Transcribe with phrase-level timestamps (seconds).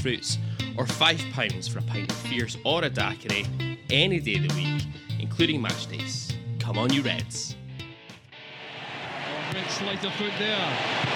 [0.00, 0.38] fruits,
[0.76, 3.46] or £5 for a pint of fierce or a daiquiri
[3.90, 4.82] any day of the week,
[5.18, 6.32] including match days.
[6.58, 7.56] Come on, you Reds.
[7.80, 11.08] Oh, Red slight of foot there.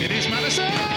[0.00, 0.87] It is Madison!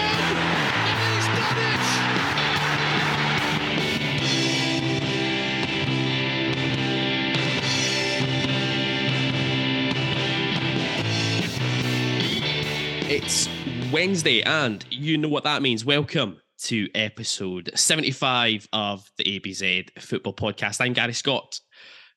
[13.92, 15.84] Wednesday, and you know what that means.
[15.84, 20.80] Welcome to episode 75 of the ABZ Football Podcast.
[20.80, 21.60] I'm Gary Scott.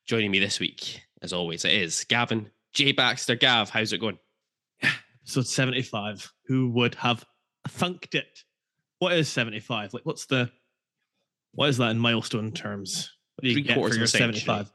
[0.07, 2.93] Joining me this week, as always, it is Gavin J.
[2.93, 3.35] Baxter.
[3.35, 4.17] Gav, how's it going?
[5.25, 7.25] episode 75 who would have
[7.67, 8.43] thunked it
[8.99, 10.51] what is 75 like what's the
[11.53, 14.71] what is that in milestone terms what do you Three get quarters for your 75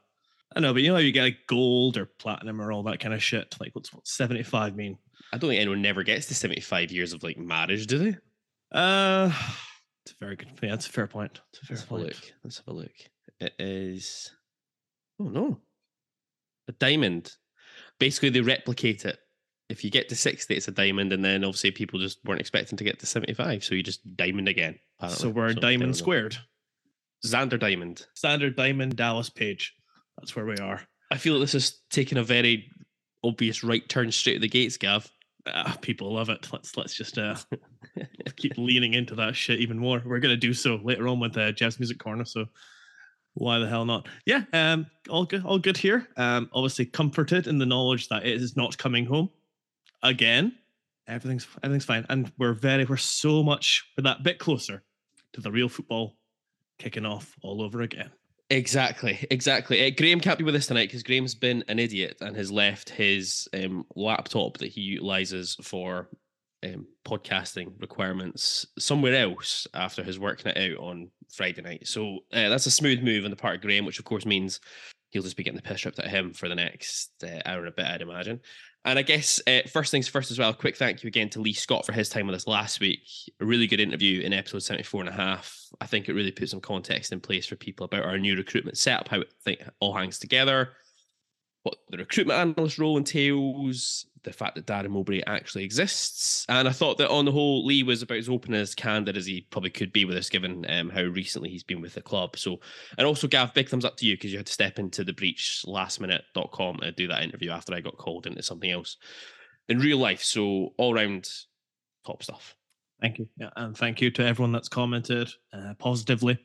[0.56, 2.98] i know but you know how you get like gold or platinum or all that
[2.98, 4.98] kind of shit like what's what 75 mean
[5.32, 8.16] I don't think anyone never gets to 75 years of like marriage, do they?
[8.72, 9.32] uh
[10.04, 11.90] it's a very good yeah that's a fair point it's a fair Let's have a
[11.90, 12.32] point look.
[12.44, 12.92] Let's have a look.
[13.40, 14.30] It is.
[15.18, 15.58] Oh no,
[16.68, 17.32] a diamond.
[17.98, 19.18] Basically, they replicate it.
[19.68, 22.78] If you get to sixty, it's a diamond, and then obviously people just weren't expecting
[22.78, 24.78] to get to seventy-five, so you just diamond again.
[24.98, 25.22] apparently.
[25.22, 26.36] so we're we diamond squared
[27.24, 28.06] Xander Diamond.
[28.16, 29.74] Xander diamond dallas page
[30.18, 32.70] that's where we are I feel like this is taking a very
[33.24, 35.10] obvious right turn straight at the gates, Gav.
[35.46, 37.34] Ah, people love it let's let's just uh
[38.36, 40.02] keep leaning into that shit even more.
[40.04, 42.24] We're gonna do so later on with uh, Geoff's Music Corner.
[42.24, 42.46] So
[43.34, 44.08] why the hell not?
[44.26, 46.08] Yeah, um, all good, all good here.
[46.16, 49.30] Um, obviously comforted in the knowledge that it is not coming home
[50.02, 50.52] again.
[51.06, 54.82] Everything's everything's fine, and we're very we're so much we're that bit closer
[55.32, 56.16] to the real football
[56.78, 58.10] kicking off all over again.
[58.50, 59.86] Exactly, exactly.
[59.86, 62.90] Uh, Graham can't be with us tonight because Graham's been an idiot and has left
[62.90, 66.08] his um, laptop that he utilizes for
[66.64, 71.86] um, podcasting requirements somewhere else after his work night out on Friday night.
[71.86, 74.58] So uh, that's a smooth move on the part of Graham, which of course means
[75.10, 77.68] he'll just be getting the piss ripped at him for the next uh, hour and
[77.68, 78.40] a bit, I'd imagine.
[78.84, 81.52] And I guess uh, first things first as well, quick thank you again to Lee
[81.52, 83.02] Scott for his time with us last week.
[83.40, 85.54] A really good interview in episode 74 and a half.
[85.82, 88.78] I think it really put some context in place for people about our new recruitment
[88.78, 90.70] setup, how it all hangs together,
[91.62, 96.44] what the recruitment analyst role entails, the fact that Darren Mowbray actually exists.
[96.48, 99.26] And I thought that on the whole, Lee was about as open as candid as
[99.26, 102.36] he probably could be with us, given um, how recently he's been with the club.
[102.36, 102.60] So,
[102.98, 105.12] and also, Gav, big thumbs up to you because you had to step into the
[105.12, 108.96] breach lastminute.com and do that interview after I got called into something else
[109.68, 110.22] in real life.
[110.22, 111.28] So, all round
[112.06, 112.54] top stuff.
[113.00, 113.28] Thank you.
[113.38, 116.38] Yeah, and thank you to everyone that's commented uh, positively.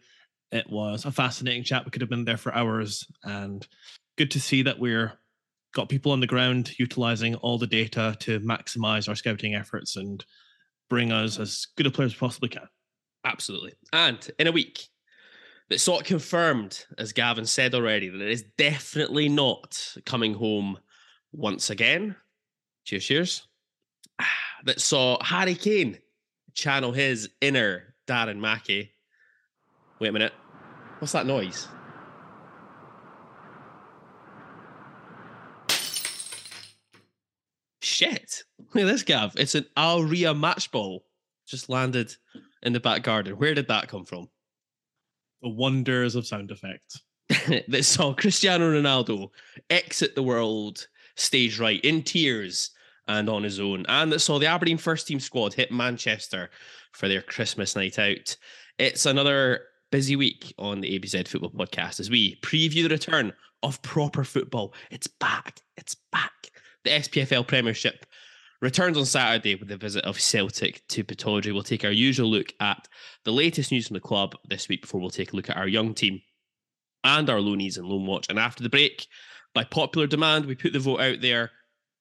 [0.52, 1.84] It was a fascinating chat.
[1.84, 3.68] We could have been there for hours, and
[4.18, 5.20] good to see that we're
[5.76, 10.26] got people on the ground utilizing all the data to maximize our scouting efforts and
[10.90, 12.68] bring us as good a player as possibly can.
[13.26, 13.74] Absolutely.
[13.92, 14.88] And in a week
[15.70, 20.80] that saw confirmed, as Gavin said already, that it is definitely not coming home
[21.34, 22.16] once again.
[22.86, 23.48] Cheers, cheers.
[24.20, 24.30] Ah,
[24.64, 25.98] That saw Harry Kane
[26.54, 28.92] channel his inner Darren Mackie.
[30.00, 30.34] Wait a minute.
[31.00, 31.68] What's that noise?
[37.86, 38.42] Shit.
[38.58, 39.36] Look at this, Gav.
[39.38, 41.06] It's an Al Rihla match ball
[41.48, 42.16] just landed
[42.64, 43.38] in the back garden.
[43.38, 44.28] Where did that come from?
[45.44, 47.04] The wonders of sound effects.
[47.68, 49.30] that saw Cristiano Ronaldo
[49.70, 52.72] exit the world stage right in tears
[53.08, 56.50] and on his own, and that saw the Aberdeen first team squad hit Manchester
[56.92, 58.36] for their Christmas night out.
[58.80, 59.62] It's another
[59.92, 63.32] busy week on the ABZ Football Podcast as we preview the return
[63.62, 64.74] of proper football.
[64.90, 65.60] It's back.
[65.78, 66.50] It's back.
[66.86, 68.06] The SPFL Premiership
[68.62, 71.52] returns on Saturday with the visit of Celtic to Pittodrie.
[71.52, 72.88] We'll take our usual look at
[73.24, 75.68] the latest news from the club this week before we'll take a look at our
[75.68, 76.22] young team
[77.04, 78.28] and our loanies and loan watch.
[78.30, 79.08] And after the break,
[79.56, 81.50] by popular demand, we put the vote out there.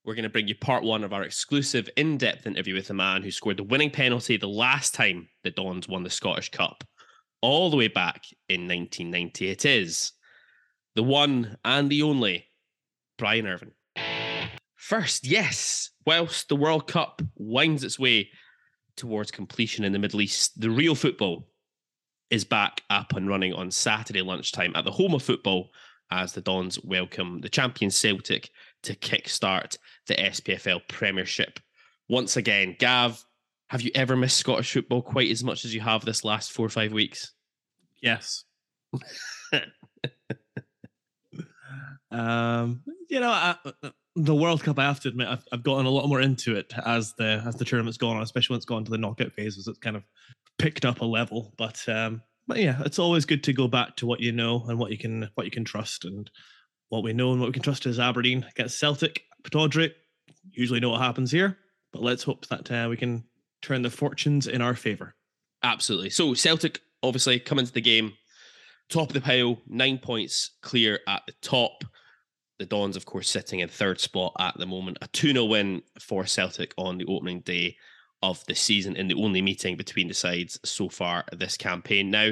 [0.04, 2.94] We're going to bring you part one of our exclusive in depth interview with the
[2.94, 6.84] man who scored the winning penalty the last time the Dons won the Scottish Cup,
[7.40, 9.48] all the way back in 1990.
[9.48, 10.12] It is
[10.94, 12.48] the one and the only
[13.16, 13.72] Brian Irvine.
[14.84, 18.28] First, yes, whilst the World Cup winds its way
[18.98, 21.48] towards completion in the Middle East, the real football
[22.28, 25.70] is back up and running on Saturday lunchtime at the home of football
[26.10, 28.50] as the Dons welcome the champion Celtic
[28.82, 31.60] to kickstart the SPFL Premiership.
[32.10, 33.24] Once again, Gav,
[33.68, 36.66] have you ever missed Scottish football quite as much as you have this last four
[36.66, 37.32] or five weeks?
[38.02, 38.44] Yes.
[42.10, 43.56] um, you know, I,
[44.16, 44.78] the World Cup.
[44.78, 47.56] I have to admit, I've, I've gotten a lot more into it as the as
[47.56, 49.66] the tournament's gone on, especially when it's gone to the knockout phases.
[49.66, 50.04] It's kind of
[50.58, 54.06] picked up a level, but um, but yeah, it's always good to go back to
[54.06, 56.04] what you know and what you can what you can trust.
[56.04, 56.30] And
[56.88, 59.92] what we know and what we can trust is Aberdeen against Celtic, Pittodrie.
[60.50, 61.58] Usually know what happens here,
[61.92, 63.24] but let's hope that uh, we can
[63.62, 65.14] turn the fortunes in our favour.
[65.62, 66.10] Absolutely.
[66.10, 68.12] So Celtic obviously come into the game
[68.88, 71.84] top of the pile, nine points clear at the top.
[72.64, 74.96] The Dons, of course, sitting in third spot at the moment.
[75.02, 77.76] A 2 0 win for Celtic on the opening day
[78.22, 82.10] of the season in the only meeting between the sides so far this campaign.
[82.10, 82.30] Now,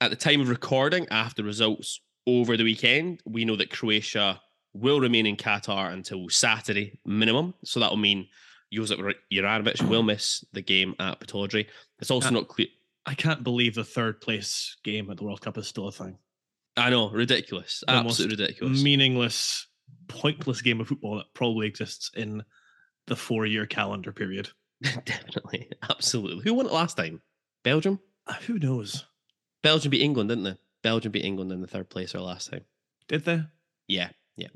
[0.00, 4.40] at the time of recording, after results over the weekend, we know that Croatia
[4.72, 7.52] will remain in Qatar until Saturday minimum.
[7.62, 8.28] So that will mean
[8.72, 8.98] Josip
[9.30, 11.66] Juranovic will miss the game at Pittodrie.
[11.98, 12.68] It's also uh, not clear.
[13.04, 16.16] I can't believe the third place game at the World Cup is still a thing.
[16.80, 17.82] I know, ridiculous.
[17.86, 18.82] The Absolutely ridiculous.
[18.82, 19.66] Meaningless,
[20.08, 22.42] pointless game of football that probably exists in
[23.06, 24.48] the four year calendar period.
[24.82, 25.70] Definitely.
[25.88, 26.44] Absolutely.
[26.44, 27.20] Who won it last time?
[27.64, 28.00] Belgium?
[28.26, 29.06] Uh, who knows?
[29.62, 30.56] Belgium beat England, didn't they?
[30.82, 32.64] Belgium beat England in the third place or last time.
[33.08, 33.42] Did they?
[33.88, 34.48] Yeah, yeah.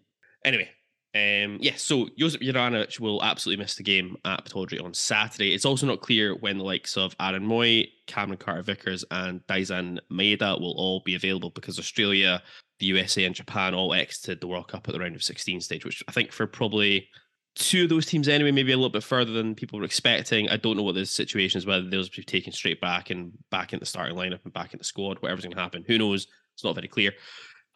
[0.44, 0.68] Anyway,
[1.14, 5.54] um, yeah, so Josip Juranovic will absolutely miss the game at Pittodrie on Saturday.
[5.54, 10.00] It's also not clear when the likes of Aaron Mooy, Cameron Carter Vickers, and Daizen
[10.10, 12.42] Maeda will all be available because Australia,
[12.80, 15.84] the USA, and Japan all exited the World Cup at the round of 16 stage,
[15.84, 17.08] which I think for probably
[17.54, 20.48] two of those teams anyway, maybe a little bit further than people were expecting.
[20.48, 23.30] I don't know what the situation is, whether those will be taken straight back and
[23.52, 25.84] back into the starting lineup and back into the squad, whatever's going to happen.
[25.86, 26.26] Who knows?
[26.54, 27.12] It's not very clear.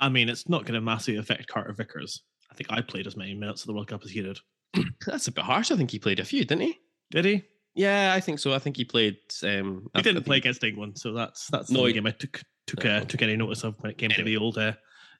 [0.00, 2.22] I mean, it's not going to massively affect Carter Vickers.
[2.50, 4.38] I think I played as many minutes of the World Cup as he did.
[5.06, 5.70] That's a bit harsh.
[5.70, 6.78] I think he played a few, didn't he?
[7.10, 7.44] Did he?
[7.74, 8.52] Yeah, I think so.
[8.52, 9.18] I think he played.
[9.42, 12.82] Um, he didn't play against England, so that's that's no, the game I took took
[12.84, 12.96] no.
[12.96, 14.24] uh, took any notice of when it came anyway.
[14.24, 14.72] to the old uh,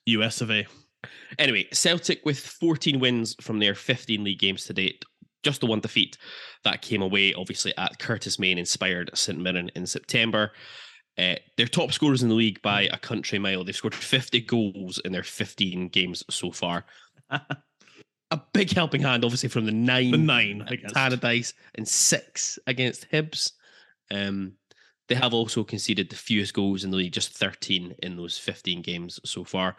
[0.06, 0.66] US of A.
[1.38, 5.04] Anyway, Celtic with 14 wins from their 15 league games to date,
[5.44, 6.18] just the one defeat
[6.64, 10.50] that came away, obviously, at Curtis-Main inspired St Mirren in September.
[11.16, 13.64] Uh, they're top scorers in the league by a country mile.
[13.64, 16.84] They've scored 50 goals in their 15 games so far.
[17.30, 23.52] A big helping hand, obviously, from the nine, the nine Tannadice and six against Hibs.
[24.10, 24.54] Um,
[25.08, 28.82] they have also conceded the fewest goals in the league, just 13 in those 15
[28.82, 29.76] games so far.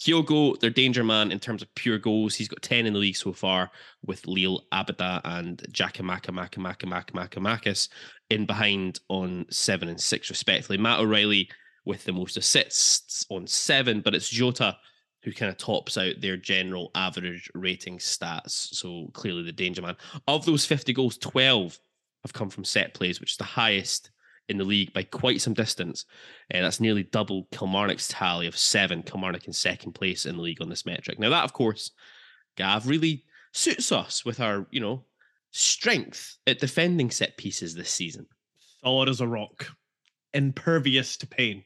[0.00, 2.34] Kyogo, their danger man in terms of pure goals.
[2.34, 3.70] He's got 10 in the league so far
[4.04, 7.88] with Liel Abada and Giakoumakis
[8.28, 10.76] in behind on seven and six, respectively.
[10.76, 11.48] Matt O'Riley
[11.84, 14.76] with the most assists on seven, but it's Jota
[15.22, 18.74] who kind of tops out their general average rating stats.
[18.74, 19.96] So clearly the danger man.
[20.26, 21.78] Of those 50 goals, 12
[22.24, 24.10] have come from set plays, which is the highest
[24.48, 26.04] in the league by quite some distance.
[26.50, 29.02] And uh, that's nearly double Kilmarnock's tally of seven.
[29.02, 31.18] Kilmarnock in second place in the league on this metric.
[31.18, 31.92] Now, that, of course,
[32.56, 35.04] Gav, really suits us with our, you know,
[35.52, 38.26] strength at defending set pieces this season.
[38.82, 39.66] Solid as a rock,
[40.34, 41.64] impervious to pain.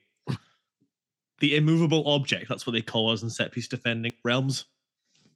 [1.40, 4.66] The immovable object, that's what they call us in set piece defending realms.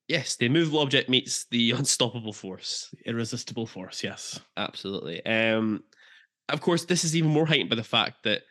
[0.08, 2.92] Yes, the immovable object meets the unstoppable force.
[3.06, 4.40] Irresistible force, yes.
[4.56, 5.24] Absolutely.
[5.24, 5.84] Um,
[6.48, 8.42] of course, this is even more heightened by the fact that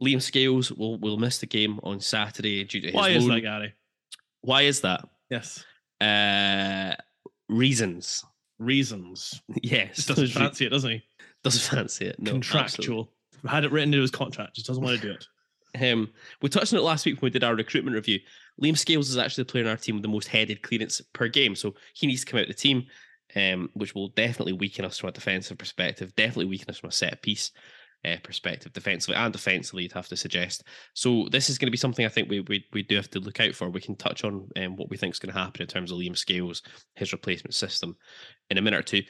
[0.00, 3.40] Liam Scales will will miss the game on Saturday due to Why his is that,
[3.40, 3.74] Gary?
[4.42, 5.08] Why is that?
[5.28, 5.64] Yes.
[6.00, 6.94] Uh,
[7.48, 8.24] reasons.
[8.58, 9.40] Reasons.
[9.62, 9.96] Yes.
[9.96, 11.02] Just doesn't fancy it, doesn't he?
[11.42, 12.20] Doesn't fancy it.
[12.20, 13.10] No, Contractual.
[13.42, 13.50] Absolutely.
[13.50, 15.26] Had it written into his contract, just doesn't want to do it.
[15.80, 16.10] Um,
[16.42, 18.20] we touched on it last week when we did our recruitment review.
[18.62, 21.28] Liam Scales is actually the player in our team with the most headed clearance per
[21.28, 22.86] game, so he needs to come out of the team
[23.36, 26.92] um, which will definitely weaken us from a defensive perspective, definitely weaken us from a
[26.92, 27.50] set piece
[28.04, 30.64] uh, perspective, defensively and defensively, you'd have to suggest.
[30.94, 33.20] So this is going to be something I think we, we we do have to
[33.20, 33.68] look out for.
[33.68, 35.98] We can touch on um, what we think is going to happen in terms of
[35.98, 36.62] Liam Scales,
[36.94, 37.96] his replacement system,
[38.50, 39.02] in a minute or two.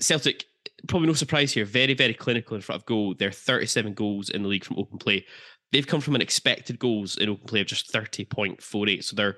[0.00, 0.44] Celtic,
[0.88, 3.14] probably no surprise here, very, very clinical in front of goal.
[3.16, 5.24] They're 37 goals in the league from open play.
[5.72, 9.04] They've come from an expected goals in open play of just 30.48.
[9.04, 9.36] So they're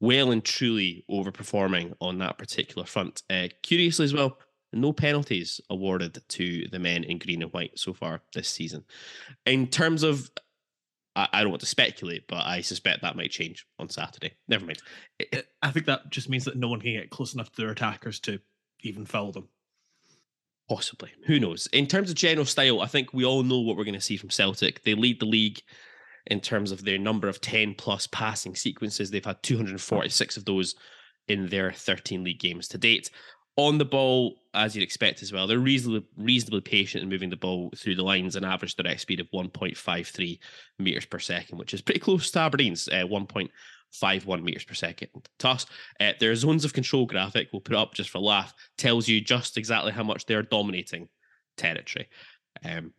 [0.00, 3.22] well and truly overperforming on that particular front.
[3.30, 4.38] Uh, curiously, as well,
[4.72, 8.84] no penalties awarded to the men in green and white so far this season.
[9.46, 10.30] In terms of
[11.14, 14.32] I, don't want to speculate, but I suspect that might change on Saturday.
[14.48, 14.80] Never mind.
[15.62, 18.18] I think that just means that no one can get close enough to their attackers
[18.20, 18.38] to
[18.80, 19.48] even foul them.
[20.68, 21.10] Possibly.
[21.26, 21.66] Who knows?
[21.72, 24.16] In terms of general style, I think we all know what we're going to see
[24.16, 24.82] from Celtic.
[24.84, 25.60] They lead the league
[26.26, 29.10] in terms of their number of 10 plus passing sequences.
[29.10, 30.74] They've had 246 of those
[31.28, 33.10] in their 13 league games to date.
[33.56, 37.36] On the ball, as you'd expect as well, they're reasonably reasonably patient in moving the
[37.36, 40.38] ball through the lines and average direct speed of 1.53
[40.78, 43.04] meters per second, which is pretty close to Aberdeen's uh,
[43.92, 45.08] 1.51 meters per second.
[45.38, 45.66] Toss.
[46.00, 49.56] Uh, their zones of control graphic, we'll put up just for laugh, tells you just
[49.56, 51.08] exactly how much they're dominating
[51.56, 52.08] territory.
[52.64, 52.92] Um,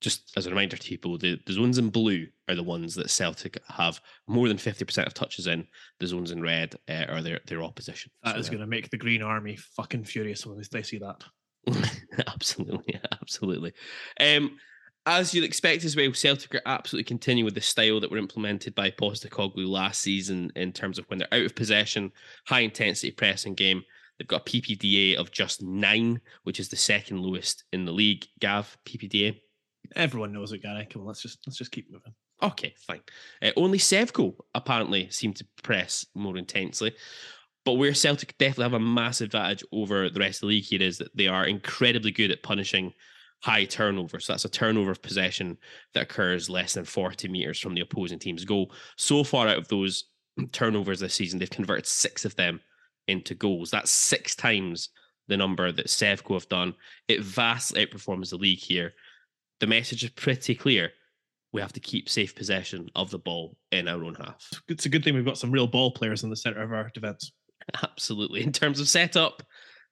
[0.00, 3.10] just as a reminder to people, the, the zones in blue are the ones that
[3.10, 5.66] Celtic have more than 50% of touches in.
[6.00, 8.12] The zones in red uh, are their, their opposition.
[8.22, 11.24] That So, is going to make the Green Army fucking furious when they see that.
[12.26, 13.72] absolutely, absolutely.
[14.20, 14.58] Um,
[15.06, 18.74] as you'd expect as well, Celtic are absolutely continuing with the style that were implemented
[18.74, 22.10] by Postecoglou last season in terms of when they're out of possession,
[22.46, 23.82] high intensity pressing game.
[24.18, 28.26] They've got a PPDA of just nine, which is the second lowest in the league.
[28.40, 29.38] Gav, PPDA.
[29.94, 30.86] Everyone knows it, Gary.
[30.90, 32.14] Come on, let's just let's just keep moving.
[32.42, 33.00] Okay, fine.
[33.40, 36.94] Uh, only Sevco apparently seem to press more intensely.
[37.64, 40.82] But where Celtic definitely have a massive advantage over the rest of the league here
[40.82, 42.92] is that they are incredibly good at punishing
[43.42, 44.20] high turnover.
[44.20, 45.56] So that's a turnover of possession
[45.94, 48.72] that occurs less than 40 meters from the opposing team's goal.
[48.96, 50.04] So far out of those
[50.52, 52.60] turnovers this season, they've converted six of them
[53.08, 53.70] into goals.
[53.70, 54.90] That's six times
[55.28, 56.74] the number that Sevco have done.
[57.08, 58.94] It vastly outperforms the league here.
[59.60, 60.92] The message is pretty clear
[61.52, 64.50] we have to keep safe possession of the ball in our own half.
[64.68, 66.90] It's a good thing we've got some real ball players in the center of our
[66.92, 67.32] defense.
[67.82, 68.42] Absolutely.
[68.42, 69.42] In terms of setup,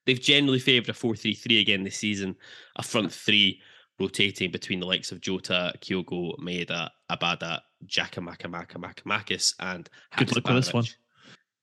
[0.07, 2.37] they've generally favoured a 4 3 3 again this season,
[2.77, 3.61] a front three
[3.99, 10.73] rotating between the likes of Jota, Kyogo, Maeda, Abada, Jakamaka and Good luck with this
[10.73, 10.85] one.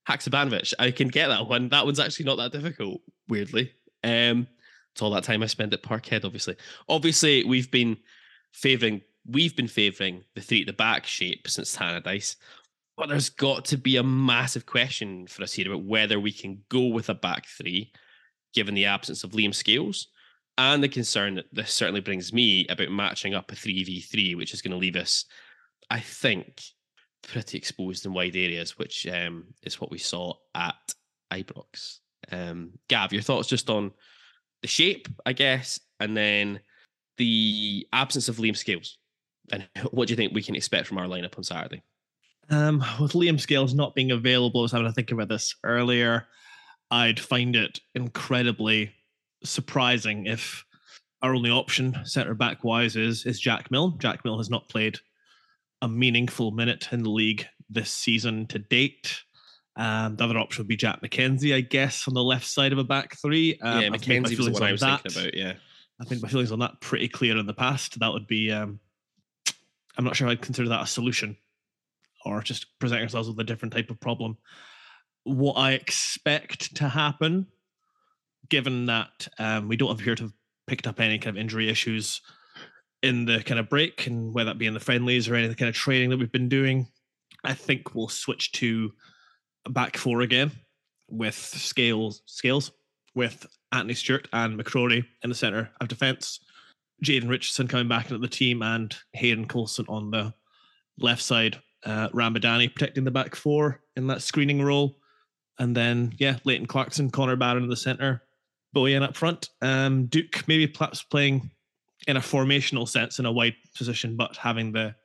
[0.08, 0.74] Haksabanovic.
[0.80, 1.70] I can get that one.
[1.70, 3.72] That one's actually not that difficult, weirdly.
[4.04, 4.48] Um,
[4.94, 6.56] it's all that time I spent at Parkhead, obviously.
[6.90, 7.98] Obviously, we've been
[8.52, 12.36] favouring we've been favouring the three at the back shape since Tannadice.
[12.98, 16.64] But there's got to be a massive question for us here about whether we can
[16.70, 17.92] go with a back three,
[18.54, 20.08] given the absence of Liam Scales,
[20.58, 24.62] and the concern that this certainly brings me about matching up a 3v3, which is
[24.62, 25.26] going to leave us,
[25.90, 26.62] I think,
[27.24, 30.76] pretty exposed in wide areas, which um, is what we saw at
[31.32, 32.00] Ibrox.
[32.32, 33.92] Um, Gav, your thoughts just on
[34.62, 36.60] the shape, I guess, and then
[37.18, 38.98] the absence of Liam Scales.
[39.52, 41.82] And what do you think we can expect from our lineup on Saturday?
[42.50, 46.28] Um, with Liam Scales not being available, I was having to think about this earlier.
[46.92, 48.94] I'd find it incredibly
[49.44, 50.64] surprising if
[51.22, 53.98] our only option centre back wise is is Jack Milne.
[54.00, 55.00] Jack Milne has not played
[55.82, 59.22] a meaningful minute in the league this season to date.
[59.78, 62.78] Um, the other option would be Jack McKenzie, I guess, on the left side of
[62.78, 63.58] a back three.
[63.62, 65.02] Um, yeah, made was the feelings one I was that.
[65.02, 65.34] thinking about.
[65.34, 65.54] Yeah,
[66.00, 68.00] I think my feelings on that pretty clear in the past.
[68.00, 68.80] That would be, um,
[69.98, 71.38] I'm not sure I'd consider that a solution
[72.26, 74.38] or just present ourselves with a different type of problem.
[75.24, 77.48] What I expect to happen,
[78.50, 80.34] given that um, we don't appear to have
[80.68, 82.22] picked up any kind of injury issues
[83.04, 85.70] in the kind of break, and whether that be in the friendlies or any kind
[85.70, 86.88] of training that we've been doing,
[87.44, 88.92] I think we'll switch to
[89.70, 90.52] back four again
[91.10, 92.72] with scales scales
[93.16, 96.40] with Anthony Stewart and McCrorie in the centre of defence.
[97.04, 100.34] Jayden Richardson coming back into the team and Hayden Coulson on the
[100.98, 101.60] left side.
[101.84, 104.98] Uh, Ramadani protecting the back four in that screening role.
[105.60, 108.24] And then, yeah, Leighton Clarkson, Connor Barron in the centre,
[108.76, 109.50] Bojan up front.
[109.62, 111.52] Um, Duk maybe perhaps playing
[112.08, 114.96] in a formational sense in a wide position, but having the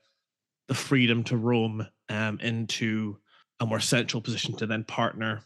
[0.69, 3.17] the freedom to roam um, into
[3.61, 5.41] a more central position to then partner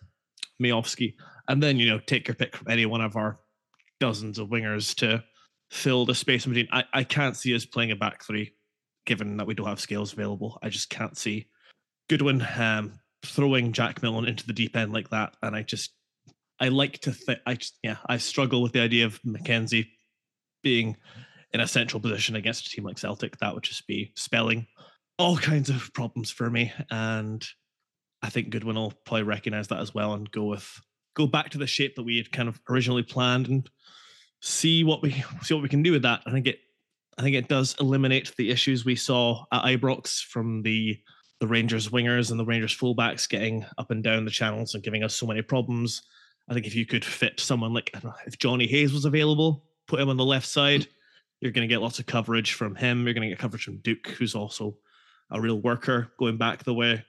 [0.61, 1.15] Miovski.
[1.49, 3.39] and then you know take your pick from any one of our
[3.99, 5.23] dozens of wingers to
[5.71, 6.69] fill the space in between.
[6.73, 8.53] I, I can't see us playing a back three,
[9.07, 10.59] given that we don't have scales available.
[10.63, 11.47] I just can't see
[12.09, 15.35] Goodwin um, throwing Jack Millen into the deep end like that.
[15.43, 15.93] And I just
[16.59, 19.89] I like to think I just yeah I struggle with the idea of McKenzie
[20.63, 20.97] being
[21.53, 23.39] in a central position against a team like Celtic.
[23.39, 24.67] That would just be spelling
[25.19, 26.73] all kinds of problems for me.
[26.91, 27.45] And
[28.23, 30.81] I think Goodwin will probably recognize that as well and go with
[31.15, 33.69] go back to the shape that we had kind of originally planned and
[34.41, 36.23] see what we see what we can do with that.
[36.27, 36.61] I think it
[37.19, 40.99] I think it does eliminate the issues we saw at Ibrox from the
[41.41, 45.03] the Rangers wingers and the Rangers fullbacks getting up and down the channels and giving
[45.03, 46.03] us so many problems.
[46.49, 50.01] I think if you could fit someone like know, if Johnny Hayes was available, put
[50.01, 50.87] him on the left side,
[51.41, 53.05] you're going to get lots of coverage from him.
[53.05, 54.77] You're going to get coverage from Duk, who's also
[55.31, 57.05] a real worker going back the way.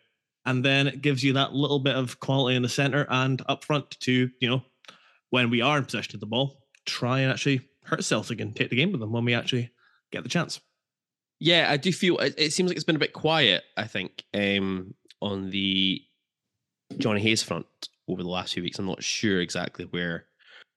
[0.45, 3.63] And then it gives you that little bit of quality in the center and up
[3.63, 4.63] front to, you know,
[5.29, 8.69] when we are in possession of the ball, try and actually hurt Celtic and take
[8.69, 9.71] the game with them when we actually
[10.11, 10.59] get the chance.
[11.41, 14.23] Yeah, I do feel it, it seems like it's been a bit quiet, I think,
[14.31, 14.93] um,
[15.23, 15.99] on the
[16.99, 17.65] Johnny Hayes front
[18.07, 18.77] over the last few weeks.
[18.77, 20.25] I'm not sure exactly where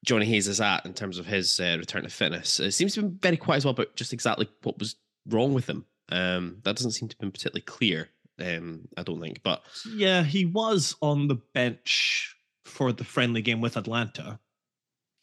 [0.06, 2.60] Johnny Hayes is at in terms of his uh, return to fitness.
[2.60, 4.96] It seems to be very quiet as well but just exactly what was
[5.28, 5.84] wrong with him.
[6.08, 8.08] Um, that doesn't seem to have been particularly clear,
[8.40, 9.42] um, I don't think.
[9.42, 9.62] But
[9.94, 14.40] yeah, he was on the bench for the friendly game with Atlanta.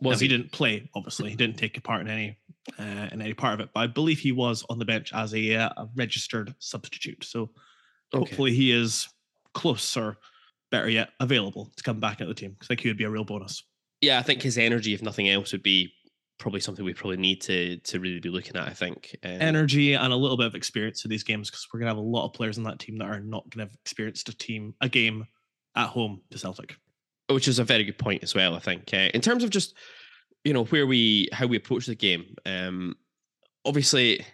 [0.02, 0.28] Was he?
[0.28, 0.38] he?
[0.38, 1.30] didn't play, obviously.
[1.30, 2.38] He didn't take a part in any
[2.80, 5.34] uh, in any part of it, but I believe he was on the bench as
[5.34, 7.24] a, uh, a registered substitute.
[7.24, 7.44] So
[8.14, 8.20] okay.
[8.20, 9.08] hopefully he is
[9.54, 10.18] close or
[10.70, 13.04] better yet available to come back at the team because I think he would be
[13.04, 13.64] a real bonus.
[14.00, 15.94] Yeah, I think his energy, if nothing else, would be
[16.40, 18.68] probably something we probably need to to really be looking at.
[18.68, 21.80] I think um, energy and a little bit of experience in these games because we're
[21.80, 24.28] gonna have a lot of players in that team that are not gonna have experienced
[24.30, 25.28] a team a game
[25.76, 26.76] at home to Celtic,
[27.34, 28.56] which is a very good point as well.
[28.56, 29.76] I think uh, in terms of just
[30.44, 32.36] you know where we how we approach the game.
[32.46, 32.96] Um,
[33.66, 34.26] obviously,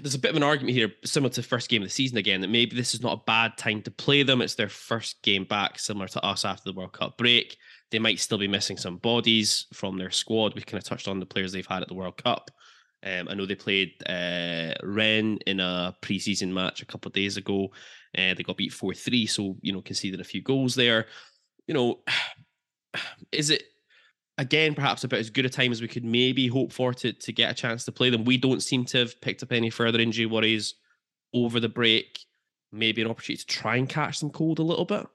[0.00, 2.18] there's a bit of an argument here, similar to the first game of the season
[2.18, 4.42] again, that maybe this is not a bad time to play them.
[4.42, 7.56] It's their first game back, similar to us after the World Cup break.
[7.90, 10.54] They might still be missing some bodies from their squad.
[10.54, 12.50] We kind of touched on the players they've had at the World Cup.
[13.02, 17.38] Um, I know they played uh, Rennes in a preseason match a couple of days
[17.38, 17.70] ago.
[18.16, 21.06] Uh, they got beat 4 3, so, you know, conceded a few goals there.
[21.66, 21.98] You know,
[23.32, 23.64] is it,
[24.38, 27.32] again, perhaps about as good a time as we could maybe hope for to, to
[27.32, 28.24] get a chance to play them?
[28.24, 30.74] We don't seem to have picked up any further injury worries
[31.34, 32.20] over the break.
[32.72, 35.06] Maybe an opportunity to try and catch them cold a little bit.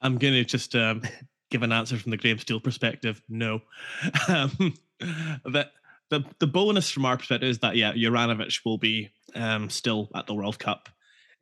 [0.00, 1.02] I'm going to just um,
[1.50, 3.60] give an answer from the Graham Steele perspective, no.
[4.28, 4.74] Um,
[6.10, 10.26] the, the bonus from our perspective is that yeah, Juranovic will be um, still at
[10.26, 10.88] the World Cup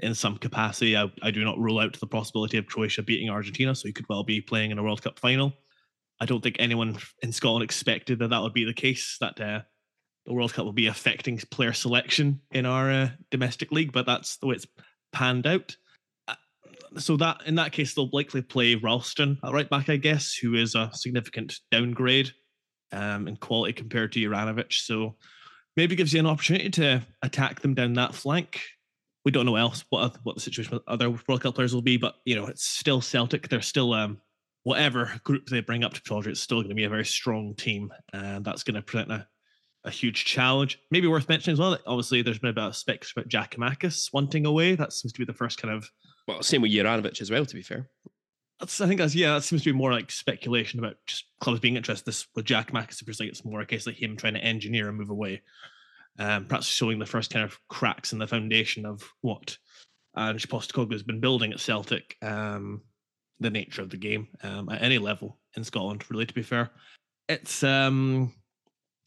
[0.01, 0.97] in some capacity.
[0.97, 4.09] I, I do not rule out the possibility of Croatia beating Argentina, so he could
[4.09, 5.53] well be playing in a World Cup final.
[6.21, 9.17] I don't think anyone in Scotland expected that that would be the case.
[9.21, 9.63] That uh,
[10.27, 14.37] the World Cup will be affecting player selection in our uh, domestic league, but that's
[14.37, 14.67] the way it's
[15.13, 15.77] panned out
[16.99, 20.55] so that in that case they'll likely play Ralston at right back, I guess, who
[20.55, 22.31] is a significant downgrade
[22.93, 24.73] um, in quality compared to Juranovic.
[24.73, 25.17] So
[25.77, 28.61] maybe gives you an opportunity to attack them down that flank.
[29.25, 31.97] We don't know else what what the situation with other World Cup players will be,
[31.97, 33.49] but you know it's still Celtic.
[33.49, 34.21] They're still um,
[34.65, 37.55] whatever group they bring up to Pittodrie, it's still going to be a very strong
[37.55, 39.27] team, and that's going to present a,
[39.85, 40.79] a huge challenge.
[40.91, 41.73] Maybe worth mentioning as well.
[41.73, 44.75] That obviously, there's been a bit of specs about Jack Giakoumakis wanting away.
[44.75, 45.91] That seems to be the first kind of
[46.29, 47.45] well, same with Juranovic as well.
[47.45, 47.89] To be fair,
[48.61, 49.35] that's I think that's yeah.
[49.35, 52.07] That seems to be more like speculation about just clubs being interested.
[52.07, 54.99] This with Jack it like it's more a case like him trying to engineer and
[54.99, 55.43] move away.
[56.19, 59.57] Um, perhaps showing the first kind of cracks in the foundation of what
[60.17, 62.17] Ange Postecoglou has been building at Celtic.
[62.23, 62.83] Um,
[63.41, 66.05] the nature of the game um, at any level in Scotland.
[66.11, 66.71] Really, to be fair,
[67.29, 68.33] it's um,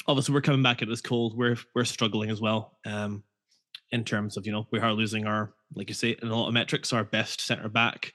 [0.07, 1.37] obviously we're coming back at this cold.
[1.37, 2.77] We're we're struggling as well.
[2.85, 3.23] Um,
[3.91, 6.47] in terms of you know we are losing our like you say in a lot
[6.47, 8.11] of metrics our best centre back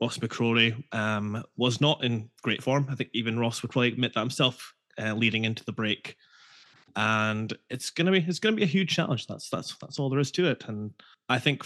[0.00, 2.86] Ross McCrorie um, was not in great form.
[2.90, 6.16] I think even Ross would probably admit that himself uh, leading into the break.
[6.96, 9.26] And it's gonna be it's gonna be a huge challenge.
[9.26, 10.64] That's that's that's all there is to it.
[10.68, 10.92] And
[11.28, 11.64] I think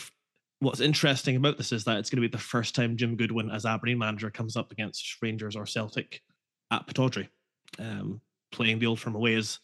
[0.61, 3.67] what's interesting about this is that it's to be the first time Jim Goodwin as
[3.67, 6.23] Aberdeen manager comes up against Rangers or Celtic
[6.71, 7.29] at Pittodrie.
[7.79, 8.21] Um,
[8.53, 9.59] playing the old firm away is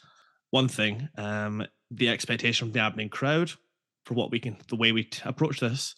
[0.51, 1.09] one thing.
[1.17, 3.53] Um, the expectation from the Aberdeen crowd
[4.07, 5.95] for what we can, the way we t- approach this,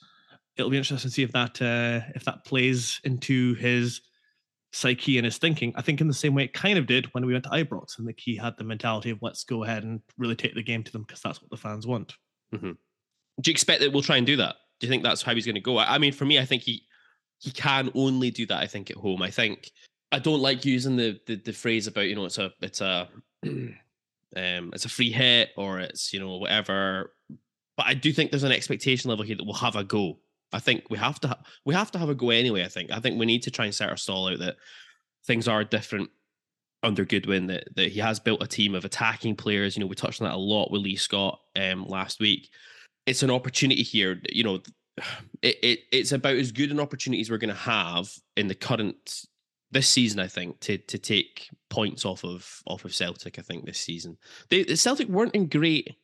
[0.56, 4.02] it'll be interesting to see if that uh, if that plays into his
[4.72, 5.72] psyche and his thinking.
[5.76, 7.98] I think in the same way it kind of did when we went to Ibrox,
[7.98, 10.82] and like he had the mentality of let's go ahead and really take the game
[10.84, 12.14] to them because that's what the fans want.
[12.54, 12.72] Mm-hmm.
[13.40, 14.56] Do you expect that we'll try and do that?
[14.78, 15.78] Do you think that's how he's going to go?
[15.78, 16.84] I mean, for me, I think he
[17.38, 18.58] he can only do that.
[18.58, 19.22] I think at home.
[19.22, 19.70] I think
[20.12, 23.08] I don't like using the the, the phrase about you know it's a it's a
[23.44, 23.76] um,
[24.34, 27.12] it's a free hit or it's you know whatever.
[27.76, 30.18] But I do think there's an expectation level here that we'll have a go.
[30.52, 32.64] I think we have to ha- we have to have a go anyway.
[32.64, 34.56] I think I think we need to try and set our stall out that
[35.26, 36.10] things are different
[36.82, 37.46] under Goodwin.
[37.46, 39.76] That that he has built a team of attacking players.
[39.76, 42.50] You know, we touched on that a lot with Lee Scott um, last week.
[43.06, 44.20] It's an opportunity here.
[44.30, 44.54] You know,
[45.42, 48.54] it, it it's about as good an opportunity as we're going to have in the
[48.54, 49.26] current
[49.72, 53.38] this season, I think, to to take points off of off of Celtic.
[53.38, 54.16] I think this season,
[54.48, 55.96] they Celtic weren't in great.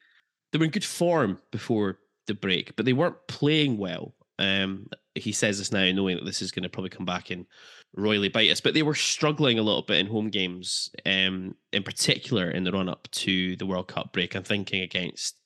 [0.52, 4.14] They were in good form before the break, but they weren't playing well.
[4.38, 7.46] Um, he says this now, knowing that this is going to probably come back and
[7.94, 8.60] royally bite us.
[8.60, 12.72] But they were struggling a little bit in home games, um, in particular in the
[12.72, 14.34] run up to the World Cup break.
[14.34, 15.40] I'm thinking against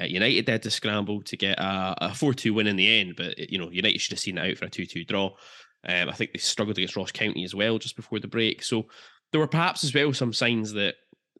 [0.00, 3.00] Uh, United they had to scramble to get a, a 4 2 win in the
[3.00, 5.26] end, but you know United should have seen it out for a 2 2 draw.
[5.86, 8.62] Um, I think they struggled against Ross County as well just before the break.
[8.62, 8.86] So
[9.30, 10.94] there were perhaps as well some signs that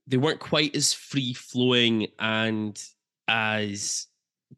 [0.06, 2.80] they weren't quite as free flowing and
[3.26, 4.06] as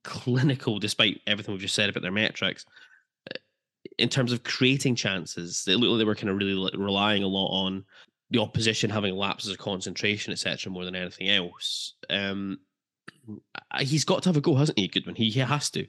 [0.02, 2.64] clinical, despite everything we've just said about their metrics.
[3.30, 3.38] Uh,
[3.98, 7.28] in terms of creating chances, it looked like they were kind of really relying a
[7.28, 7.84] lot on
[8.30, 11.94] the opposition having lapses of concentration, etc., more than anything else.
[12.10, 12.58] Um,
[13.80, 15.14] he's got to have a go, hasn't he, Goodwin?
[15.14, 15.86] He, he has to.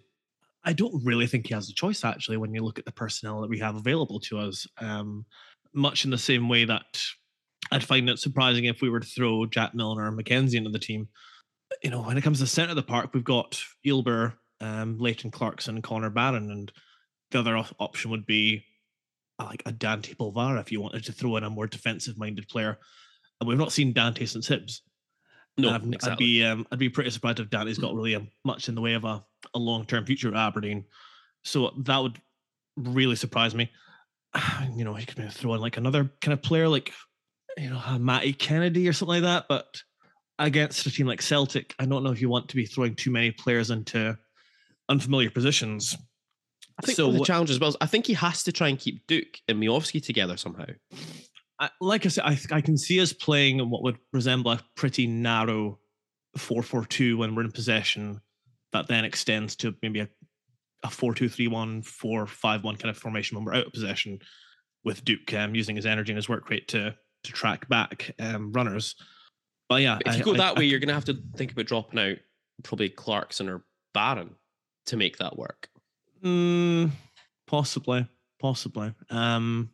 [0.63, 3.41] I don't really think he has a choice, actually, when you look at the personnel
[3.41, 4.67] that we have available to us.
[4.78, 5.26] Um,
[5.74, 7.02] much in the same way that
[7.72, 10.80] I'd find it surprising if we were to throw Jack Milner or McKenzie into the
[10.80, 11.08] team.
[11.84, 14.98] You know, when it comes to the centre of the park, we've got Ylber, um,
[14.98, 16.72] Leighton Clarkson, Connor Barron, and
[17.32, 18.64] the other option would be
[19.40, 22.78] uh, like a Dante Polvara if you wanted to throw in a more defensive-minded player.
[23.40, 24.80] And we've not seen Dante since Hibs.
[25.58, 26.12] No, I'd, exactly.
[26.12, 28.82] I'd be um, I'd be pretty surprised if Dante's got really a, much in the
[28.82, 30.86] way of a, a long-term future at Aberdeen.
[31.44, 32.20] So that would
[32.76, 33.72] really surprise me.
[34.76, 36.94] You know, he could throw in like another kind of player like
[37.58, 39.46] you know, Matty Kennedy or something like that.
[39.50, 39.82] But
[40.39, 43.12] against a team like Celtic, I don't know if you want to be throwing too
[43.12, 44.17] many players into
[44.89, 45.95] unfamiliar positions.
[46.82, 48.78] I think so the challenge as well is I think he has to try and
[48.78, 50.65] keep Duk and Miovski together somehow.
[51.60, 55.08] I, like I said, I, I can see us playing what would resemble a pretty
[55.08, 55.80] narrow
[56.38, 58.21] 4-4-2 when we're in possession
[58.73, 60.10] that then extends to maybe a,
[60.84, 64.19] a 4-2-3-1, 4-5-1 kind of formation when we're out of possession
[64.84, 68.52] with Duk um, using his energy and his work rate to to track back um,
[68.52, 68.95] runners.
[69.70, 71.52] But yeah, if you go I, that I, way, you're going to have to think
[71.52, 72.18] about dropping out
[72.64, 74.36] probably Clarkson or Barron
[74.88, 75.70] to make that work.
[76.24, 76.92] Mm,
[77.48, 78.08] possibly,
[78.40, 78.94] possibly.
[79.10, 79.72] Um,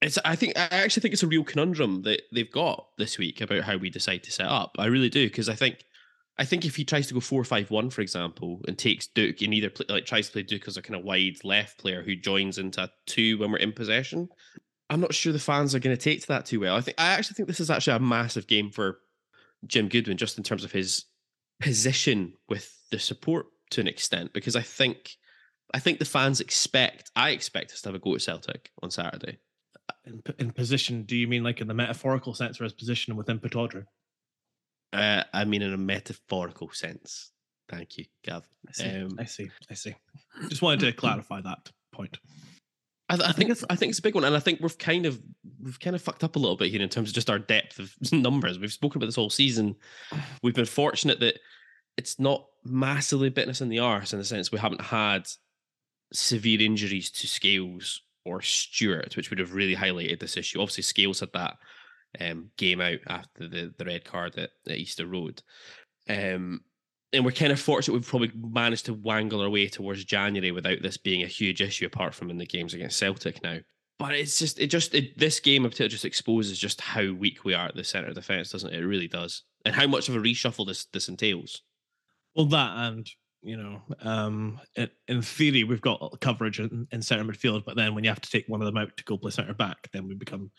[0.00, 0.18] it's.
[0.24, 0.58] I think.
[0.58, 3.90] I actually think it's a real conundrum that they've got this week about how we
[3.90, 4.76] decide to set up.
[4.78, 5.84] I really do because I think.
[6.38, 9.42] I think if he tries to go four five one, for example, and takes Duk
[9.42, 12.02] and either play, like tries to play Duk as a kind of wide left player
[12.02, 14.30] who joins into two when we're in possession,
[14.88, 16.74] I'm not sure the fans are going to take to that too well.
[16.74, 18.98] I think I actually think this is actually a massive game for
[19.66, 21.04] Jim Goodwin, just in terms of his
[21.60, 25.16] position with the support to an extent, because I think
[25.74, 28.90] I think the fans expect I expect us to have a go at Celtic on
[28.90, 29.38] Saturday.
[30.04, 33.38] In, in position, do you mean like in the metaphorical sense, or as position within
[33.38, 33.86] Pittodrie?
[34.92, 37.30] Uh, I mean in a metaphorical sense.
[37.68, 38.46] Thank you, Gav.
[38.68, 39.00] I see.
[39.00, 39.50] Um, I see.
[39.70, 39.94] I see.
[40.48, 42.18] Just wanted to clarify that point.
[43.12, 44.78] I, th- I, think it's I think it's a big one, and I think we've
[44.78, 45.20] kind of
[45.62, 47.78] we've kind of fucked up a little bit here in terms of just our depth
[47.78, 48.58] of numbers.
[48.58, 49.76] We've spoken about this whole season.
[50.42, 51.38] We've been fortunate that
[51.98, 55.28] it's not massively bitten us in the arse in the sense we haven't had
[56.12, 60.60] severe injuries to Scales or Stewart, which would have really highlighted this issue.
[60.60, 61.58] Obviously, Scales had that
[62.18, 65.42] um, game out after the, the red card at, at Easter Road.
[66.08, 66.62] Um,
[67.12, 70.80] and we're kind of fortunate we've probably managed to wangle our way towards January without
[70.82, 73.58] this being a huge issue, apart from in the games against Celtic now.
[73.98, 77.44] But it's just, it just, it, this game in particular just exposes just how weak
[77.44, 78.80] we are at the centre of defence, doesn't it?
[78.80, 79.42] It really does.
[79.64, 81.62] And how much of a reshuffle this this entails.
[82.34, 83.08] Well, that and
[83.42, 84.60] you know, um,
[85.08, 88.30] in theory, we've got coverage in, in centre midfield, but then when you have to
[88.30, 90.50] take one of them out to go play centre back, then we become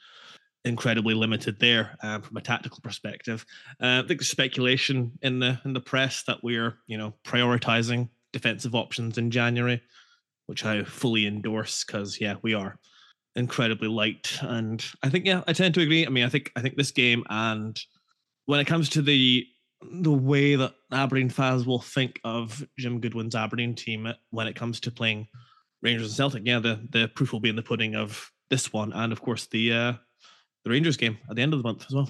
[0.66, 3.46] incredibly limited there um, from a tactical perspective.
[3.82, 8.10] Uh, I think there's speculation in the in the press that we're you know prioritizing
[8.32, 9.82] defensive options in January,
[10.48, 12.78] which I fully endorse because yeah, we are
[13.36, 16.06] incredibly light, and I think yeah, I tend to agree.
[16.06, 17.80] I mean, I think I think this game and
[18.46, 19.46] when it comes to the
[19.92, 24.80] the way that Aberdeen fans will think of Jim Goodwin's Aberdeen team when it comes
[24.82, 25.28] to playing
[25.82, 28.94] Rangers and Celtic, yeah, the the proof will be in the pudding of this one,
[28.94, 29.94] and of course the uh,
[30.64, 32.10] the Rangers game at the end of the month as well.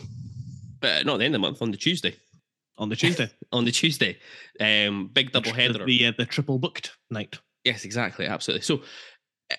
[0.79, 2.15] But not the end of the month, on the Tuesday.
[2.77, 3.29] On the Tuesday.
[3.51, 4.17] on the Tuesday.
[4.59, 5.85] Um, big double the, header.
[5.85, 7.39] The, uh, the triple booked night.
[7.63, 8.25] Yes, exactly.
[8.25, 8.63] Absolutely.
[8.63, 8.81] So
[9.51, 9.55] uh,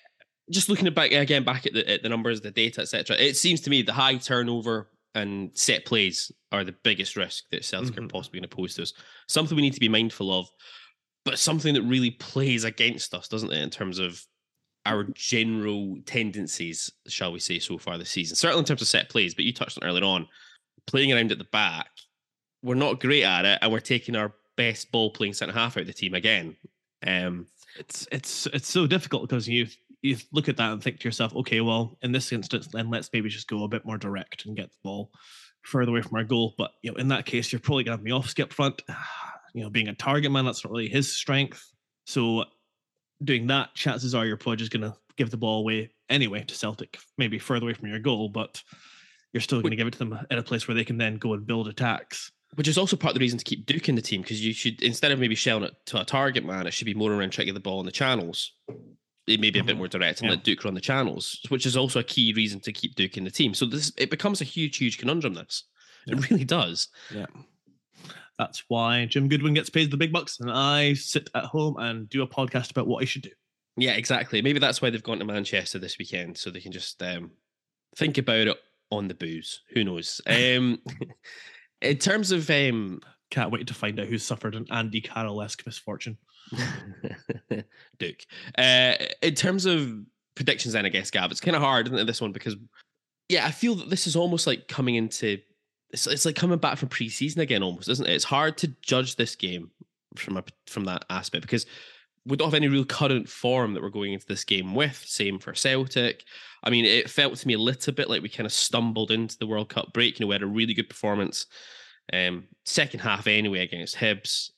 [0.51, 3.17] just looking back again back at the, at the numbers, the data, etc.
[3.17, 7.63] It seems to me the high turnover and set plays are the biggest risk that
[7.63, 8.05] Celtic mm-hmm.
[8.05, 8.93] are possibly going to pose to us.
[9.27, 10.47] Something we need to be mindful of,
[11.23, 14.21] but something that really plays against us, doesn't it, in terms of
[14.85, 18.35] our general tendencies, shall we say, so far this season.
[18.35, 20.27] Certainly in terms of set plays, but you touched on earlier on,
[20.87, 21.89] playing around at the back,
[22.61, 25.81] we're not great at it, and we're taking our best ball playing centre half out
[25.81, 26.55] of the team again.
[27.05, 29.67] Um, it's it's it's so difficult because you
[30.01, 33.09] you look at that and think to yourself, okay, well, in this instance, then let's
[33.11, 35.11] maybe just go a bit more direct and get the ball
[35.63, 36.53] further away from our goal.
[36.57, 38.81] But you know, in that case, you're probably gonna have Miovski up front.
[39.53, 41.71] You know, being a target man, that's not really his strength.
[42.05, 42.43] So
[43.23, 46.55] doing that, chances are you're probably just going to give the ball away anyway to
[46.55, 48.61] Celtic, maybe further away from your goal, but
[49.33, 51.17] you're still going to give it to them at a place where they can then
[51.17, 52.31] go and build attacks.
[52.55, 54.53] Which is also part of the reason to keep Duk in the team because you
[54.53, 57.31] should instead of maybe shelling it to a target man, it should be more around
[57.31, 58.53] trying to get the ball in the channels.
[59.27, 59.79] It may be a bit Mhm.
[59.79, 60.35] more direct and Yeah.
[60.35, 63.23] let Duk run the channels, which is also a key reason to keep Duk in
[63.25, 63.53] the team.
[63.55, 65.33] So this it becomes a huge, huge conundrum.
[65.33, 65.63] This
[66.05, 66.15] Yeah.
[66.15, 66.87] it really does.
[67.13, 67.25] Yeah.
[68.37, 72.09] That's why Jim Goodwin gets paid the big bucks and I sit at home and
[72.09, 73.31] do a podcast about what I should do.
[73.77, 74.41] Yeah, exactly.
[74.41, 77.31] Maybe that's why they've gone to Manchester this weekend, so they can just um,
[77.97, 78.57] think about it
[78.89, 79.61] on the booze.
[79.73, 80.21] Who knows?
[80.27, 80.79] Um,
[81.81, 85.65] in terms of um, Can't wait to find out who suffered an Andy Carroll esque
[85.65, 86.17] misfortune.
[87.99, 88.15] Duk.
[88.57, 89.91] Uh, in terms of
[90.35, 92.05] predictions, then I guess Gav, it's kind of hard, isn't it?
[92.05, 92.55] This one because
[93.27, 95.39] yeah, I feel that this is almost like coming into
[95.91, 98.13] it's, it's like coming back from preseason again, almost, isn't it?
[98.13, 99.71] It's hard to judge this game
[100.15, 101.65] from a from that aspect because
[102.25, 104.95] we don't have any real current form that we're going into this game with.
[105.05, 106.23] Same for Celtic.
[106.63, 109.37] I mean, it felt to me a little bit like we kind of stumbled into
[109.37, 110.19] the World Cup break.
[110.19, 111.45] You know, we had a really good performance,
[112.11, 114.49] um, second half anyway against Hibs.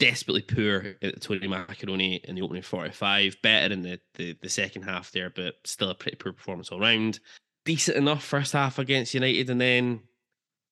[0.00, 3.36] Desperately poor at Tony Macaroni in the opening 45.
[3.40, 6.80] Better in the, the the second half there, but still a pretty poor performance all
[6.80, 7.20] round.
[7.64, 10.00] Decent enough first half against United, and then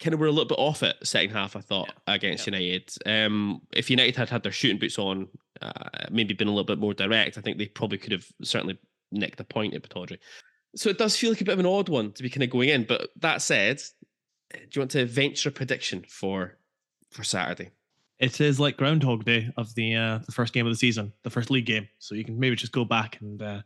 [0.00, 1.56] kind of were a little bit off it second half.
[1.56, 2.92] I thought against United.
[3.06, 5.28] Um, if United had had their shooting boots on,
[5.62, 8.78] uh, maybe been a little bit more direct, I think they probably could have certainly
[9.12, 10.18] nicked a point at Pittodrie.
[10.76, 12.50] So it does feel like a bit of an odd one to be kind of
[12.50, 12.84] going in.
[12.84, 13.80] But that said,
[14.52, 16.58] do you want to venture a prediction for
[17.10, 17.70] for Saturday?
[18.18, 21.30] It is like Groundhog Day of the uh, the first game of the season, the
[21.30, 21.88] first league game.
[21.98, 23.62] So you can maybe just go back and uh,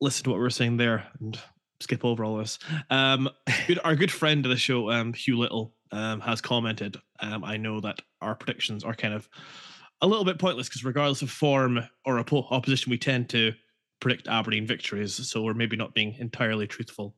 [0.00, 1.38] listen to what we were saying there and
[1.80, 2.58] skip over all this.
[2.90, 3.28] Um,
[3.66, 6.96] good, our good friend of the show, um, Hugh Little, um, has commented.
[7.20, 9.28] Um, I know that our predictions are kind of
[10.02, 13.52] a little bit pointless because regardless of form or oppo- opposition, we tend to
[14.00, 15.14] predict Aberdeen victories.
[15.28, 17.14] So we're maybe not being entirely truthful.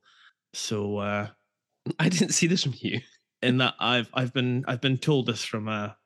[0.54, 1.28] So uh,
[1.98, 3.00] I didn't see this from you.
[3.42, 5.96] in that I've I've been I've been told this from a,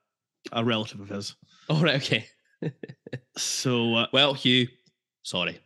[0.53, 1.35] a relative of his.
[1.69, 2.27] All right, okay.
[3.37, 4.69] So uh, Well, Hugh,
[5.23, 5.59] sorry.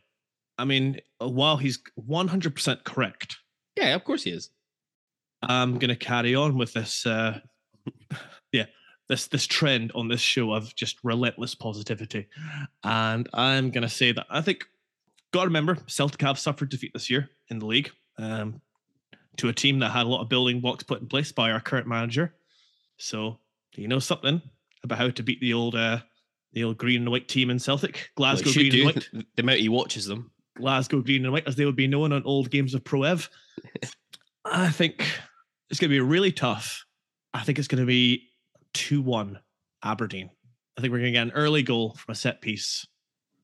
[0.58, 3.36] I mean, while he's 100% correct,
[3.76, 4.50] Yeah, of course he is.
[5.42, 7.04] I'm going to carry on with this.
[7.06, 7.40] Uh,
[8.52, 8.66] yeah,
[9.08, 12.26] this this trend on this show of just relentless positivity,
[12.82, 14.64] and I'm going to say that I think.
[15.32, 18.60] Got to remember, Celtic have suffered defeat this year in the league um,
[19.36, 21.60] to a team that had a lot of building blocks put in place by our
[21.60, 22.34] current manager.
[22.96, 23.38] So,
[23.72, 24.40] do you know something
[24.84, 25.98] about how to beat the old uh,
[26.52, 29.16] the old green and white team in Celtic, Glasgow it should green and do.
[29.18, 29.26] white?
[29.36, 30.30] The amount he watches them.
[30.56, 33.30] Glasgow Green and White, as they would be known on old games of Pro Ev.
[34.44, 35.06] I think
[35.70, 36.84] it's going to be really tough.
[37.34, 38.28] I think it's going to be
[38.74, 39.38] 2 1
[39.84, 40.30] Aberdeen.
[40.76, 42.86] I think we're going to get an early goal from a set piece.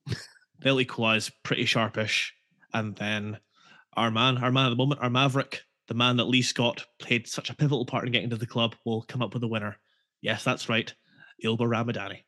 [0.61, 2.33] They'll equalize pretty sharpish.
[2.75, 3.39] And then
[3.95, 7.27] our man, our man at the moment, our Maverick, the man that Lee Scott played
[7.27, 9.77] such a pivotal part in getting to the club, will come up with a winner.
[10.21, 10.93] Yes, that's right.
[11.45, 12.21] Ylber Ramadani.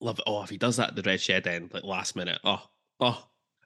[0.00, 0.24] Love it.
[0.26, 2.38] Oh, if he does that at the Red Shed end, like last minute.
[2.44, 2.62] Oh,
[3.00, 3.24] oh.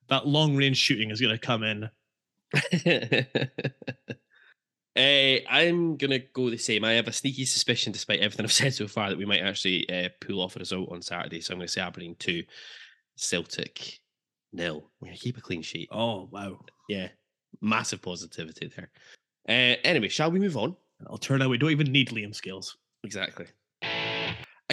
[0.08, 1.90] That long range shooting is going to come in.
[4.96, 6.84] Uh, I'm gonna go the same.
[6.84, 9.88] I have a sneaky suspicion, despite everything I've said so far, that we might actually
[9.90, 11.40] uh, pull off a result on Saturday.
[11.40, 12.44] So I'm going to say Aberdeen two,
[13.16, 14.00] Celtic
[14.52, 14.90] nil.
[15.00, 15.88] We're going to keep a clean sheet.
[15.92, 16.58] Oh, wow.
[16.88, 17.08] Yeah,
[17.60, 18.90] massive positivity there.
[19.48, 20.76] Uh, anyway, shall we move on?
[21.08, 22.76] I'll turn out we don't even need Liam Scales.
[23.04, 23.46] Exactly.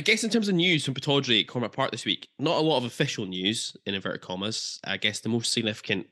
[0.03, 2.61] I guess in terms of news from Pittodrie at Cormack Park this week, not a
[2.61, 4.77] lot of official news in inverted commas.
[4.83, 6.07] I guess the most significant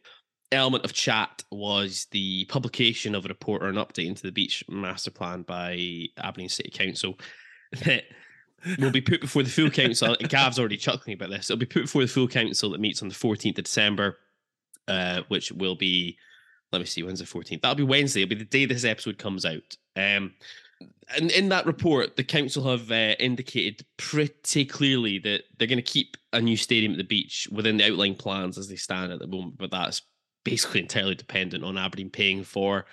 [0.50, 4.64] element of chat was the publication of a report or an update into the beach
[4.70, 7.20] master plan by Aberdeen City Council
[7.84, 8.06] that
[8.80, 10.16] will be put before the full council.
[10.18, 11.50] and Gav's already chuckling about this.
[11.50, 14.20] It'll be put before the full council that meets on the 14th of December,
[14.88, 16.18] uh, which will be,
[16.72, 17.60] let me see, when's the 14th?
[17.60, 18.22] That'll be Wednesday.
[18.22, 19.76] It'll be the day this episode comes out.
[19.98, 20.36] Um,
[21.16, 25.82] and in that report, the council have uh, indicated pretty clearly that they're going to
[25.82, 29.20] keep a new stadium at the beach within the outline plans as they stand at
[29.20, 30.02] the moment, but that's
[30.44, 32.86] basically entirely dependent on Aberdeen paying for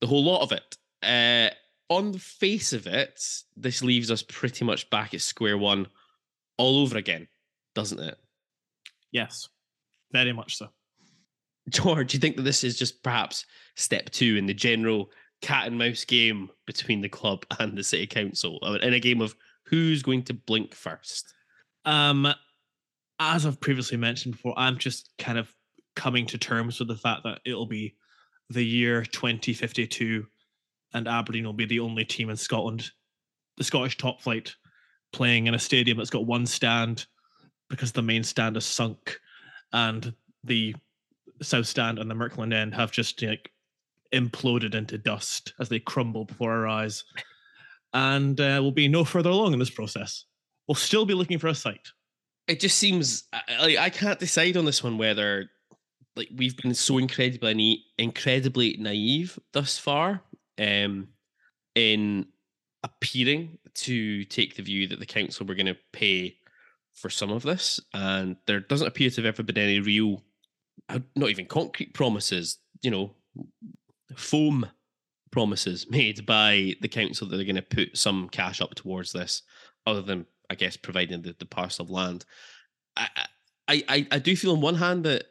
[0.00, 0.76] the whole lot of it.
[1.02, 1.54] Uh,
[1.88, 3.22] on the face of it,
[3.56, 5.86] this leaves us pretty much back at square one
[6.58, 7.28] all over again,
[7.74, 8.18] doesn't it?
[9.12, 9.48] Yes,
[10.12, 10.68] very much so.
[11.68, 15.10] George, do you think that this is just perhaps step two in the general
[15.42, 19.20] cat and mouse game between the club and the city council uh, in a game
[19.20, 21.34] of who's going to blink first?
[21.84, 22.32] Um,
[23.18, 25.52] as I've previously mentioned before, I'm just kind of
[25.94, 27.94] coming to terms with the fact that it'll be
[28.50, 30.26] the year 2052
[30.94, 32.90] and Aberdeen will be the only team in Scotland,
[33.56, 34.54] the Scottish top flight,
[35.12, 37.06] playing in a stadium that's got one stand
[37.68, 39.18] because the main stand is sunk
[39.72, 40.74] and the
[41.42, 43.50] south stand and the Merkland end have just like
[44.12, 47.04] imploded into dust as they crumble before our eyes.
[47.92, 50.24] and uh, we'll be no further along in this process.
[50.68, 51.88] We'll still be looking for a site.
[52.48, 53.24] It just seems
[53.60, 55.50] like I can't decide on this one whether
[56.14, 60.22] like we've been so incredibly incredibly naive thus far
[60.58, 61.08] um,
[61.74, 62.26] in
[62.82, 66.36] appearing to take the view that the council were going to pay
[66.94, 70.22] for some of this, and there doesn't appear to have ever been any real,
[70.88, 73.14] uh, not even concrete promises, you know,
[74.14, 74.66] foam
[75.30, 79.42] promises made by the council that they're going to put some cash up towards this,
[79.86, 82.24] other than I guess providing the, the parcel of land.
[82.96, 83.08] I,
[83.68, 85.24] I I do feel on one hand that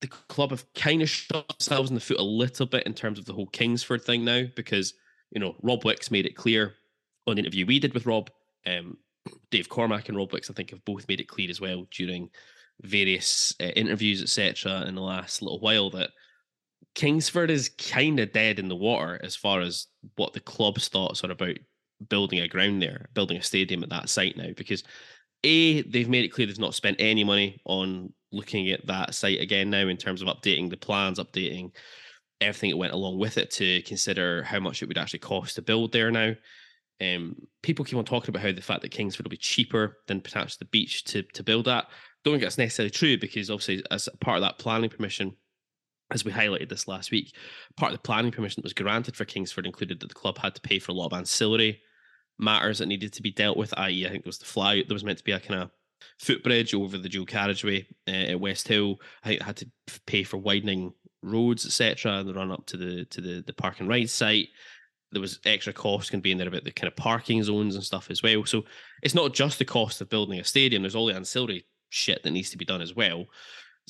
[0.00, 3.18] the club have kind of shot themselves in the foot a little bit in terms
[3.18, 4.94] of the whole Kingsford thing now, because
[5.30, 6.74] you know Rob Wicks made it clear
[7.26, 8.30] on the interview we did with Rob.
[8.66, 8.96] Um,
[9.50, 12.30] Dave Cormack and Rob Wicks, I think, have both made it clear as well during
[12.82, 16.10] various uh, interviews, etc., in the last little while that
[16.94, 21.22] Kingsford is kind of dead in the water as far as what the club's thoughts
[21.24, 21.58] are about
[22.08, 24.82] building a ground there, building a stadium at that site now, because
[25.44, 29.40] a they've made it clear they've not spent any money on looking at that site
[29.40, 31.74] again now in terms of updating the plans, updating
[32.40, 35.62] everything that went along with it to consider how much it would actually cost to
[35.62, 36.34] build there now.
[37.00, 40.20] Um, people keep on talking about how the fact that Kingsford will be cheaper than
[40.20, 41.86] perhaps the beach to to build at.
[42.24, 45.34] Don't think that's necessarily true because obviously as part of that planning permission,
[46.10, 47.34] as we highlighted this last week,
[47.76, 50.54] part of the planning permission that was granted for Kingsford included that the club had
[50.54, 51.80] to pay for a lot of ancillary
[52.38, 53.72] matters that needed to be dealt with.
[53.76, 54.82] I.e., I think there was the fly.
[54.86, 55.70] There was meant to be a kind of
[56.18, 59.00] footbridge over the dual carriageway uh, at West Hill.
[59.22, 59.70] I think had to
[60.06, 60.92] pay for widening
[61.22, 64.48] roads, etc., and the run up to the to the the park and ride site.
[65.12, 67.82] There was extra costs to be in there about the kind of parking zones and
[67.82, 68.44] stuff as well.
[68.44, 68.64] So
[69.02, 70.82] it's not just the cost of building a stadium.
[70.82, 73.26] There's all the ancillary shit that needs to be done as well.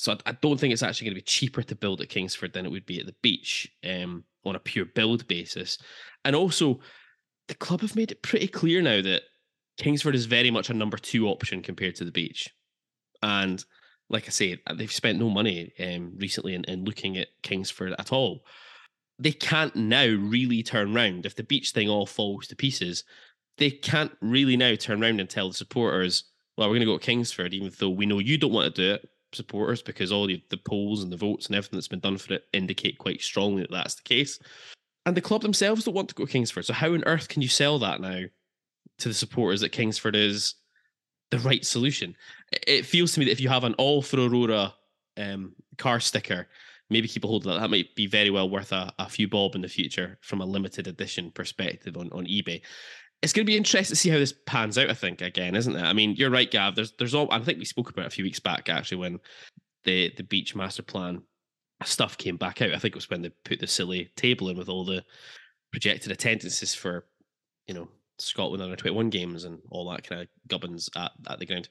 [0.00, 2.64] So I, don't think it's actually going to be cheaper to build at Kingsford than
[2.64, 5.76] it would be at the beach um, on a pure build basis.
[6.24, 6.80] And also,
[7.48, 9.24] the club have made it pretty clear now that
[9.76, 12.48] Kingsford is very much a number two option compared to the beach.
[13.22, 13.62] And
[14.08, 18.10] like I say, they've spent no money um, recently in, in looking at Kingsford at
[18.10, 18.46] all.
[19.18, 21.26] They can't now really turn round.
[21.26, 23.04] If the beach thing all falls to pieces,
[23.58, 26.24] they can't really now turn around and tell the supporters,
[26.56, 28.82] well, we're going to go to Kingsford, even though we know you don't want to
[28.82, 32.00] do it, supporters, because all the, the polls and the votes and everything that's been
[32.00, 34.38] done for it indicate quite strongly that that's the case.
[35.06, 36.64] And the club themselves don't want to go to Kingsford.
[36.64, 38.22] So how on earth can you sell that now
[38.98, 40.54] to the supporters that Kingsford is
[41.30, 42.14] the right solution?
[42.66, 44.74] It feels to me that if you have an all for Aurora
[45.16, 46.48] um, car sticker,
[46.90, 47.60] maybe keep a hold of that.
[47.60, 50.46] That might be very well worth a, a few bob in the future from a
[50.46, 52.60] limited edition perspective on, on eBay.
[53.22, 54.88] It's going to be interesting to see how this pans out.
[54.88, 55.82] I think again, isn't it?
[55.82, 56.74] I mean, you're right, Gav.
[56.74, 57.30] There's there's all.
[57.30, 59.20] I think we spoke about a few weeks back actually when
[59.84, 61.22] the the beach master plan
[61.84, 62.72] stuff came back out.
[62.72, 65.04] I think it was when they put the silly table in with all the
[65.70, 67.06] projected attendances for,
[67.66, 71.46] you know, Scotland under 21 games and all that kind of gubbins at, at the
[71.46, 71.68] ground.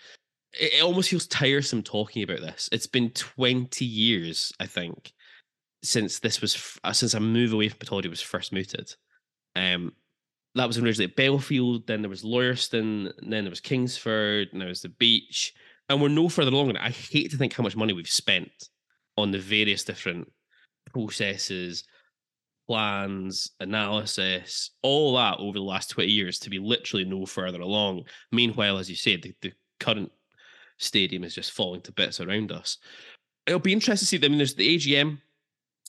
[0.53, 2.69] It, it almost feels tiresome talking about this.
[2.71, 5.13] It's been 20 years, I think,
[5.83, 8.93] since this was, uh, since a move away from Pittodrie was first mooted.
[9.55, 9.93] Um,
[10.55, 14.69] that was originally at Bellefield, then there was Loirston, then there was Kingsford, and there
[14.69, 15.53] was the beach.
[15.87, 16.75] And we're no further along.
[16.77, 18.51] I hate to think how much money we've spent
[19.17, 20.31] on the various different
[20.91, 21.83] processes,
[22.67, 28.03] plans, analysis, all that over the last 20 years to be literally no further along.
[28.31, 30.11] Meanwhile, as you said, the, the current
[30.77, 32.77] stadium is just falling to bits around us.
[33.45, 34.25] It'll be interesting to see.
[34.25, 35.19] I mean, there's the AGM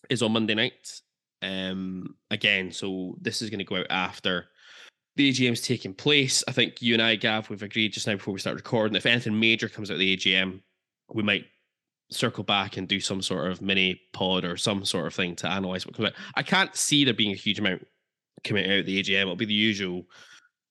[0.09, 1.01] is on Monday night.
[1.43, 4.47] Um, again, so this is going to go out after
[5.17, 6.45] the AGM's taking place.
[6.47, 8.97] I think you and I, Gav, we've agreed just now before we start recording.
[8.97, 10.61] If anything major comes out of the AGM,
[11.13, 11.47] we might
[12.11, 15.49] circle back and do some sort of mini pod or some sort of thing to
[15.49, 16.15] analyze what comes out.
[16.35, 17.87] I can't see there being a huge amount
[18.45, 19.23] coming out of the AGM.
[19.23, 20.05] It'll be the usual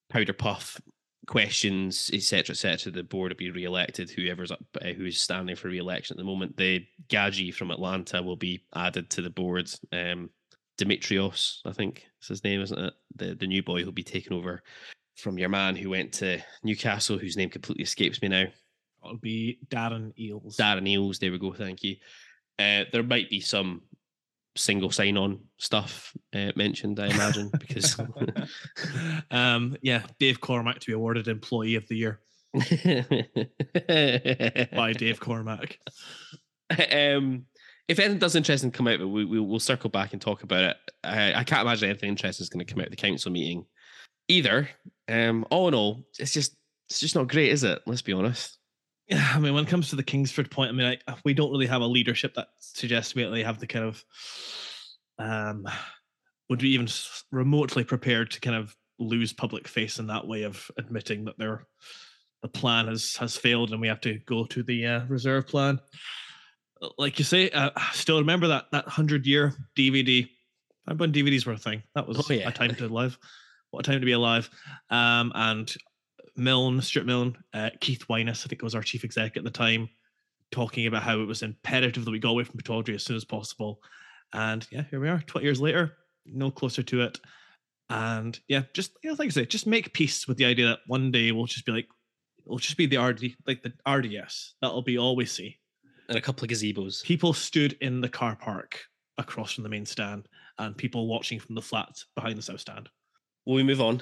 [0.09, 0.79] powder puff
[1.27, 2.91] questions, etc., etc.
[2.91, 4.09] The board will be re-elected.
[4.09, 8.35] Whoever's up, uh, who's standing for re-election at the moment, the Gaji from Atlanta will
[8.35, 9.71] be added to the board.
[9.91, 10.31] Um,
[10.79, 12.93] Dimitrios, I think is his name, isn't it?
[13.15, 14.63] The the new boy who'll be taking over
[15.15, 18.45] from your man who went to Newcastle, whose name completely escapes me now.
[19.03, 20.55] It'll be Darren Eales.
[20.55, 21.53] Darren Eales, there we go.
[21.53, 21.97] Thank you.
[22.57, 23.81] Uh, there might be some
[24.55, 27.99] single sign on stuff uh, mentioned, I imagine, because
[29.31, 32.19] um, yeah, Dave Cormack to be awarded Employee of the Year
[34.75, 35.79] by Dave Cormack.
[36.91, 37.45] Um,
[37.89, 40.77] if anything does interesting come out, we, we will circle back and talk about it.
[41.03, 43.65] I, I can't imagine anything interesting is going to come out of the council meeting
[44.27, 44.69] either.
[45.09, 46.55] Um, all in all, it's just
[46.87, 47.81] it's just not great, is it?
[47.87, 48.59] Let's be honest.
[49.07, 51.65] Yeah, I mean, when it comes to the Kingsford point, I mean, we don't really
[51.65, 54.05] have a leadership that suggests we really have the kind of
[55.17, 55.67] um
[56.47, 56.87] would be even
[57.31, 61.65] remotely prepared to kind of lose public face in that way of admitting that their
[62.43, 65.79] the plan has has failed and we have to go to the uh, reserve plan.
[66.97, 70.27] Like you say, uh, I still remember that that hundred year DVD.
[70.87, 71.83] Remember when DVDs were a thing?
[71.95, 72.47] That was Oh, yeah.
[72.49, 73.17] a time to live.
[73.71, 74.49] What a time to be alive.
[74.89, 75.73] Um, and
[76.35, 79.89] Milne, Stuart Milne, uh, Keith Wyness, I think was our chief exec at the time,
[80.51, 83.25] talking about how it was imperative that we got away from Pittodrie as soon as
[83.25, 83.81] possible.
[84.33, 87.19] And yeah, here we are, 20 years later, no closer to it.
[87.91, 90.79] And yeah, just you know, like I say, just make peace with the idea that
[90.87, 91.87] one day we'll just be like,
[92.45, 94.55] we'll just be the RD, like the RDS.
[94.61, 95.58] That'll be all we see.
[96.09, 97.03] And a couple of gazebos.
[97.03, 98.81] People stood in the car park
[99.17, 102.89] across from the main stand, and people watching from the flat behind the south stand.
[103.45, 104.01] Will we move on?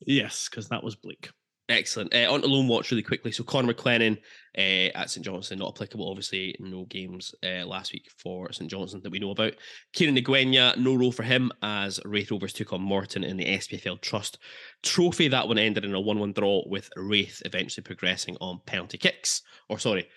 [0.00, 1.30] Yes, because that was bleak.
[1.68, 2.12] Excellent.
[2.14, 3.32] Uh, on to Loan Watch really quickly.
[3.32, 4.18] So Connor McLennan
[4.58, 6.10] uh, at St Johnstone, not applicable.
[6.10, 9.54] Obviously, no games uh, last week for St Johnstone that we know about.
[9.92, 14.00] Kieran Ngwenya, no role for him as Raith Rovers took on Morton in the SPFL
[14.00, 14.38] Trust
[14.82, 15.28] Trophy.
[15.28, 19.40] That one ended in a 1 1 draw with Raith eventually progressing on penalty kicks,
[19.68, 20.08] or sorry,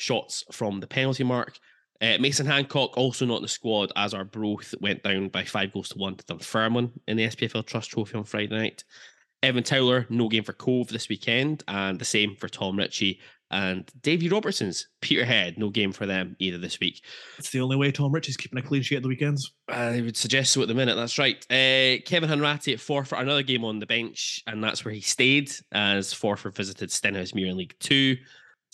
[0.00, 1.58] shots from the penalty mark.
[2.02, 5.90] Uh, Mason Hancock also not in the squad as Arbroath went down by five goals
[5.90, 8.84] to one to Dunfermline in the SPFL Trust Trophy on Friday night.
[9.42, 13.20] Evan Towler, no game for Cove this weekend, and the same for Tom Ritchie
[13.50, 17.02] and Davy Robertson's Peterhead, no game for them either this week.
[17.38, 19.52] It's the only way Tom Rich is keeping a clean sheet at the weekends.
[19.68, 20.94] I would suggest so at the minute.
[20.94, 21.44] That's right.
[21.50, 25.50] Uh, Kevin Hanratty at Forfar, another game on the bench, and that's where he stayed
[25.72, 28.16] as Forfar visited Stenhousemuir in League Two.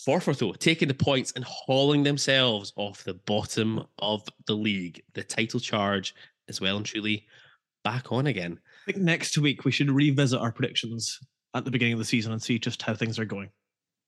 [0.05, 5.01] Forfar, though, taking the points and hauling themselves off the bottom of the league.
[5.13, 6.13] The title charge
[6.47, 7.25] is well and truly
[7.83, 8.59] back on again.
[8.87, 11.19] I think next week we should revisit our predictions
[11.55, 13.49] at the beginning of the season and see just how things are going.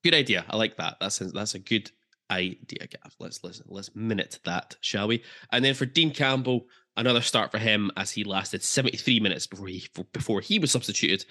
[0.03, 0.45] Good idea.
[0.49, 0.97] I like that.
[1.01, 1.91] That's a, that's a good
[2.29, 3.15] idea, Gav.
[3.19, 3.65] Let's listen.
[3.67, 5.23] Let's minute that, shall we?
[5.51, 9.67] And then for Dean Campbell, another start for him as he lasted 73 minutes before
[9.67, 11.25] he before he was substituted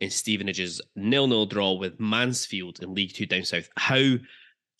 [0.00, 3.68] in Stevenage's nil-nil draw with Mansfield in League Two down south.
[3.76, 4.14] How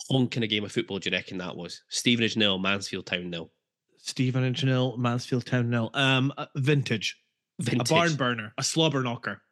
[0.08, 1.82] honking a game of football do you reckon that was?
[1.88, 3.50] Stevenage nil, Mansfield Town nil.
[3.98, 5.90] Stevenage nil, Mansfield Town nil.
[5.94, 7.16] Um, uh, vintage,
[7.60, 7.90] Vintage.
[7.90, 9.42] a barn burner, a slobber knocker.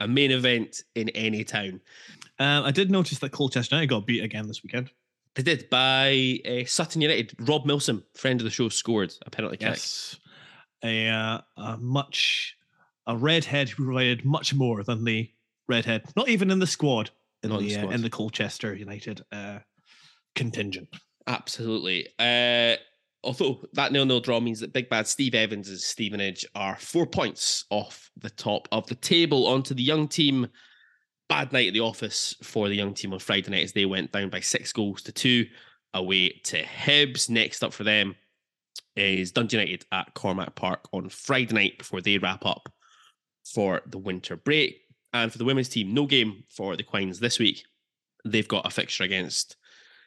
[0.00, 1.80] a main event in any town.
[2.38, 4.90] Um, I did notice that Colchester United got beat again this weekend.
[5.34, 7.34] They did by uh, Sutton United.
[7.40, 9.68] Rob Milsom, friend of the show, scored a penalty kick.
[9.68, 10.18] Yes,
[10.84, 12.55] a, uh, a much
[13.06, 15.30] a redhead who provided much more than the
[15.68, 17.10] redhead, not even in the squad
[17.42, 19.58] in Not the, the uh, in the Colchester United uh,
[20.34, 20.88] contingent.
[21.26, 22.08] Absolutely.
[22.18, 22.76] Uh,
[23.24, 27.64] although that nil-nil draw means that Big Bad Steve Evans' and Stevenage are four points
[27.70, 30.48] off the top of the table onto the young team.
[31.28, 34.12] Bad night at the office for the young team on Friday night as they went
[34.12, 35.46] down by six goals to two
[35.92, 37.28] away to Hibs.
[37.28, 38.14] Next up for them
[38.94, 42.72] is Dundee United at Cormack Park on Friday night before they wrap up
[43.54, 44.80] for the winter break.
[45.12, 47.64] And for the women's team, no game for the Quines this week.
[48.24, 49.56] They've got a fixture against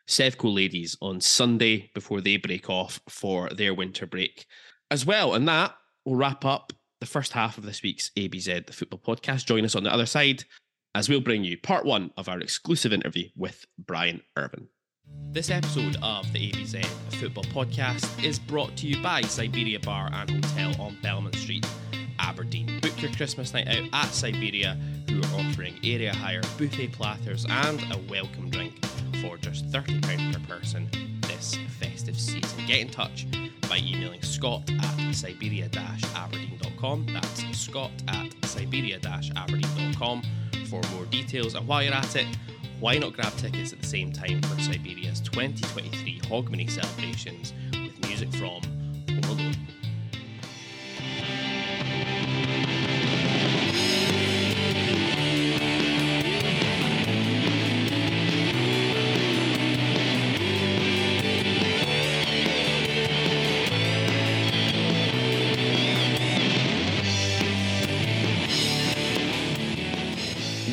[0.08, 4.46] Sevco ladies on Sunday before they break off for their winter break
[4.92, 5.34] as well.
[5.34, 5.76] And that
[6.06, 9.46] will wrap up the first half of this week's ABZ the Football Podcast.
[9.46, 10.44] Join us on the other side
[10.96, 14.68] as we'll bring you part one of our exclusive interview with Brian Irvine.
[15.32, 16.86] This episode of the ABZ
[17.20, 21.66] Football Podcast is brought to you by Siberia Bar and Hotel on Belmont Street,
[22.20, 22.69] Aberdeen.
[23.02, 24.78] Your Christmas night out at Siberia,
[25.10, 28.86] who are offering area hire, buffet platters, and a welcome drink
[29.22, 30.90] for just £30 per person
[31.22, 32.66] this festive season.
[32.68, 33.26] Get in touch
[33.70, 37.06] by emailing scott at siberia-aberdeen.com.
[37.14, 40.22] That's scott at siberia-aberdeen.com
[40.70, 41.56] for more details.
[41.56, 42.28] And while you're at it,
[42.82, 48.34] why not grab tickets at the same time for Siberia's 2023 Hogmanay celebrations with music
[48.34, 48.62] from
[49.24, 49.56] Home?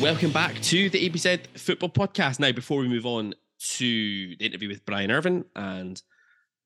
[0.01, 2.39] Welcome back to the ABZ Football Podcast.
[2.39, 3.33] Now, before we move on
[3.71, 5.99] to the interview with Brian Irvine, and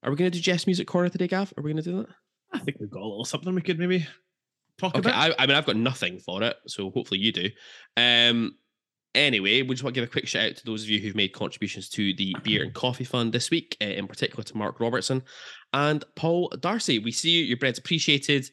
[0.03, 1.53] are we going to do Geoff's Music Corner today, Gav?
[1.57, 2.07] Are we going to do that?
[2.51, 4.05] I think we've got a little something we could maybe
[4.77, 5.31] talk Okay, about.
[5.31, 7.49] I, I mean, I've got nothing for it, so hopefully you do.
[7.95, 8.57] Um,
[9.15, 11.15] anyway, we just want to give a quick shout out to those of you who've
[11.15, 14.79] made contributions to the Beer and Coffee Fund this week, uh, in particular to Mark
[14.81, 15.23] Robertson
[15.73, 16.99] and Paul Darcy.
[16.99, 18.49] We see you, your bread's appreciated.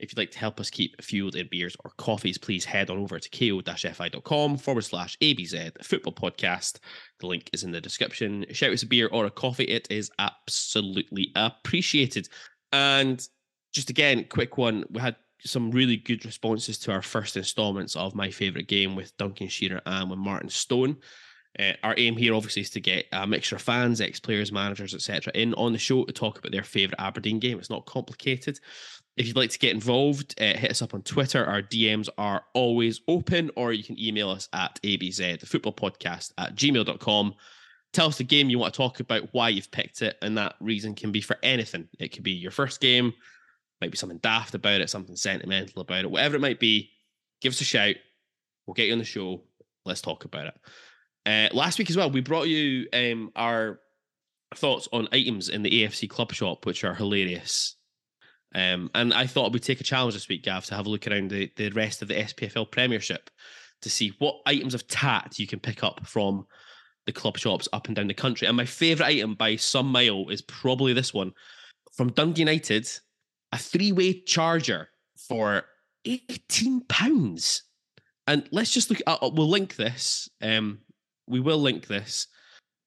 [0.00, 2.98] If you'd like to help us keep fueled in beers or coffees, please head on
[2.98, 6.78] over to ko-fi.com forward slash ABZ football podcast.
[7.20, 8.46] The link is in the description.
[8.52, 9.64] Shout us a beer or a coffee.
[9.64, 12.28] It is absolutely appreciated.
[12.72, 13.26] And
[13.72, 14.84] just again, quick one.
[14.90, 19.16] We had some really good responses to our first installments of my favorite game with
[19.16, 20.98] Duncan Shearer and with Martin Stone.
[21.58, 25.32] Uh, our aim here, obviously, is to get a mixture of fans, ex-players, managers, etc.,
[25.34, 27.58] in on the show to talk about their favorite Aberdeen game.
[27.58, 28.60] It's not complicated.
[29.20, 31.44] If you'd like to get involved, uh, hit us up on Twitter.
[31.44, 36.32] Our DMs are always open, or you can email us at abz, the football podcast
[36.38, 37.34] at gmail.com.
[37.92, 40.54] Tell us the game you want to talk about, why you've picked it, and that
[40.58, 41.86] reason can be for anything.
[41.98, 43.12] It could be your first game,
[43.82, 46.88] might be something daft about it, something sentimental about it, whatever it might be.
[47.42, 47.96] Give us a shout.
[48.66, 49.42] We'll get you on the show.
[49.84, 50.54] Let's talk about it.
[51.26, 53.80] Uh, last week as well, we brought you um, our
[54.54, 57.76] thoughts on items in the AFC Club Shop, which are hilarious.
[58.54, 61.06] Um, and I thought we'd take a challenge this week, Gav, to have a look
[61.06, 63.30] around the, the rest of the SPFL Premiership
[63.82, 66.46] to see what items of tat you can pick up from
[67.06, 68.46] the club shops up and down the country.
[68.46, 71.32] And my favourite item by some mile is probably this one
[71.92, 72.88] from Dundee United
[73.52, 75.64] a three way charger for
[76.06, 77.62] £18.
[78.26, 80.28] And let's just look, uh, we'll link this.
[80.40, 80.80] Um,
[81.26, 82.26] we will link this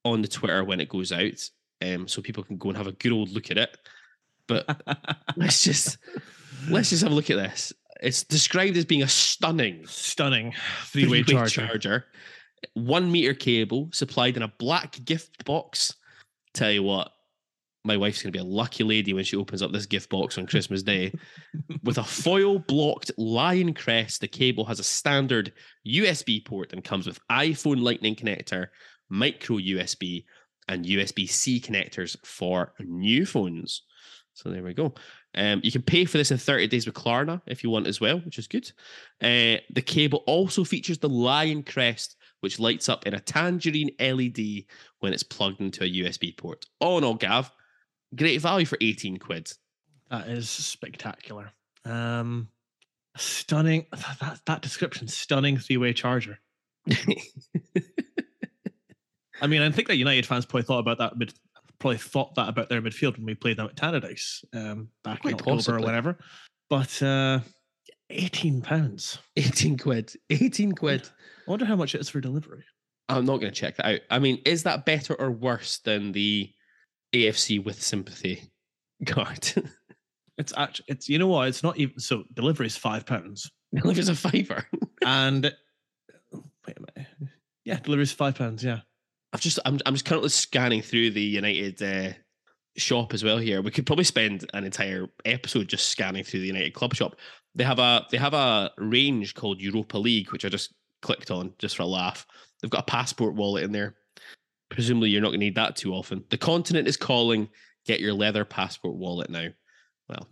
[0.05, 1.49] on the Twitter when it goes out,
[1.81, 3.77] um, so people can go and have a good old look at it.
[4.47, 4.81] But
[5.35, 5.97] let's just
[6.69, 7.73] let's just have a look at this.
[8.01, 10.53] It's described as being a stunning, stunning
[10.85, 11.67] three-way, three-way charger.
[11.67, 12.05] charger.
[12.73, 15.95] One meter cable supplied in a black gift box.
[16.53, 17.11] Tell you what,
[17.85, 20.37] my wife's going to be a lucky lady when she opens up this gift box
[20.37, 21.13] on Christmas Day.
[21.83, 25.51] With a foil blocked lion crest, the cable has a standard
[25.87, 28.67] USB port and comes with iPhone Lightning connector,
[29.09, 30.23] micro USB,
[30.69, 33.83] and USB C connectors for new phones.
[34.33, 34.93] So there we go.
[35.35, 38.01] Um, you can pay for this in 30 days with Klarna if you want as
[38.01, 38.71] well, which is good.
[39.21, 44.65] Uh, the cable also features the lion crest, which lights up in a tangerine LED
[44.99, 46.65] when it's plugged into a USB port.
[46.79, 47.51] All in all, Gav,
[48.15, 49.51] great value for 18 quid.
[50.09, 51.51] That is spectacular.
[51.85, 52.49] Um,
[53.15, 53.85] stunning.
[54.19, 56.39] That, that description, stunning three way charger.
[59.41, 61.33] I mean, I think that United fans probably thought about that mid,
[61.83, 65.31] probably thought that about their midfield when we played them at Tannadice um, back Quite
[65.31, 65.83] in October possibly.
[65.83, 66.17] or whatever.
[66.69, 67.39] But uh,
[68.09, 69.19] 18 pounds.
[69.35, 70.13] 18 quid.
[70.29, 71.09] 18 quid.
[71.45, 72.63] I wonder how much it is for delivery.
[73.09, 73.99] I'm not going to check that out.
[74.09, 76.49] I mean, is that better or worse than the
[77.13, 78.49] AFC with sympathy
[79.05, 79.51] card.
[80.37, 83.51] it's actually it's you know what it's not even so delivery is five pounds.
[83.75, 84.65] Delivery is a fiver,
[85.05, 85.43] and
[86.33, 87.09] wait a minute,
[87.65, 88.63] yeah, delivery is five pounds.
[88.63, 88.79] Yeah,
[89.33, 92.13] I've just I'm I'm just currently scanning through the United uh,
[92.77, 93.37] shop as well.
[93.37, 97.15] Here, we could probably spend an entire episode just scanning through the United Club shop.
[97.55, 101.53] They have a they have a range called Europa League, which I just clicked on
[101.57, 102.25] just for a laugh.
[102.61, 103.95] They've got a passport wallet in there
[104.73, 106.23] presumably you're not going to need that too often.
[106.29, 107.47] The continent is calling.
[107.85, 109.47] Get your leather passport wallet now.
[110.09, 110.27] Well,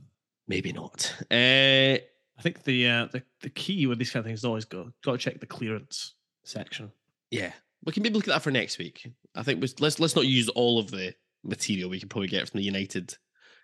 [0.48, 1.14] maybe not.
[1.30, 2.00] Uh,
[2.38, 4.92] I think the uh, the the key with these kind of things is always go
[5.04, 6.92] got to check the clearance section.
[7.30, 7.52] Yeah,
[7.86, 9.12] we can maybe look at that for next week.
[9.36, 11.14] I think let's let's not use all of the
[11.44, 13.16] material we can probably get from the United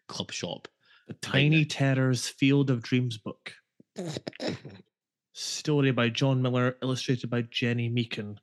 [0.07, 0.67] Club shop.
[1.07, 3.53] The Tiny Terrors Field of Dreams book.
[5.33, 8.37] Story by John Miller, illustrated by Jenny Meakin.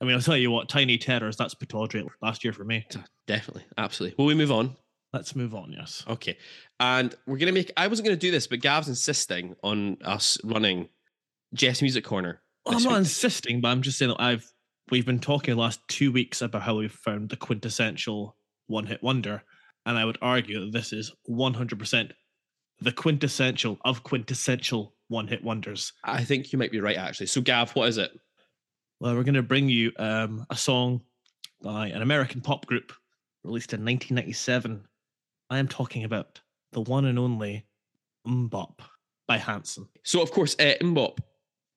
[0.00, 2.86] I mean, I'll tell you what, Tiny Terrors, that's Pittodrie last year for me.
[3.26, 3.64] Definitely.
[3.78, 4.16] Absolutely.
[4.18, 4.76] Will we move on?
[5.12, 6.04] Let's move on, yes.
[6.08, 6.36] Okay.
[6.80, 9.96] And we're going to make, I wasn't going to do this, but Gav's insisting on
[10.04, 10.88] us running
[11.54, 12.42] Geoff's Music Corner.
[12.66, 12.98] Well, I'm not week.
[12.98, 14.52] insisting, but I'm just saying that I've,
[14.90, 19.02] we've been talking the last two weeks about how we've found the quintessential one hit
[19.02, 19.42] wonder.
[19.86, 22.12] And I would argue that this is 100%
[22.80, 25.92] the quintessential of quintessential one hit wonders.
[26.02, 27.26] I think you might be right, actually.
[27.26, 28.10] So, Gav, what is it?
[29.00, 31.02] Well, we're going to bring you um, a song
[31.62, 32.92] by an American pop group
[33.44, 34.84] released in 1997.
[35.50, 36.40] I am talking about
[36.72, 37.66] the one and only
[38.26, 38.80] MMMBop
[39.28, 39.88] by Hanson.
[40.02, 41.18] So, of course, uh, MMMBop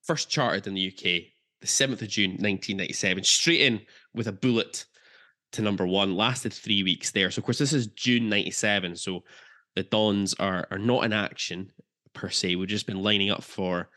[0.03, 3.81] first charted in the UK the 7th of June 1997, straight in
[4.13, 4.85] with a bullet
[5.53, 7.31] to number one, lasted three weeks there.
[7.31, 8.95] So, of course, this is June 97.
[8.95, 9.23] So,
[9.75, 11.71] the Dons are, are not in action
[12.13, 12.55] per se.
[12.55, 13.89] We've just been lining up for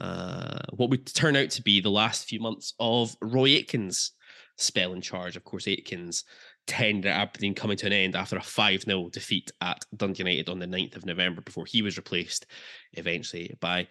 [0.00, 4.12] uh, what would turn out to be the last few months of Roy Aitken's
[4.56, 5.36] spell in charge.
[5.36, 6.24] Of course, Aitken's
[6.66, 10.48] tenure at Aberdeen coming to an end after a 5 0 defeat at Dundee United
[10.48, 12.46] on the 9th of November before he was replaced
[12.94, 13.86] eventually by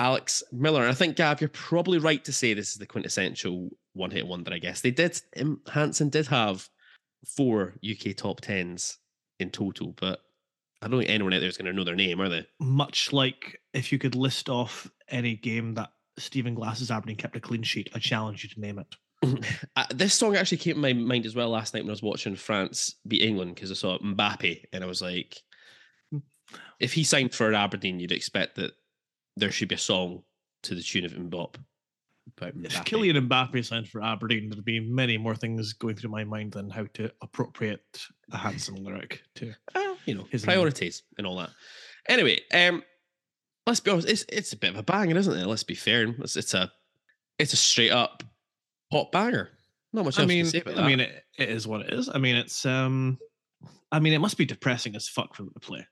[0.00, 0.80] Alex Miller.
[0.80, 4.26] And I think, Gav, you're probably right to say this is the quintessential one hit
[4.26, 4.80] wonder, I guess.
[4.80, 6.66] They did, um, Hanson did have
[7.36, 8.96] four UK top 10s
[9.38, 10.20] in total, but
[10.80, 12.46] I don't think anyone out there is going to know their name, are they?
[12.58, 17.40] Much like if you could list off any game that Stephen Glass's Aberdeen kept a
[17.40, 18.96] clean sheet, I challenge you to name it.
[19.76, 22.02] uh, this song actually came to my mind as well last night when I was
[22.02, 25.36] watching France beat England because I saw Mbappe and I was like,
[26.80, 28.72] if he signed for Aberdeen, you'd expect that
[29.36, 30.22] there should be a song
[30.62, 31.56] to the tune of Mbop.
[32.36, 32.84] about If Mbappe.
[32.84, 36.70] Kylian Mbappe signed for Aberdeen, there'd be many more things going through my mind than
[36.70, 39.52] how to appropriate a Hanson lyric to.
[39.74, 40.54] Well, you know, His name.
[40.54, 41.50] priorities and all that.
[42.08, 42.82] Anyway, um,
[43.66, 45.46] let's be honest, it's it's a bit of a banger, isn't it?
[45.46, 46.02] Let's be fair.
[46.20, 46.70] It's, it's a
[47.38, 48.22] it's a straight up
[48.90, 49.50] pop banger.
[49.92, 51.92] Not much I else mean, to say about I mean, it, it is what it
[51.92, 52.08] is.
[52.12, 53.18] I mean, it's um,
[53.92, 55.86] I mean, it must be depressing as fuck for them to play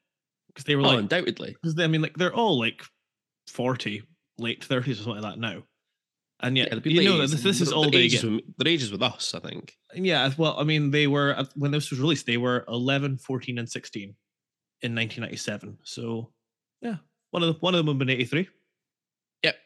[0.48, 1.56] because they were oh, like, undoubtedly.
[1.60, 2.82] because I mean, like they're all like
[3.48, 4.02] forty,
[4.38, 5.62] late thirties or something like that now,
[6.40, 8.42] and yet Yeah, you know this, this is all they're they ages get.
[8.58, 9.74] with, ages with us, I think.
[9.94, 13.68] Yeah, well, I mean, they were when this was released, they were 11, 14, and
[13.68, 14.02] 16
[14.82, 15.78] in 1997.
[15.82, 16.30] So,
[16.80, 16.96] yeah,
[17.32, 18.48] one of them, one of them would have been 83.
[19.42, 19.56] Yep.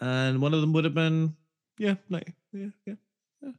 [0.00, 1.34] And one of them would have been,
[1.78, 2.94] yeah, 90, yeah, yeah,
[3.42, 3.50] yeah.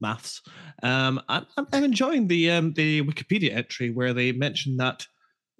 [0.00, 0.42] Maths.
[0.82, 5.06] Um, I'm, I'm I'm enjoying the um the Wikipedia entry where they mention that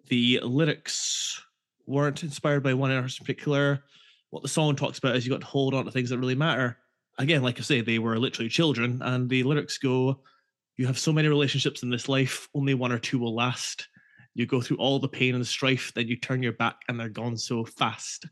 [0.09, 1.43] the lyrics
[1.91, 3.85] weren't inspired by one artist in particular.
[4.31, 6.35] What the song talks about is you got to hold on to things that really
[6.35, 6.79] matter
[7.21, 10.21] again, like I say, they were literally children, and the lyrics go,
[10.77, 13.89] You have so many relationships in this life, only one or two will last.
[14.35, 16.99] You go through all the pain and the strife, then you turn your back and
[16.99, 18.27] they're gone so fast.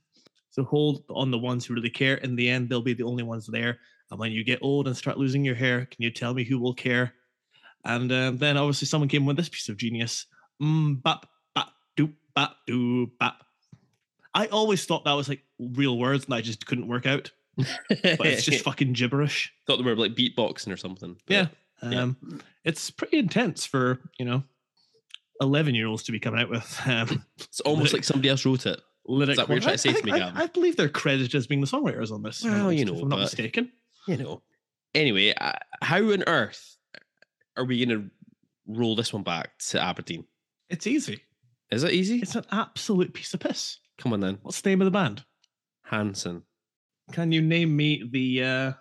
[0.50, 2.14] So hold on the ones who really care.
[2.16, 3.78] In the end, they'll be the only ones there.
[4.10, 6.58] And when you get old and start losing your hair, can you tell me who
[6.58, 7.12] will care?
[7.84, 10.26] And um, then obviously someone came with this piece of genius.
[10.62, 13.42] Mm, bap, bap, doop, bap, doo, bap.
[14.38, 17.66] I always thought that was like real words and I just couldn't work out, but
[18.26, 19.52] it's just fucking gibberish.
[19.66, 21.16] thought they were like beatboxing or something.
[21.26, 21.48] Yeah.
[21.82, 22.02] Yeah.
[22.02, 24.44] Um, It's pretty intense for, you know,
[25.40, 28.66] 11 year olds to be coming out with um, It's almost like somebody else wrote
[28.66, 28.80] it.
[29.06, 29.36] lyric.
[29.36, 30.36] that what you're trying to say I, to me, I- Gavin?
[30.42, 32.44] I, believe they're credited as being the songwriters on this.
[32.44, 33.72] Well, you know, if I'm not mistaken.
[34.06, 34.42] You know.
[34.94, 36.76] Anyway, uh, how on earth
[37.56, 38.10] are we going to
[38.66, 40.24] roll this one back to Aberdeen?
[40.70, 41.20] It's easy.
[41.70, 42.18] Is it easy?
[42.20, 43.78] It's an absolute piece of piss.
[43.98, 44.38] Come on then.
[44.42, 45.24] What's the name of the band?
[45.82, 46.42] Hanson.
[47.12, 48.72] Can you name me the, uh,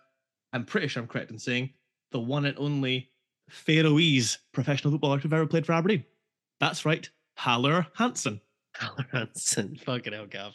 [0.53, 1.71] I'm pretty sure I'm correct in saying,
[2.11, 3.09] the one and only
[3.49, 6.03] Faroese professional footballer who've ever played for Aberdeen?
[6.59, 7.09] That's right,
[7.39, 8.41] Hallur Hansson.
[8.75, 9.77] Hallur Hansson.
[9.77, 10.53] Fucking hell, Gav.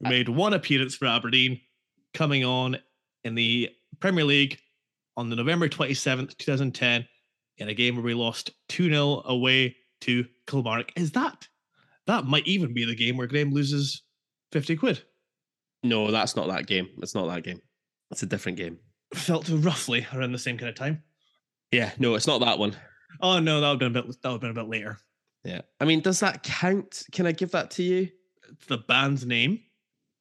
[0.00, 1.60] who made one appearance for Aberdeen,
[2.14, 2.78] coming on
[3.24, 4.58] in the Premier League
[5.16, 7.06] on the November 27th, 2010,
[7.58, 10.92] in a game where we lost 2 0 away to Kilmarnock.
[10.96, 11.46] Is that?
[12.06, 14.02] That might even be the game where Graham loses
[14.52, 15.02] 50 quid.
[15.82, 16.88] No, that's not that game.
[16.98, 17.60] It's not that game.
[18.10, 18.78] It's a different game.
[19.14, 21.02] Felt roughly around the same kind of time.
[21.70, 22.76] Yeah, no, it's not that one.
[23.20, 24.98] Oh no, that would have been a bit that would have been a bit later.
[25.44, 25.62] Yeah.
[25.80, 27.02] I mean, does that count?
[27.12, 28.08] Can I give that to you?
[28.50, 29.60] It's the band's name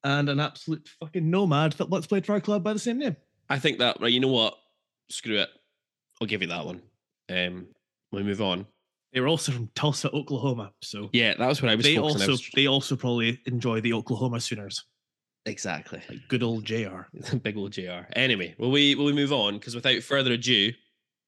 [0.03, 3.15] and an absolute fucking nomad that played for our club by the same name.
[3.49, 4.55] I think that, right, you know what?
[5.09, 5.49] Screw it.
[6.19, 6.82] I'll give you that one.
[7.29, 7.67] Um,
[8.11, 8.65] we move on.
[9.14, 10.72] They were also from Tulsa, Oklahoma.
[10.82, 13.93] So Yeah, that was what I was they also was- they also probably enjoy the
[13.93, 14.86] Oklahoma Sooners,
[15.45, 16.01] exactly.
[16.09, 17.01] like good old JR.
[17.43, 18.05] Big old JR.
[18.14, 19.55] Anyway, will we will we move on?
[19.55, 20.72] Because without further ado,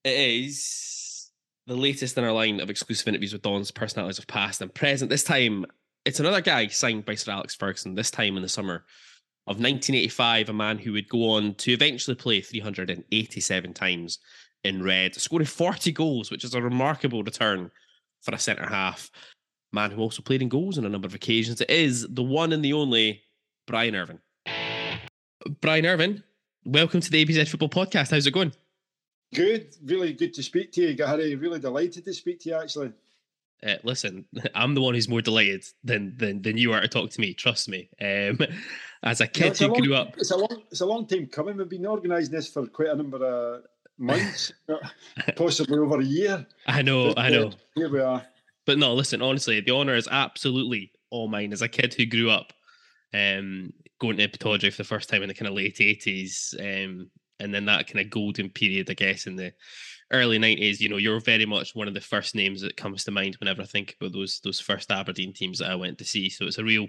[0.04, 0.10] it
[0.44, 1.30] is
[1.66, 5.10] the latest in our line of exclusive interviews with Don's personalities of past and present.
[5.10, 5.64] This time,
[6.04, 7.94] it's another guy signed by Sir Alex Ferguson.
[7.94, 8.84] This time in the summer
[9.46, 14.18] of 1985, a man who would go on to eventually play 387 times
[14.64, 17.70] in red, scoring 40 goals, which is a remarkable return
[18.22, 19.10] for a centre half.
[19.72, 21.60] Man who also played in goals on a number of occasions.
[21.60, 23.22] It is the one and the only
[23.66, 24.20] Brian Irvine.
[25.60, 26.22] Brian Irvine,
[26.64, 28.10] welcome to the ABZ Football Podcast.
[28.10, 28.52] How's it going?
[29.34, 31.34] Good, really good to speak to you, Gary.
[31.34, 32.92] Really delighted to speak to you, actually.
[33.66, 37.10] Uh, listen, I'm the one who's more delighted than than than you are to talk
[37.10, 37.34] to me.
[37.34, 37.90] Trust me.
[38.00, 38.38] Um,
[39.02, 41.06] as a No, kid a who long, grew up, it's a long, it's a long
[41.06, 41.56] time coming.
[41.56, 43.64] We've been organising this for quite a number of
[43.98, 44.52] months,
[45.36, 46.46] possibly over a year.
[46.66, 47.52] I know, But, I uh, know.
[47.74, 48.24] Here we are.
[48.66, 51.52] But no, listen, honestly, the honour is absolutely all mine.
[51.52, 52.52] As a kid who grew up
[53.12, 57.10] um, going to Pittodrie for the first time in the kind of late 80s, um,
[57.40, 59.52] and then that kind of golden period, I guess, in the
[60.12, 63.10] early 90s, you know, you're very much one of the first names that comes to
[63.10, 66.30] mind whenever I think about those those first Aberdeen teams that I went to see.
[66.30, 66.88] So it's a real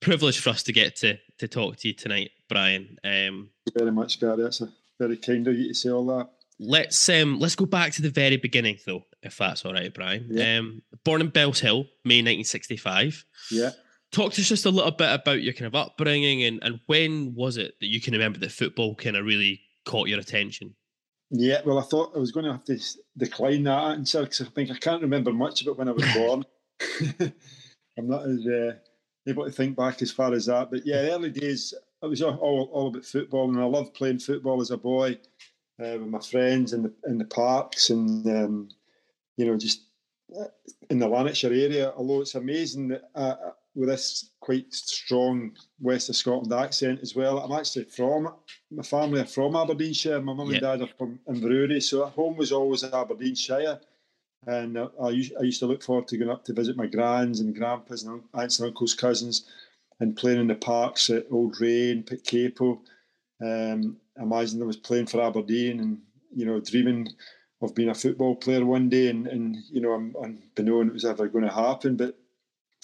[0.00, 2.96] privilege for us to get to to talk to you tonight, Brian.
[3.04, 4.42] Um, Thank you very much, Gary.
[4.42, 4.68] That's a
[5.02, 6.28] very kind of you to say all that.
[6.58, 10.26] let's um let's go back to the very beginning though, if that's all right, Brian.
[10.30, 10.58] Yeah.
[10.58, 13.24] Um, born in Bellshill, May 1965.
[13.50, 13.70] Yeah.
[14.12, 17.34] talk to us just a little bit about your kind of upbringing and, and when
[17.34, 20.74] was it that you can remember that football kind of really caught your attention?
[21.34, 22.78] Yeah, well, I thought I was going to have to
[23.16, 26.44] decline that answer because I think I can't remember much about when I was born.
[27.98, 28.72] I'm not as uh,
[29.26, 30.70] able to think back as far as that.
[30.70, 31.72] But yeah, early days,
[32.02, 35.18] it was all, all, all about football, and I loved playing football as a boy
[35.80, 38.68] uh, with my friends in the in the parks and um,
[39.36, 39.82] you know just
[40.38, 40.44] uh,
[40.90, 41.92] in the Lanarkshire area.
[41.96, 43.34] Although it's amazing that I,
[43.74, 47.38] with this quite strong West of Scotland accent as well.
[47.38, 48.34] I'm actually from
[48.70, 50.20] my family are from Aberdeenshire.
[50.20, 53.80] My mum and dad are from Inverurie, so home was always Aberdeenshire.
[54.46, 56.86] And uh, I, used, I used to look forward to going up to visit my
[56.86, 59.48] grands and grandpas and aunts and uncles, cousins,
[60.02, 62.82] and playing in the parks at Old Rayne, Pit Capel.
[63.40, 65.98] Um, imagine I was playing for Aberdeen and
[66.34, 67.08] you know dreaming
[67.62, 70.92] of being a football player one day, and, and you know I'm, I'm knowing it
[70.92, 72.18] was ever going to happen, but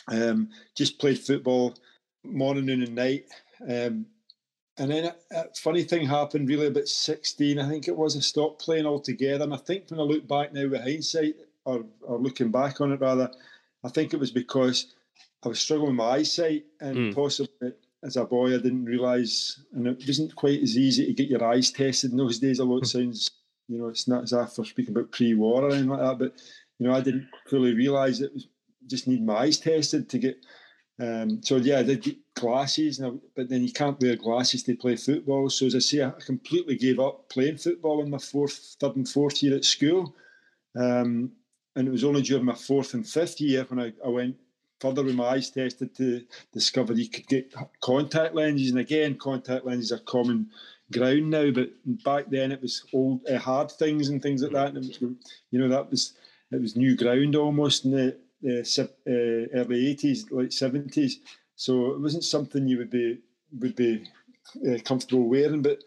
[0.06, 1.74] um, just played football
[2.22, 3.24] morning, noon, and night.
[3.62, 4.06] Um,
[4.78, 8.20] and then a, a, funny thing happened really about 16, I think it was, I
[8.20, 9.42] stopped playing altogether.
[9.42, 12.92] And I think when I look back now with hindsight, or, or looking back on
[12.92, 13.28] it rather,
[13.84, 14.94] I think it was because
[15.44, 17.14] I was struggling with my eyesight and mm.
[17.14, 17.72] possibly
[18.02, 21.44] as a boy I didn't realise and it wasn't quite as easy to get your
[21.44, 22.98] eyes tested in those days, although it hmm.
[22.98, 23.30] sounds,
[23.68, 26.40] you know, it's not as if we're speaking about pre-war or anything like that, but
[26.78, 28.46] you know, I didn't fully realise it was
[28.86, 30.44] just need my eyes tested to get.
[31.00, 34.76] Um, so yeah, I did get glasses, I, but then you can't wear glasses to
[34.76, 35.48] play football.
[35.50, 39.08] So as I say, I completely gave up playing football in my fourth, third, and
[39.08, 40.16] fourth year at school.
[40.76, 41.32] Um,
[41.76, 44.36] and it was only during my fourth and fifth year when I, I went
[44.80, 48.70] further with my eyes tested to discover you could get contact lenses.
[48.70, 50.50] And again, contact lenses are common
[50.92, 51.70] ground now, but
[52.04, 54.68] back then it was old uh, hard things and things like that.
[54.68, 56.14] And was, you know, that was
[56.50, 58.16] it was new ground almost in the
[58.46, 61.14] uh, early 80s, late 70s.
[61.56, 63.18] So it wasn't something you would be
[63.58, 64.04] would be
[64.66, 65.62] uh, comfortable wearing.
[65.62, 65.82] But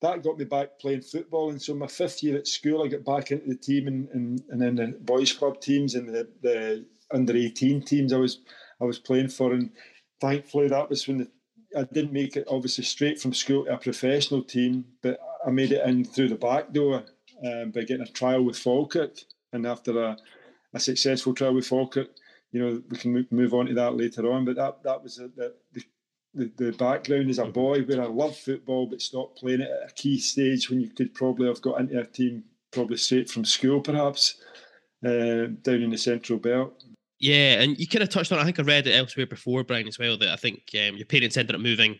[0.00, 1.50] that got me back playing football.
[1.50, 4.42] And so my fifth year at school, I got back into the team and and,
[4.48, 8.40] and then the boys club teams and the, the under 18 teams I was
[8.80, 9.52] I was playing for.
[9.52, 9.70] And
[10.20, 11.28] thankfully that was when the,
[11.76, 15.72] I didn't make it obviously straight from school to a professional team, but I made
[15.72, 17.04] it in through the back door
[17.44, 19.18] um, by getting a trial with Falkirk.
[19.52, 20.16] And after a
[20.74, 22.10] a successful trial with Falkirk.
[22.52, 24.44] You know, we can move on to that later on.
[24.44, 25.54] But that that was a, the,
[26.34, 29.90] the the background as a boy where I loved football but stopped playing it at
[29.90, 33.44] a key stage when you could probably have got into a team probably straight from
[33.44, 34.40] school, perhaps
[35.04, 36.84] uh, down in the Central Belt.
[37.20, 38.38] Yeah, and you kind of touched on.
[38.38, 40.16] I think I read it elsewhere before, Brian, as well.
[40.16, 41.98] That I think um, your parents ended up moving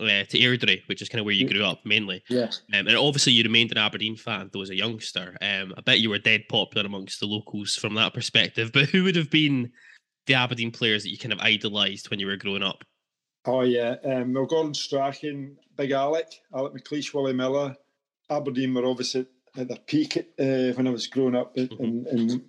[0.00, 2.22] uh, to Airdrie, which is kind of where you grew up mainly.
[2.28, 2.50] Yeah.
[2.74, 5.36] Um, and obviously, you remained an Aberdeen fan though as a youngster.
[5.40, 8.70] Um, I bet you were dead popular amongst the locals from that perspective.
[8.72, 9.70] But who would have been
[10.26, 12.84] the Aberdeen players that you kind of idolised when you were growing up?
[13.44, 17.76] Oh yeah, um, well, Gordon Strachan, Big Alec, Alec McLeish, Willie Miller.
[18.28, 22.16] Aberdeen were obviously at their peak uh, when I was growing up in, mm-hmm.
[22.16, 22.44] in,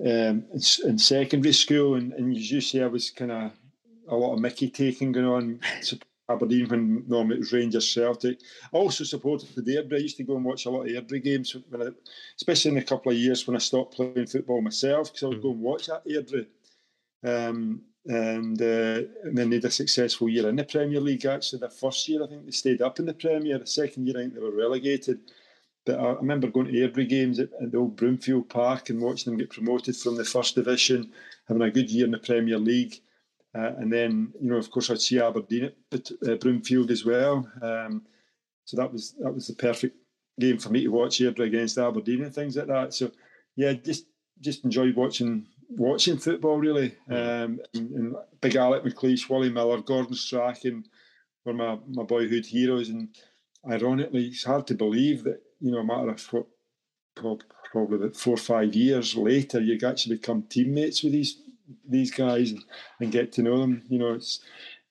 [0.00, 3.52] um, in, in, secondary school, and, and as you say, I was kind of
[4.08, 5.60] a lot of Mickey taking going on.
[6.28, 8.40] Aberdeen when normally it was Rangers Celtic.
[8.72, 9.94] I also supported the Airdrie.
[9.94, 11.90] I used to go and watch a lot of Airdrie games, when I,
[12.36, 15.42] especially in a couple of years when I stopped playing football myself, because I would
[15.42, 16.48] go and watch that Airdrie.
[17.24, 21.24] Um, and, uh, and then they had a successful year in the Premier League.
[21.26, 23.58] Actually, the first year I think they stayed up in the Premier.
[23.58, 25.20] The second year I think they were relegated.
[25.86, 29.32] But I, remember going to Airdrie games at, at the old Broomfield Park and watching
[29.32, 31.12] them get promoted from the first division,
[31.48, 33.00] having a good year in the Premier League.
[33.54, 37.50] Uh, and then, you know, of course, I'd see Aberdeen at uh, Broomfield as well.
[37.62, 38.02] Um,
[38.64, 39.96] so that was that was the perfect
[40.38, 42.92] game for me to watch here against Aberdeen and things like that.
[42.92, 43.12] So
[43.54, 44.06] yeah, just
[44.40, 46.96] just enjoyed watching watching football really.
[47.08, 50.84] Um, and, and big Alec McLeish, Wally Miller, Gordon Strachan
[51.44, 52.88] were my, my boyhood heroes.
[52.88, 53.08] And
[53.68, 56.46] ironically, it's hard to believe that you know a matter of what,
[57.70, 61.42] probably about four or five years later, you actually become teammates with these
[61.88, 62.64] these guys and,
[63.00, 63.82] and get to know them.
[63.88, 64.40] You know, it's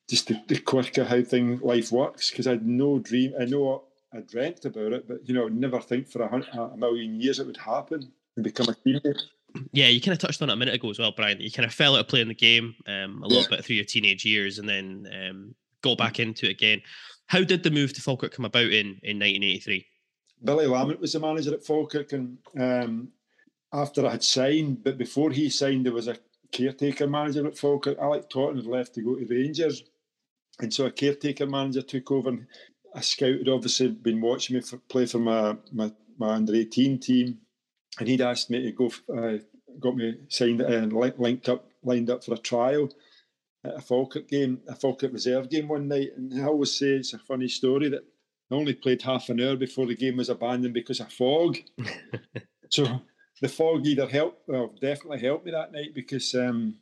[0.09, 2.30] just the, the quirk of how thing life works.
[2.30, 3.34] Because I had no dream.
[3.39, 7.20] I know I dreamt about it, but you know, never think for a, a million
[7.20, 9.22] years it would happen and become a teammate.
[9.72, 11.39] Yeah, you kind of touched on it a minute ago as well, Brian.
[11.39, 13.57] You kind of fell out of playing the game um, a little yeah.
[13.57, 16.82] bit through your teenage years, and then um, got back into it again.
[17.28, 19.86] How did the move to Falkirk come about in in 1983?
[20.44, 23.10] Billy Lamont was the manager at Falkirk, and um,
[23.74, 26.18] after I had signed, but before he signed, there was a
[26.52, 27.98] caretaker manager at Falkirk.
[28.00, 29.84] Alec Totten had left to go to Rangers.
[30.60, 32.30] And so a caretaker manager took over.
[32.30, 32.48] And
[32.94, 37.00] a scout had obviously been watching me for, play for my, my, my under 18
[37.00, 37.40] team.
[38.00, 39.40] And he'd asked me to go, uh,
[39.80, 42.90] got me signed and uh, linked up, lined up for a trial
[43.66, 46.12] at a Falkirk game, a Falkirk reserve game one night.
[46.16, 48.06] And I always say it's a funny story that
[48.52, 51.58] I only played half an hour before the game was abandoned because of fog.
[52.70, 53.02] so
[53.41, 56.76] the fog either helped, well, definitely helped me that night because, um,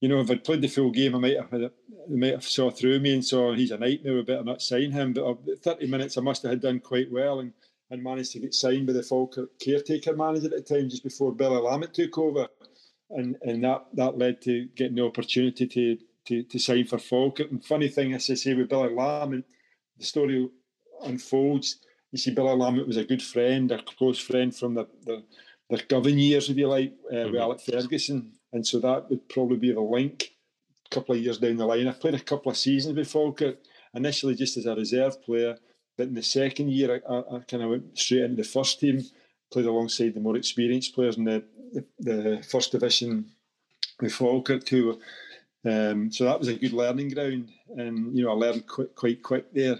[0.00, 1.70] you know, if I'd played the full game, I might have had,
[2.08, 4.14] they might have saw through me and saw he's a nightmare.
[4.14, 5.12] We better not sign him.
[5.12, 7.52] But uh, 30 minutes, I must have had done quite well and,
[7.90, 11.32] and managed to get signed by the Falkirk caretaker manager at the time, just before
[11.32, 12.46] Billy Lamont took over,
[13.10, 17.50] and and that that led to getting the opportunity to to, to sign for Falkirk.
[17.50, 19.44] And funny thing, as I say, with Billy Lamont,
[19.98, 20.48] the story
[21.04, 21.76] unfolds.
[22.12, 25.22] You see, Billy Lamont was a good friend, a close friend from the, the
[25.70, 27.32] their Govan years, if you like, uh, mm-hmm.
[27.32, 28.32] with Alec Ferguson.
[28.52, 30.32] And so that would probably be the link
[30.86, 31.86] a couple of years down the line.
[31.86, 33.58] I played a couple of seasons with Falkirk,
[33.94, 35.56] initially just as a reserve player.
[35.96, 38.80] But in the second year, I, I, I kind of went straight into the first
[38.80, 39.04] team,
[39.52, 43.26] played alongside the more experienced players in the, the, the first division
[44.00, 44.98] with Falkirk, too.
[45.64, 47.50] Um, so that was a good learning ground.
[47.76, 49.78] And, you know, I learned quite, quite quick there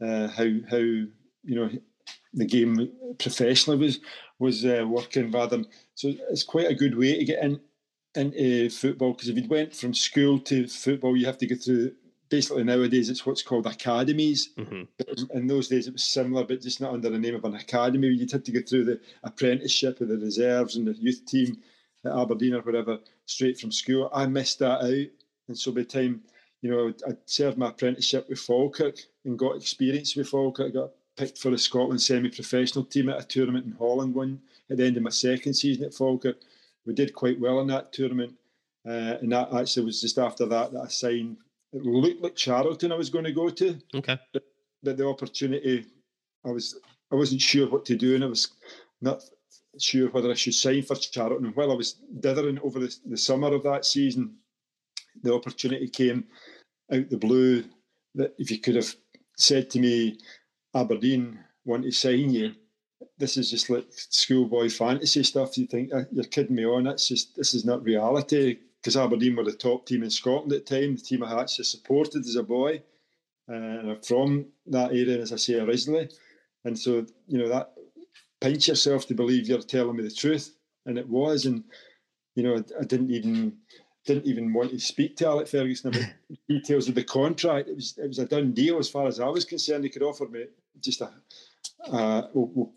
[0.00, 1.10] uh, how, how, you
[1.44, 1.70] know,
[2.34, 4.00] the game professionally was
[4.38, 7.60] was uh, working rather than so it's quite a good way to get in
[8.14, 11.92] into football because if you went from school to football you have to go through
[12.28, 14.50] basically nowadays it's what's called academies.
[14.58, 15.36] Mm-hmm.
[15.36, 18.08] in those days it was similar but just not under the name of an academy.
[18.08, 21.58] You'd have to go through the apprenticeship of the reserves and the youth team
[22.04, 24.10] at Aberdeen or whatever straight from school.
[24.12, 25.08] I missed that out
[25.48, 26.22] and so by the time
[26.62, 28.96] you know I served my apprenticeship with Falkirk
[29.26, 33.26] and got experience with Falkirk I got picked for the Scotland semi-professional team at a
[33.26, 36.36] tournament in Holland one at the end of my second season at Falkirk.
[36.84, 38.34] We did quite well in that tournament,
[38.86, 41.36] uh, and that actually was just after that that I signed.
[41.72, 43.76] It looked like Charlton I was going to go to.
[43.94, 44.18] Okay.
[44.32, 44.44] But,
[44.82, 45.84] but the opportunity,
[46.44, 46.78] I was
[47.10, 48.52] I wasn't sure what to do, and I was
[49.00, 49.22] not
[49.80, 51.46] sure whether I should sign for Charlton.
[51.46, 54.36] And while I was dithering over the, the summer of that season,
[55.22, 56.24] the opportunity came
[56.92, 57.64] out the blue
[58.14, 58.94] that if you could have
[59.36, 60.18] said to me,
[60.74, 62.54] Aberdeen want to sign you,
[63.18, 65.56] this is just like schoolboy fantasy stuff.
[65.56, 66.86] You think uh, you're kidding me on?
[66.86, 70.66] It's just this is not reality because Aberdeen were the top team in Scotland at
[70.66, 70.96] the time.
[70.96, 72.82] The team I actually supported as a boy,
[73.48, 76.10] and I'm from that area, as I say originally.
[76.64, 77.72] And so you know that
[78.40, 81.46] pinch yourself to believe you're telling me the truth, and it was.
[81.46, 81.64] And
[82.34, 83.58] you know I, I didn't even
[84.06, 86.10] didn't even want to speak to Alec Ferguson about
[86.48, 87.68] details of the contract.
[87.68, 89.84] It was it was a done deal as far as I was concerned.
[89.84, 90.46] He could offer me
[90.80, 91.10] just a
[91.90, 92.72] uh, we'll, we'll,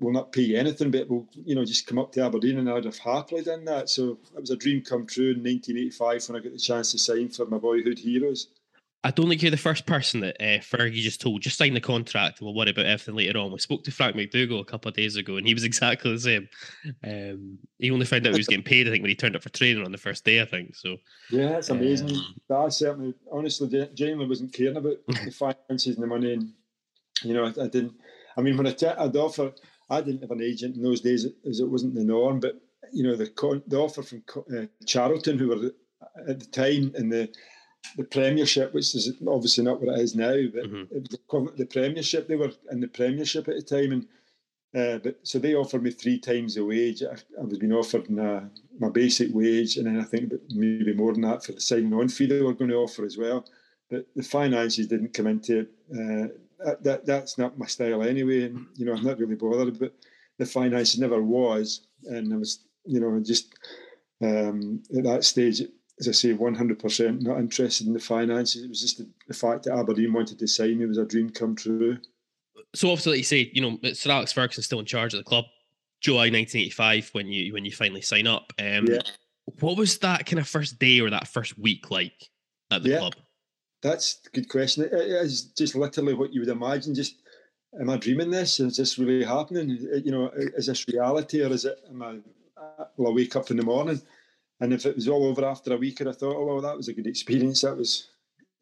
[0.00, 2.70] we'll, not pay you anything, but we'll you know just come up to Aberdeen and
[2.70, 3.88] I'd have happily done that.
[3.88, 6.98] So it was a dream come true in 1985 when I got the chance to
[6.98, 8.48] sign for my boyhood heroes.
[9.04, 11.80] I don't think you're the first person that uh, Fergie just told, just sign the
[11.80, 13.50] contract and we'll worry about everything later on.
[13.50, 16.20] We spoke to Frank McDougall a couple of days ago and he was exactly the
[16.20, 16.48] same.
[17.02, 19.42] Um, he only found out he was getting paid, I think, when he turned up
[19.42, 20.76] for training on the first day, I think.
[20.76, 20.98] So
[21.30, 22.10] Yeah, it's amazing.
[22.10, 26.34] Um, I certainly, honestly, genuinely wasn't caring about the finances and the money.
[26.34, 26.52] And,
[27.24, 27.94] you know, I, I didn't,
[28.36, 29.52] I mean, when I t- I'd offer,
[29.90, 32.60] I didn't have an agent in those days as it wasn't the norm, but,
[32.92, 34.22] you know, the, con- the offer from
[34.56, 35.70] uh, Charlton, who were
[36.28, 37.32] at the time in the
[37.96, 40.94] the Premiership, which is obviously not what it is now, but mm-hmm.
[40.94, 42.28] it was the Premiership.
[42.28, 44.06] They were in the Premiership at the time, and
[44.74, 47.02] uh, but so they offered me three times the wage.
[47.02, 48.42] I, I was being offered my,
[48.78, 52.08] my basic wage, and then I think maybe more than that for the signing on
[52.08, 53.44] fee they were going to offer as well.
[53.90, 55.70] But the finances didn't come into it.
[55.92, 56.28] Uh,
[56.64, 59.78] that, that, that's not my style anyway, and you know I'm not really bothered.
[59.78, 59.94] But
[60.38, 63.52] the finances never was, and I was you know just
[64.22, 65.62] um, at that stage
[66.02, 68.64] as I say, 100% not interested in the finances.
[68.64, 71.30] It was just the, the, fact that Aberdeen wanted to sign me was a dream
[71.30, 71.96] come true.
[72.74, 75.24] So obviously, like you say, you know, Sir Alex Ferguson's still in charge of the
[75.24, 75.44] club.
[76.00, 78.52] July 1985 when you when you finally sign up.
[78.58, 78.98] Um, yeah.
[79.60, 82.28] What was that kind of first day or that first week like
[82.72, 83.14] at the yeah, club?
[83.82, 84.82] That's a good question.
[84.82, 86.92] It is just literally what you would imagine.
[86.92, 87.22] Just
[87.80, 88.58] am I dreaming this?
[88.58, 89.78] Is this really happening?
[90.04, 91.78] You know, is this reality or is it?
[91.88, 92.18] Am I?
[92.96, 94.02] Will I wake up in the morning?
[94.62, 96.76] And if it was all over after a week, and I thought, oh well, that
[96.76, 97.62] was a good experience.
[97.62, 98.10] That was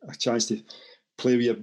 [0.08, 0.62] a chance to
[1.18, 1.56] play with your,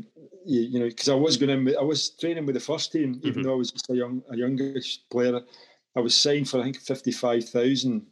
[0.45, 3.31] you, you know, because I was going I was training with the first team, even
[3.31, 3.41] mm-hmm.
[3.41, 5.41] though I was just a young, a youngish player.
[5.95, 8.05] I was signed for I think fifty five thousand.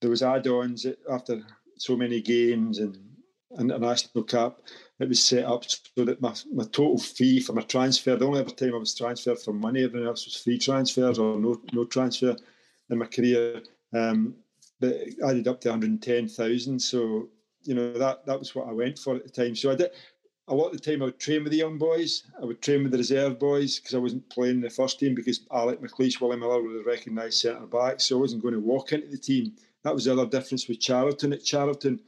[0.00, 1.42] There was add-ons after
[1.76, 2.96] so many games and
[3.56, 4.58] an international cap.
[5.00, 8.40] It was set up so that my, my total fee for my transfer, the only
[8.40, 11.84] other time I was transferred for money, everything else was free transfers or no no
[11.84, 12.36] transfer
[12.90, 13.60] in my career.
[13.92, 14.36] Um,
[15.18, 16.80] but added up to 110,000.
[16.80, 17.28] So,
[17.62, 19.54] you know, that that was what I went for at the time.
[19.54, 19.90] So I did
[20.48, 22.24] a lot of the time I would train with the young boys.
[22.40, 25.46] I would train with the reserve boys because I wasn't playing the first team because
[25.52, 28.00] Alec McLeish, Willie Miller were the recognised centre back.
[28.00, 29.52] So I wasn't going to walk into the team.
[29.84, 31.32] That was the other difference with Charlton.
[31.32, 32.00] At Charlton,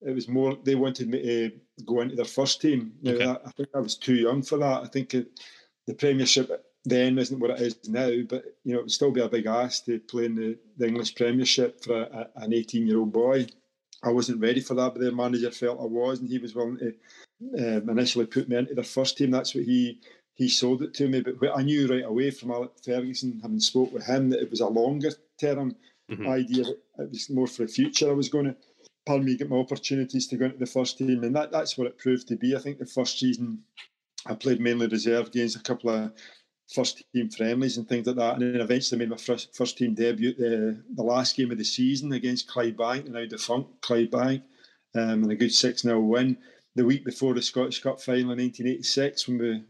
[0.00, 1.52] it was more they wanted me to
[1.84, 2.92] go into their first team.
[3.02, 3.26] Now, okay.
[3.26, 4.82] I, I think I was too young for that.
[4.82, 5.40] I think it,
[5.86, 6.50] the Premiership
[6.90, 9.46] then isn't what it is now, but you know it would still be a big
[9.46, 13.12] ask to play in the, the English Premiership for a, a, an 18 year old
[13.12, 13.46] boy.
[14.02, 16.78] I wasn't ready for that, but the manager felt I was, and he was willing
[16.78, 19.30] to um, initially put me into the first team.
[19.30, 20.00] That's what he
[20.34, 21.20] he sold it to me.
[21.20, 24.60] But I knew right away from Alec Ferguson, having spoke with him, that it was
[24.60, 25.10] a longer
[25.40, 25.74] term
[26.10, 26.28] mm-hmm.
[26.28, 26.64] idea.
[26.98, 28.10] It was more for the future.
[28.10, 28.56] I was going to
[29.08, 31.86] pardon me, get my opportunities to go into the first team, and that, that's what
[31.86, 32.54] it proved to be.
[32.54, 33.64] I think the first season
[34.26, 36.12] I played mainly reserve games, a couple of
[36.72, 39.94] first team friendlies and things like that, and then eventually made my first first team
[39.94, 44.42] debut the the last game of the season against Clydebank, the now defunct Clydebank,
[44.94, 46.36] um, and a good six 0 win.
[46.74, 49.64] The week before the Scottish Cup final in 1986, when we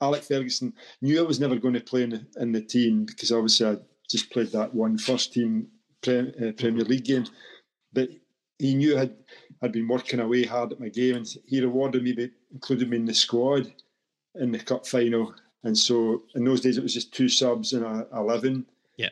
[0.00, 3.32] Alec Ferguson knew I was never going to play in the, in the team because
[3.32, 3.76] obviously I
[4.08, 5.68] just played that one first team
[6.02, 7.26] pre, uh, Premier League game,
[7.92, 8.08] but
[8.58, 9.14] he knew I'd,
[9.62, 12.96] I'd been working away hard at my game and he rewarded me by including me
[12.96, 13.72] in the squad
[14.34, 15.34] in the cup final.
[15.66, 18.64] And so in those days, it was just two subs and a 11.
[18.96, 19.08] Yeah.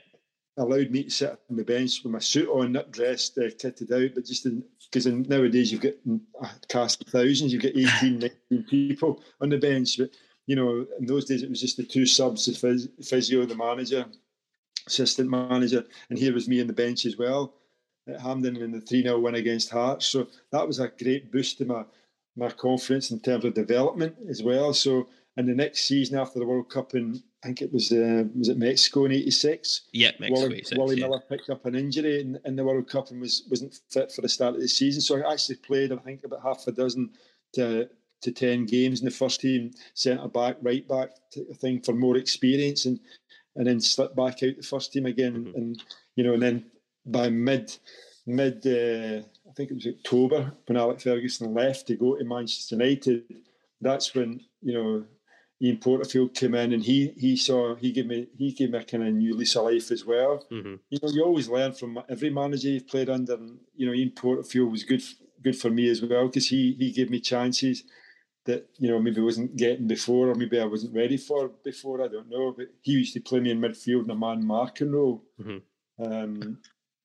[0.56, 3.90] Allowed me to sit on the bench with my suit on, not dressed, uh, kitted
[3.90, 5.94] out, but just in because nowadays you've got
[6.40, 9.98] a cast of thousands, you've got 18, 19 people on the bench.
[9.98, 10.10] But,
[10.46, 13.56] you know, in those days, it was just the two subs, the phys- physio, the
[13.56, 14.04] manager,
[14.86, 17.54] assistant manager, and here was me on the bench as well
[18.06, 20.06] at Hampden in the 3 0 win against Hearts.
[20.06, 21.84] So that was a great boost to my,
[22.36, 24.72] my confidence in terms of development as well.
[24.72, 28.24] So in the next season after the World Cup in, I think it was uh,
[28.36, 29.82] was it Mexico in '86.
[29.92, 31.06] Yeah, Mexico Wally, 86, Wally yeah.
[31.06, 34.22] Miller picked up an injury in, in the World Cup and was wasn't fit for
[34.22, 35.00] the start of the season.
[35.00, 37.10] So I actually played, I think, about half a dozen
[37.54, 37.88] to
[38.22, 41.10] to ten games in the first team, centre back, right back,
[41.56, 43.00] thing for more experience, and
[43.56, 45.54] and then slipped back out the first team again, Mhm.
[45.54, 45.82] and
[46.16, 46.64] you know, and then
[47.06, 47.76] by mid
[48.26, 52.76] mid uh, I think it was October when Alec Ferguson left to go to Manchester
[52.76, 53.24] United.
[53.80, 55.04] That's when you know
[55.64, 58.84] Ian Porterfield came in and he he saw he gave me he gave me a
[58.84, 60.34] kind of new lease of life as well.
[60.50, 60.78] Mhm.
[60.90, 63.34] You know, you always learn from every manager you've played under.
[63.34, 65.02] And, you know, Ian Porterfield was good
[65.42, 67.84] good for me as well because he he gave me chances
[68.48, 72.02] that you know maybe wasn't getting before or maybe I wasn't ready for before.
[72.04, 74.92] I don't know, but he used to play me in midfield in a man marking
[74.92, 75.18] role.
[75.40, 75.62] Mhm.
[75.98, 76.58] Um,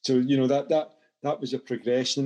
[0.06, 0.88] so you know that that
[1.24, 2.24] that was a progression.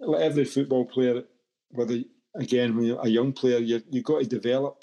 [0.00, 1.24] Like every football player,
[1.70, 1.96] whether
[2.34, 4.74] again when you're a young player, you you got to develop,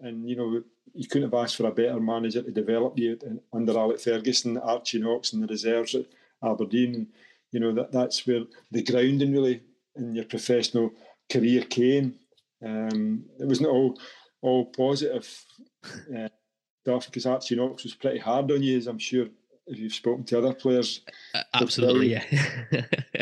[0.00, 0.62] and you know
[0.94, 3.18] you couldn't have asked for a better manager to develop you
[3.52, 6.06] under Alec Ferguson, Archie Knox, and the reserves at
[6.42, 7.08] Aberdeen.
[7.52, 9.62] You know that that's where the grounding really
[9.96, 10.92] in your professional
[11.30, 12.14] career came.
[12.64, 13.98] Um, it wasn't all
[14.40, 15.44] all positive
[16.16, 16.28] uh,
[16.82, 19.26] stuff because Archie Knox was pretty hard on you, as I'm sure
[19.66, 21.02] if you've spoken to other players.
[21.34, 22.24] Uh, absolutely, yeah.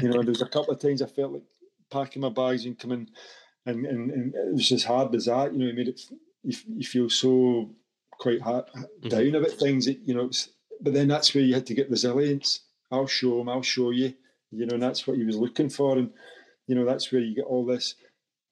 [0.03, 1.43] You know, there was a couple of times I felt like
[1.91, 3.09] packing my bags and coming,
[3.65, 5.53] and, and, and it was as hard as that.
[5.53, 6.01] You know, it made it
[6.47, 7.71] you, you feel so
[8.13, 9.09] quite hard, mm-hmm.
[9.09, 9.87] down about things.
[9.87, 10.49] That, you know, it's,
[10.81, 12.61] but then that's where you had to get resilience.
[12.91, 13.49] I'll show him.
[13.49, 14.15] I'll show you.
[14.53, 16.11] You know, and that's what he was looking for, and
[16.67, 17.97] you know that's where you get all this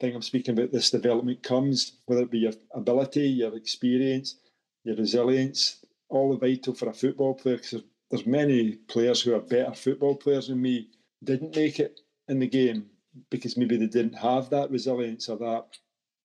[0.00, 0.72] thing I'm speaking about.
[0.72, 4.36] This development comes, whether it be your ability, your experience,
[4.82, 7.56] your resilience, all vital for a football player.
[7.56, 10.88] Because there's, there's many players who are better football players than me
[11.22, 12.86] didn't make it in the game
[13.30, 15.66] because maybe they didn't have that resilience or that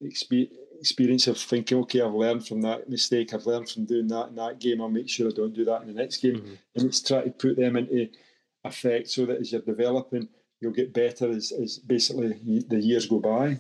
[0.04, 0.50] expe-
[0.80, 4.36] experience of thinking, okay, I've learned from that mistake, I've learned from doing that in
[4.36, 6.38] that game, I'll make sure I don't do that in the next game.
[6.38, 6.58] Mhm.
[6.76, 8.10] And it's try to put them into
[8.64, 10.28] effect so that as you're developing,
[10.60, 13.58] you'll get better as, as basically the years go by.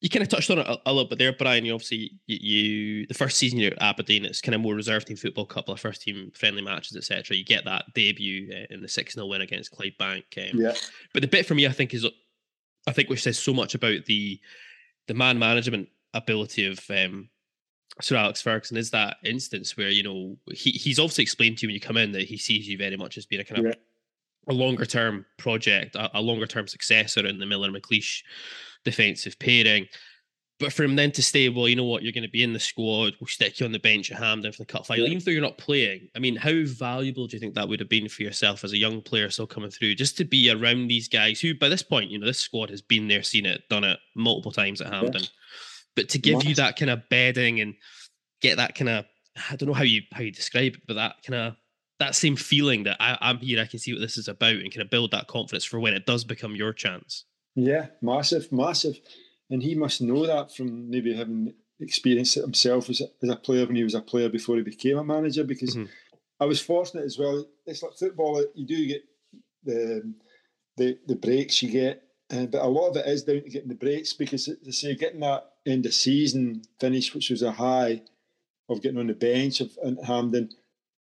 [0.00, 1.64] You kind of touched on it a, a little bit there, Brian.
[1.64, 5.06] You obviously you, you the first season you're at Aberdeen, it's kind of more reserved
[5.06, 7.34] team football, couple of first team friendly matches, etc.
[7.36, 10.24] You get that debut uh, in the six 0 win against Clydebank.
[10.36, 10.74] Um, Yeah.
[11.14, 12.06] But the bit for me, I think, is
[12.86, 14.38] I think which says so much about the
[15.08, 17.28] the man management ability of um,
[18.00, 21.68] Sir Alex Ferguson is that instance where you know he he's obviously explained to you
[21.68, 23.66] when you come in that he sees you very much as being a kind of
[23.66, 23.74] Yeah.
[24.48, 28.22] a longer term project, a, a longer term successor in the Miller McLeish
[28.84, 29.86] defensive pairing.
[30.58, 32.54] But for him then to stay, well, you know what, you're going to be in
[32.54, 33.12] the squad.
[33.20, 35.10] We'll stick you on the bench at Hampden for the cup final, Yeah.
[35.10, 36.08] even though you're not playing.
[36.16, 38.78] I mean, how valuable do you think that would have been for yourself as a
[38.78, 42.10] young player still coming through, just to be around these guys who, by this point,
[42.10, 45.24] you know, this squad has been there, seen it, done it multiple times at Hampden.
[45.96, 47.74] But to give you that kind of bedding and
[48.42, 49.06] get that kind of,
[49.50, 51.56] I don't know how you how you describe it, but that kind of
[51.98, 54.70] that same feeling that I, I'm here, I can see what this is about, and
[54.70, 57.24] kind of build that confidence for when it does become your chance.
[57.54, 59.00] Yeah, massive, massive.
[59.48, 63.36] And he must know that from maybe having experienced it himself as a, as a
[63.36, 65.44] player when he was a player before he became a manager.
[65.44, 65.88] Because Mhm.
[66.38, 67.46] I was fortunate as well.
[67.64, 69.04] It's like football; you do get
[69.64, 70.14] the
[70.76, 73.68] the, the breaks you get, uh, but a lot of it is down to getting
[73.70, 78.02] the breaks because they say getting that end of season finish, which was a high
[78.68, 80.50] of getting on the bench of in Hampden.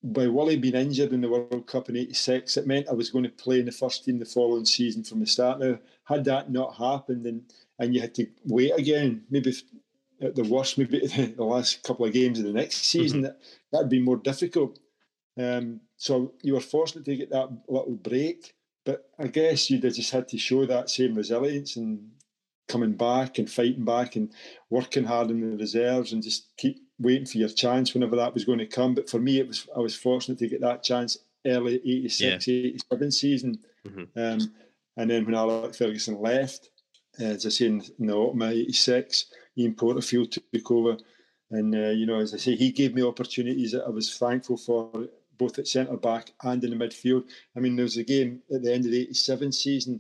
[0.06, 3.24] By Wally being injured in the World Cup in '86, it meant I was going
[3.24, 5.60] to play in the first team the following season from the start.
[5.60, 7.44] Now, had that not happened, and
[7.80, 9.56] and you had to wait again, maybe
[10.22, 11.00] at the worst, maybe
[11.38, 13.40] the last couple of games of the next season, that
[13.72, 14.78] that'd be more difficult.
[15.38, 18.54] Um, so you were fortunate to get that little break
[18.86, 22.12] but I guess you'd have just had to show that same resilience and
[22.68, 24.32] coming back and fighting back and
[24.70, 28.46] working hard in the reserves and just keep waiting for your chance whenever that was
[28.46, 28.94] going to come.
[28.94, 32.54] But for me, it was I was fortunate to get that chance early 86, yeah.
[32.54, 33.60] 87 season.
[33.88, 34.20] Mm-hmm.
[34.20, 34.54] Um,
[34.98, 36.70] and then when Alec Ferguson left,
[37.20, 39.26] uh, as I say, in, in the autumn of 86,
[39.58, 40.98] Ian Porterfield took over.
[41.52, 44.58] And, uh, you know, as I say, he gave me opportunities that I was thankful
[44.58, 45.08] for,
[45.38, 47.24] both at centre back and in the midfield.
[47.56, 50.00] I mean, there was a game at the end of the 87 season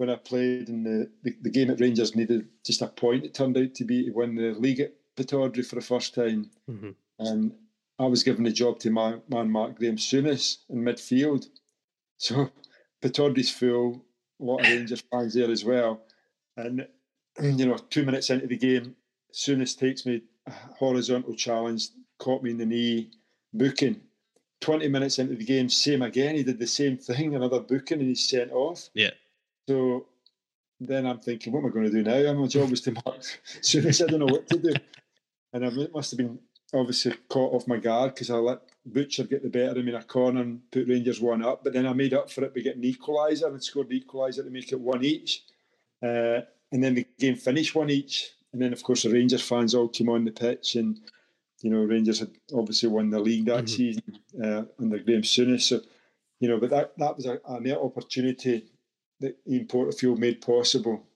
[0.00, 3.34] when I played, in the, the, the game at Rangers needed just a point, it
[3.34, 6.50] turned out to be to win the league at Pittodrie for the first time.
[6.70, 6.92] Mm-hmm.
[7.18, 7.52] And
[7.98, 11.48] I was given the job to my man Mark Graham Souness in midfield.
[12.16, 12.50] So
[13.02, 14.02] Pittodrie's full,
[14.40, 16.00] a lot of Rangers fans there as well.
[16.56, 16.88] And,
[17.38, 18.96] you know, two minutes into the game,
[19.34, 21.88] Souness takes me a horizontal challenge,
[22.18, 23.10] caught me in the knee,
[23.52, 24.00] booking.
[24.62, 26.36] 20 minutes into the game, same again.
[26.36, 28.88] He did the same thing, another booking, and he's sent off.
[28.94, 29.10] Yeah.
[29.70, 30.06] So
[30.80, 32.32] then I'm thinking, what am I going to do now?
[32.32, 33.20] My job was to mark
[33.62, 34.04] Souness.
[34.04, 34.72] I don't know what to do.
[35.52, 36.40] And I must have been
[36.74, 39.94] obviously caught off my guard because I let Butcher get the better of me in
[39.94, 41.62] a corner and put Rangers one up.
[41.62, 44.50] But then I made up for it by getting equaliser and scored the equaliser to
[44.50, 45.44] make it one each.
[46.02, 46.40] Uh,
[46.72, 48.32] and then the game finished one each.
[48.52, 50.98] And then, of course, the Rangers fans all came on the pitch, and
[51.62, 53.66] you know, Rangers had obviously won the league that mm-hmm.
[53.66, 55.62] season uh, under Graham Souness.
[55.62, 55.80] So,
[56.40, 58.64] you know, but that that was a, a net opportunity
[59.20, 61.06] that Ian Porterfield made possible.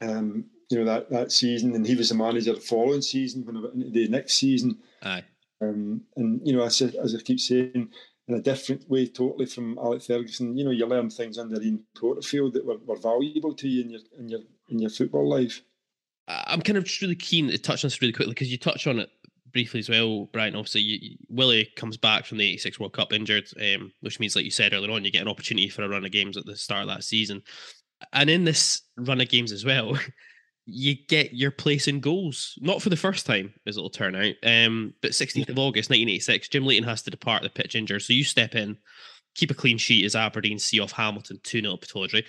[0.00, 3.56] Um, you know that that season, and he was the manager the following season when
[3.56, 4.78] I went into the next season.
[5.02, 5.24] Aye.
[5.60, 7.90] Um, and you know, as, as I keep saying,
[8.28, 10.56] in a different way, totally from Alec Ferguson.
[10.56, 13.90] You know, you learn things under Ian Porterfield that were, were valuable to you in
[13.90, 15.62] your in your in your football life.
[16.26, 18.86] I'm kind of just really keen to touch on this really quickly because you touch
[18.86, 19.10] on it
[19.54, 20.54] briefly as well, Brian.
[20.54, 24.44] Obviously, you, Willie comes back from the '86 World Cup injured, um, which means, like
[24.44, 26.56] you said earlier on, you get an opportunity for a run of games at the
[26.56, 27.42] start of that season.
[28.12, 29.98] And in this run of games as well,
[30.66, 32.58] you get your place in goals.
[32.60, 34.34] Not for the first time, as it'll turn out.
[34.42, 38.02] Um, but 16th of August, 1986, Jim Leighton has to depart the pitch injured.
[38.02, 38.76] So you step in,
[39.34, 42.24] keep a clean sheet as Aberdeen see off Hamilton 2 0 Pittodrie.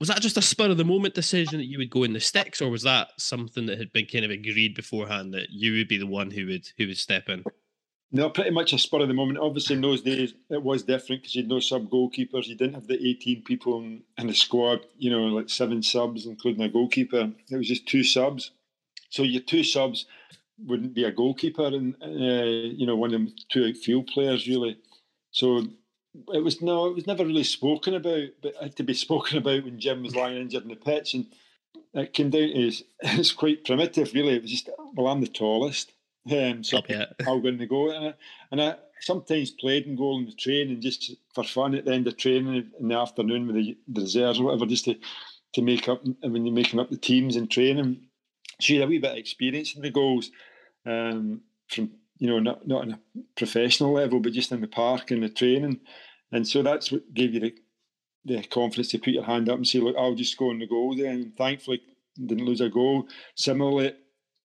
[0.00, 2.20] Was that just a spur of the moment decision that you would go in the
[2.20, 5.88] sticks, or was that something that had been kind of agreed beforehand that you would
[5.88, 7.44] be the one who would who would step in?
[8.12, 9.38] No, pretty much a spur of the moment.
[9.38, 12.46] Obviously, in those days, it was different because you had no sub goalkeepers.
[12.46, 16.26] You didn't have the 18 people in, in, the squad, you know, like seven subs,
[16.26, 17.30] including a goalkeeper.
[17.50, 18.50] It was just two subs.
[19.10, 20.06] So your two subs
[20.58, 24.78] wouldn't be a goalkeeper and, uh, you know, one of them two outfield players, really.
[25.30, 25.68] So
[26.32, 29.38] it was no, it was never really spoken about, but it had to be spoken
[29.38, 31.14] about when Jim was lying injured in the pitch.
[31.14, 31.26] And
[31.94, 34.34] it came down to, it's quite primitive, really.
[34.34, 35.92] It was just, well, I'm the tallest
[36.30, 37.06] um, so yeah.
[37.26, 37.90] I'll go in the goal.
[37.90, 38.14] And I,
[38.50, 41.92] and I sometimes played in goal in the train and just for fun at the
[41.92, 44.96] end of training in the afternoon with the, the reserves or whatever, just to,
[45.54, 48.02] to make up I mean, you're making up the teams and training.
[48.60, 50.30] So you had a wee bit of experience in the goals
[50.84, 51.90] um, from,
[52.20, 53.00] you know, not, not on a
[53.34, 55.80] professional level, but just in the park and the training.
[56.30, 57.54] And so that's what gave you the,
[58.24, 60.68] the confidence to put your hand up and say, look, I'll just go in the
[60.68, 61.10] goal there.
[61.10, 61.80] And thankfully,
[62.14, 63.08] didn't lose a goal.
[63.34, 63.94] Similarly,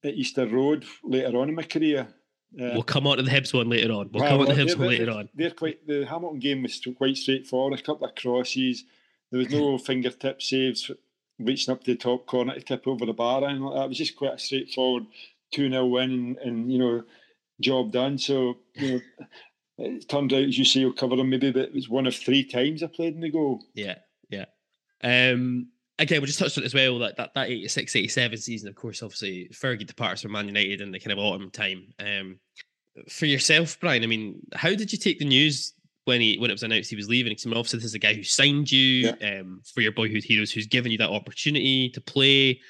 [0.04, 2.08] at Easter Road later on in my career.
[2.54, 4.10] Uh, we'll come on to the Hibs one later on.
[4.14, 5.30] We'll come on to the Hibs one later on.
[5.36, 7.78] They're quite the Hamilton game was quite straightforward.
[7.78, 8.86] A couple of crosses.
[9.32, 10.90] There was no fingertip saves
[11.38, 13.86] reaching up to the top corner to tip over the bar and like that.
[13.86, 15.08] It was just quite a straightforward
[15.52, 17.04] two 0 win and, and, you know
[17.62, 18.18] job done.
[18.18, 19.02] So you know.
[19.78, 22.16] It turned out, as you say, you'll cover them maybe, but it was one of
[22.16, 23.66] three times I played in the goal.
[23.74, 23.96] Yeah,
[24.30, 24.46] yeah.
[25.04, 25.68] Um,
[26.00, 27.00] again, we just touched on it as well.
[27.00, 30.92] That that that 86, 87 season, of course, obviously Fergie departs from Man United in
[30.92, 31.94] the kind of autumn time.
[32.00, 32.40] Um,
[33.10, 35.74] for yourself, Brian, I mean, how did you take the news
[36.06, 37.32] when he when it was announced he was leaving?
[37.32, 39.40] Because I mean, obviously, this is a guy who signed you yeah.
[39.40, 42.62] um, for your boyhood heroes, who's given you that opportunity to play.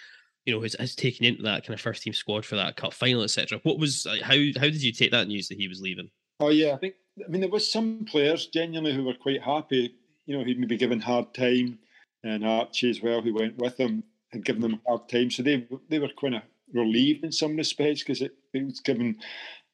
[0.45, 2.93] You know, has, has taken into that kind of first team squad for that cup
[2.93, 3.59] final, etc.
[3.63, 6.09] What was how how did you take that news that he was leaving?
[6.39, 9.95] Oh yeah, I think I mean there was some players genuinely who were quite happy.
[10.25, 11.79] You know, he'd maybe given hard time
[12.23, 15.31] and Archie as well, who went with him, had given them hard time.
[15.31, 16.41] So they they were kind of
[16.73, 19.15] relieved in some respects because it, it was giving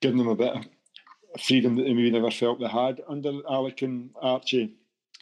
[0.02, 0.66] giving them a bit of
[1.42, 4.74] freedom that they maybe never felt they had under Alec and Archie.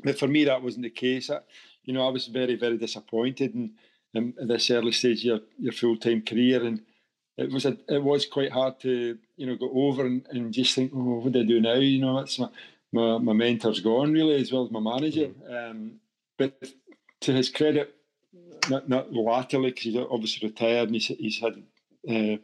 [0.04, 1.30] But for me, that wasn't the case.
[1.30, 1.40] I,
[1.84, 3.72] you know, I was very, very disappointed in,
[4.14, 6.82] in, in this early stage of your, your full time career, and
[7.38, 10.76] it was a, it was quite hard to you know go over and, and just
[10.76, 11.76] think, oh, what do I do now?
[11.76, 12.50] You know, that's my
[12.92, 15.28] my, my mentor's gone really, as well as my manager.
[15.28, 15.72] Mm.
[15.72, 15.92] Um,
[16.38, 16.62] but
[17.22, 17.96] to his credit,
[18.70, 21.54] not, not latterly, because he's obviously retired and he's, he's had
[22.08, 22.38] uh,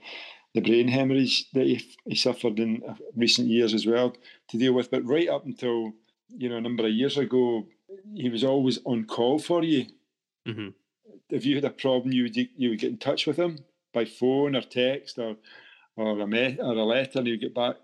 [0.54, 2.82] the brain hemorrhage that he, he suffered in
[3.16, 4.16] recent years as well
[4.50, 4.92] to deal with.
[4.92, 5.94] But right up until
[6.30, 7.66] you know a number of years ago,
[8.14, 9.88] he was always on call for you.
[10.48, 10.70] Mm-hmm.
[11.30, 13.60] If you had a problem, you would you would get in touch with him
[13.94, 15.38] by phone or text or
[15.96, 17.78] or a me- or a letter, and you get back,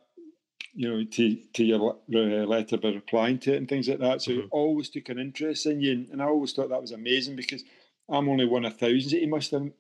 [0.74, 1.98] you know, to to your
[2.46, 4.22] letter by replying to it and things like that.
[4.22, 4.42] So mm-hmm.
[4.42, 7.36] he always took an interest in you, and, and, I always thought that was amazing
[7.36, 7.64] because
[8.10, 9.72] I'm only one of thousands that he must have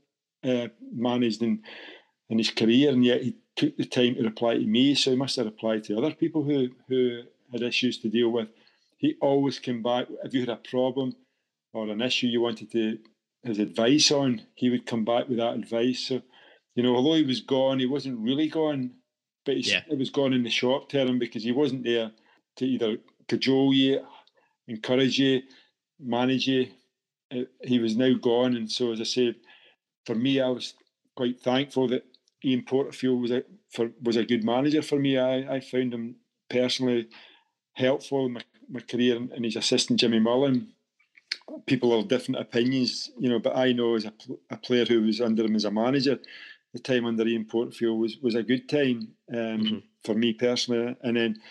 [0.43, 1.61] uh, managed in
[2.29, 4.95] in his career, and yet he took the time to reply to me.
[4.95, 8.49] So he must have replied to other people who who had issues to deal with.
[8.97, 11.15] He always came back if you had a problem
[11.73, 12.99] or an issue you wanted to
[13.43, 14.41] his advice on.
[14.55, 16.07] He would come back with that advice.
[16.07, 16.21] So
[16.75, 18.91] you know, although he was gone, he wasn't really gone,
[19.45, 19.81] but yeah.
[19.89, 22.11] it was gone in the short term because he wasn't there
[22.57, 22.97] to either
[23.27, 24.05] cajole you,
[24.67, 25.41] encourage you,
[25.99, 26.67] manage you.
[27.33, 29.35] Uh, he was now gone, and so as I said,
[30.05, 30.73] for me, I was
[31.15, 32.05] quite thankful that
[32.43, 33.43] Ian Porterfield was a
[33.73, 35.17] for, was a good manager for me.
[35.17, 36.15] I, I found him
[36.49, 37.07] personally
[37.73, 40.73] helpful in my, my career, and his assistant Jimmy Mullen.
[41.65, 44.13] People have different opinions, you know, but I know as a,
[44.49, 46.19] a player who was under him as a manager,
[46.73, 49.77] the time under Ian Porterfield was was a good time um, mm-hmm.
[50.03, 50.95] for me personally.
[51.01, 51.41] And then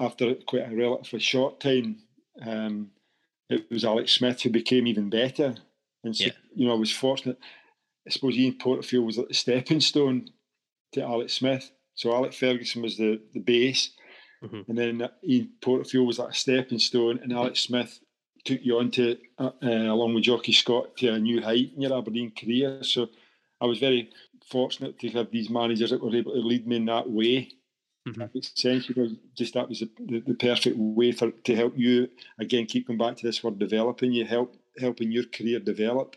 [0.00, 1.98] after quite a relatively short time,
[2.42, 2.90] um,
[3.50, 5.54] it was Alex Smith who became even better.
[6.04, 6.32] And so, yeah.
[6.54, 7.38] you know, I was fortunate.
[8.06, 10.30] I suppose Ian Porterfield was like the stepping stone
[10.92, 11.70] to Alex Smith.
[11.94, 13.90] So Alex Ferguson was the the base,
[14.42, 14.60] mm-hmm.
[14.68, 18.00] and then Ian Porterfield was like a stepping stone, and Alex Smith
[18.44, 21.82] took you on to, uh, uh, along with Jocky Scott, to a new height in
[21.82, 22.82] your Aberdeen career.
[22.82, 23.08] So
[23.60, 24.10] I was very
[24.48, 27.50] fortunate to have these managers that were able to lead me in that way.
[28.08, 28.20] Mm-hmm.
[28.20, 28.88] That makes sense.
[28.96, 32.08] Know, just that was the, the, the, perfect way for to help you
[32.38, 32.66] again.
[32.66, 36.16] Keep going back to this word developing you, help helping your career develop.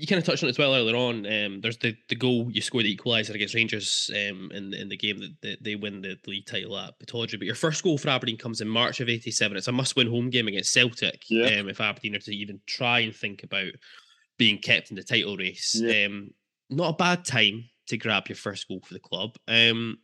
[0.00, 1.26] You kind of touched on it as well earlier on.
[1.26, 4.96] Um, there's the, the goal you scored the equaliser against Rangers um, in in the
[4.96, 7.38] game that, that they win the league title at Pittodrie.
[7.38, 9.56] But your first goal for Aberdeen comes in March of '87.
[9.56, 11.24] It's a must-win home game against Celtic.
[11.28, 11.60] Yeah.
[11.60, 13.72] Um, if Aberdeen are to even try and think about
[14.38, 15.78] being kept in the title race.
[15.78, 16.06] Yeah.
[16.06, 16.30] Um,
[16.70, 19.36] not a bad time to grab your first goal for the club.
[19.46, 19.98] Um,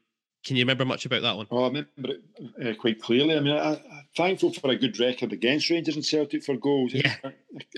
[0.45, 1.47] can you remember much about that one?
[1.51, 2.23] Oh, I remember it
[2.65, 3.35] uh, quite clearly.
[3.35, 3.81] I mean, I, am
[4.17, 6.95] thankful for a good record against Rangers and Celtic for goals.
[6.95, 7.17] Yeah.
[7.25, 7.33] I,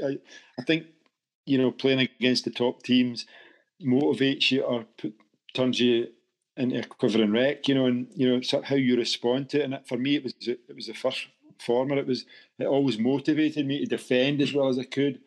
[0.04, 0.16] I,
[0.58, 0.84] I, think,
[1.48, 3.26] you know, playing against the top teams
[3.82, 5.14] motivates you or put,
[5.54, 6.08] turns you
[6.56, 9.64] into a quivering wreck, you know, and, you know, it's how you respond to it.
[9.64, 11.28] And for me, it was it was the first
[11.60, 11.96] former.
[11.96, 12.24] It was
[12.58, 15.20] it always motivated me to defend as well as I could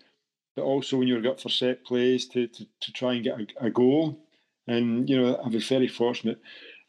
[0.56, 3.68] but also when you're up for set plays to, to, to try and get a,
[3.68, 4.20] a, goal.
[4.68, 6.40] And, you know, I was very fortunate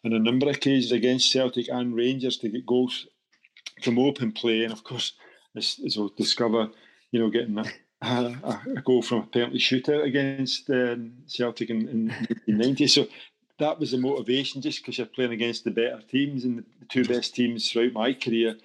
[0.05, 3.07] on a number of occasions against Celtic and Rangers to get goals
[3.83, 4.65] from open play.
[4.65, 5.13] And of course,
[5.57, 6.71] as, as we'll discover,
[7.13, 7.55] you know, getting
[8.03, 12.87] a, a, a goal from a penalty shootout against um, Celtic in, in 1990.
[12.89, 13.07] So
[13.59, 16.45] that was the motivation just because you're playing against the better teams.
[16.45, 18.57] And the two best teams throughout my career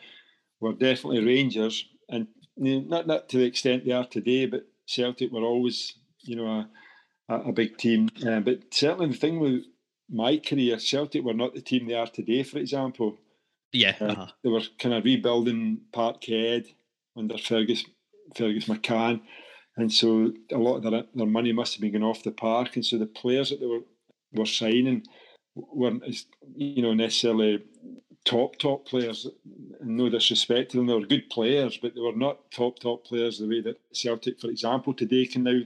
[0.60, 1.88] were definitely Rangers.
[2.10, 5.94] And you know, not, not to the extent they are today, but Celtic were always,
[6.22, 6.66] you know,
[7.30, 8.10] a, a big team.
[8.28, 9.64] Uh, but certainly the thing with
[10.10, 13.18] my career, Celtic were not the team they are today, for example.
[13.74, 13.96] Yeah.
[14.00, 14.28] Uh, uh-huh.
[14.44, 16.68] They were kind of rebuilding Parkhead
[17.16, 17.84] under Fergus,
[18.36, 19.22] Fergus McCann.
[19.76, 22.76] And so a lot of their, their money must have been going off the park.
[22.76, 23.82] And so the players that they were,
[24.34, 25.04] were signing
[25.56, 26.26] weren't as,
[26.56, 27.64] you know, necessarily
[28.26, 29.28] top top players.
[29.82, 33.40] No disrespect to them, they were good players, but they were not top top players
[33.40, 35.60] the way that Celtic, for example, today can now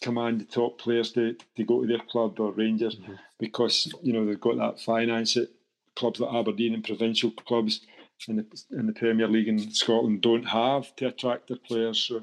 [0.00, 3.14] command the top players to, to go to their club or Rangers mm-hmm.
[3.38, 5.48] because you know they've got that finance at
[5.94, 7.80] clubs like Aberdeen and provincial clubs
[8.28, 11.98] in the in the Premier League in Scotland don't have to attract their players.
[11.98, 12.22] So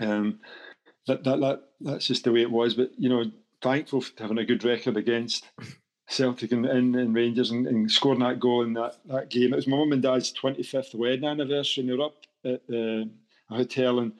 [0.00, 0.40] um,
[1.06, 2.74] that, that that that's just the way it was.
[2.74, 3.24] But you know,
[3.60, 5.48] thankful for having a good record against
[6.08, 9.52] Celtic and, and, and Rangers and, and, scoring that goal in that, that game.
[9.52, 13.08] It was my mum and dad's 25th wedding anniversary, and they were up at the
[13.48, 14.12] hotel in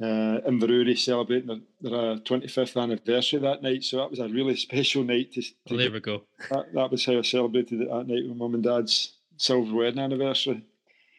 [0.00, 3.84] uh, Inverurie celebrating their, their 25th uh, anniversary that night.
[3.84, 5.32] So that was a really special night.
[5.32, 6.22] To, to well, there we go.
[6.50, 10.00] That, that was how I celebrated it that night with mum and dad's silver wedding
[10.00, 10.64] anniversary.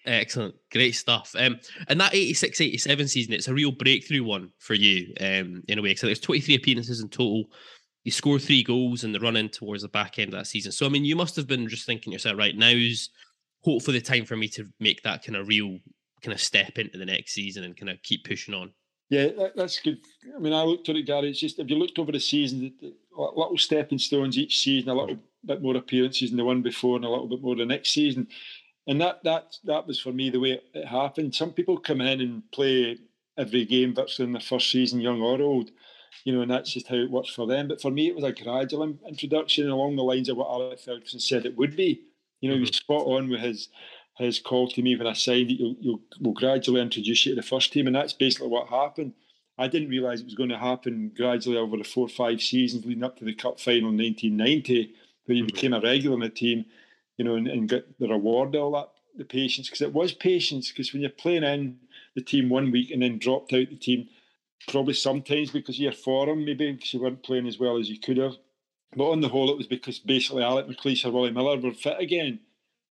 [0.05, 1.35] Excellent, great stuff.
[1.37, 5.79] Um, and that 86 87 season, it's a real breakthrough one for you um, in
[5.79, 5.95] a way.
[5.95, 7.45] So there's 23 appearances in total
[8.07, 10.71] you score three goals in the run in towards the back end of that season.
[10.71, 13.09] So I mean, you must have been just thinking yourself, right now's
[13.65, 15.77] hopefully the time for me to make that kind of real
[16.23, 18.71] kind of step into the next season and kind of keep pushing on.
[19.09, 19.99] Yeah, that, that's good.
[20.33, 21.31] I mean, I looked at it, Gary.
[21.31, 22.73] It's just if you looked over the season,
[23.11, 27.05] little stepping stones each season, a little bit more appearances than the one before, and
[27.05, 28.27] a little bit more the next season.
[28.87, 31.35] And that that that was for me the way it happened.
[31.35, 32.97] Some people come in and play
[33.37, 35.71] every game virtually in their first season, young or old
[36.23, 37.67] you know, and that's just how it works for them.
[37.67, 41.19] But for me, it was a gradual introduction along the lines of what Alex Ferguson
[41.19, 42.01] said it would be.
[42.41, 42.57] You know, mm-hmm.
[42.57, 42.75] he was mm-hmm.
[42.75, 43.69] spot on with his
[44.17, 47.41] his call to me when I signed that you'll, you'll we'll gradually introduce you to
[47.41, 49.13] the first team, and that's basically what happened.
[49.59, 52.85] I didn't realise it was going to happen gradually over the four or five seasons
[52.85, 54.93] leading up to the cup final in 1990,
[55.35, 56.65] you became a regular in the team,
[57.17, 60.71] you know, and, and got the reward all that, the patience, because it was patience.
[60.71, 61.77] Because when you're playing in
[62.15, 64.07] the team one week and then dropped out the team,
[64.67, 68.17] probably sometimes because you're foreign, maybe because you weren't playing as well as you could
[68.17, 68.33] have.
[68.95, 71.99] But on the whole, it was because basically Alec McLeish or Willie Miller were fit
[71.99, 72.39] again.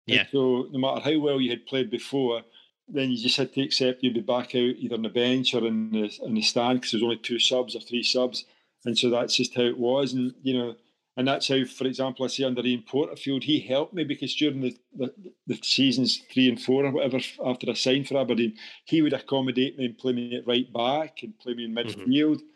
[0.06, 0.20] Yeah.
[0.20, 2.42] And so no matter how well you had played before,
[2.88, 5.66] then you just had to accept you'd be back out either on the bench or
[5.66, 8.44] in the in the stand because there's only two subs or three subs,
[8.84, 10.12] and so that's just how it was.
[10.12, 10.76] And you know,
[11.16, 14.60] and that's how, for example, I see under Ian Porterfield, he helped me because during
[14.60, 15.14] the, the,
[15.46, 19.78] the seasons three and four or whatever after I signed for Aberdeen, he would accommodate
[19.78, 21.88] me and play me at right back and play me in mm-hmm.
[21.88, 22.36] midfield.
[22.36, 22.46] Mm-hmm.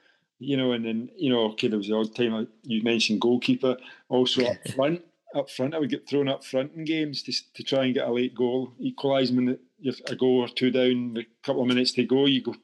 [0.43, 3.77] You know, and then you know, okay, there was the odd time you mentioned goalkeeper,
[4.09, 5.03] also up front
[5.35, 5.74] up front.
[5.74, 8.35] I would get thrown up front in games to, to try and get a late
[8.35, 12.27] goal, equalise when you're a goal or two down, a couple of minutes to go,
[12.27, 12.55] you go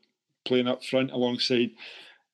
[0.44, 1.70] playing up front alongside,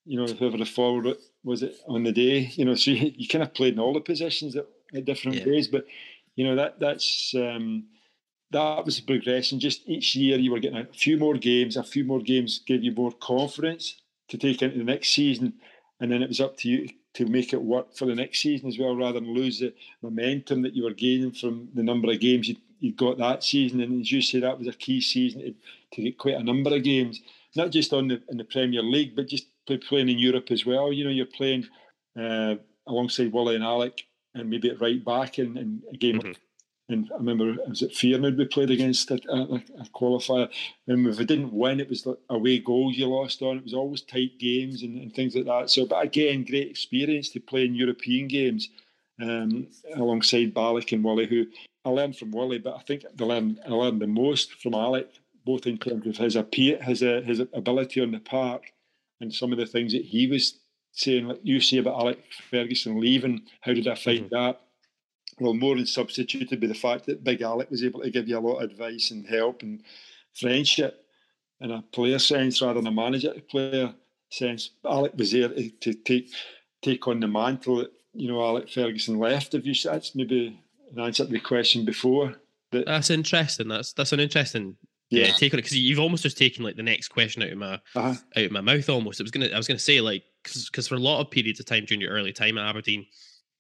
[0.04, 2.50] you know, whoever the forward was it on the day.
[2.54, 5.38] You know, so you, you kind of played in all the positions at, at different
[5.38, 5.44] yeah.
[5.44, 5.86] days, but
[6.36, 7.84] you know that that's um,
[8.50, 9.60] that was a progression.
[9.60, 12.82] Just each year you were getting a few more games, a few more games gave
[12.82, 15.54] you more confidence to take into the next season,
[16.00, 18.68] and then it was up to you to make it work for the next season
[18.68, 22.20] as well, rather than lose the momentum that you were gaining from the number of
[22.20, 23.80] games you you got that season.
[23.80, 25.54] And as you say, that was a key season to,
[25.92, 27.22] to get quite a number of games,
[27.54, 30.64] not just on the in the Premier League, but just play, playing in Europe as
[30.66, 30.92] well.
[30.92, 31.66] You know, you're playing
[32.18, 32.56] uh,
[32.86, 36.20] alongside Wally and Alec, and maybe at right back in, in a game.
[36.20, 36.32] Mm-hmm.
[36.88, 40.48] And I remember was it Feyenoord we played against a, a, a, qualifier,
[40.86, 43.58] and if we didn't win, it was like away goals you lost on.
[43.58, 45.70] It was always tight games and, and things like that.
[45.70, 48.68] So, but again, great experience to play in European games
[49.22, 51.46] um, alongside Balak and Wally, who
[51.84, 55.08] I learned from Wally, but I think I learned, I learned the most from Alec,
[55.46, 58.72] both in terms of his appeal, his uh, his ability on the park,
[59.22, 60.58] and some of the things that he was
[60.92, 61.28] saying.
[61.28, 62.18] Like you say about Alec
[62.50, 64.34] Ferguson leaving, how did I find mm-hmm.
[64.34, 64.60] that?
[65.40, 68.38] well, more than substituted by the fact that Big Alec was able to give you
[68.38, 69.82] a lot of advice and help and
[70.34, 71.04] friendship
[71.60, 73.94] in a player sense rather than a manager player
[74.30, 74.70] sense.
[74.84, 76.30] Alec was there to, to take
[76.82, 79.54] take on the mantle that you know Alec Ferguson left.
[79.54, 80.60] If you that's maybe
[80.92, 82.34] an answer to the question before.
[82.72, 83.68] That, that's interesting.
[83.68, 84.76] That's that's an interesting
[85.12, 87.50] yeah, yeah take on it because you've almost just taken like the next question out
[87.50, 88.14] of my uh-huh.
[88.36, 89.20] out of my mouth almost.
[89.20, 91.66] I was gonna I was gonna say like because for a lot of periods of
[91.66, 93.06] time during your early time at Aberdeen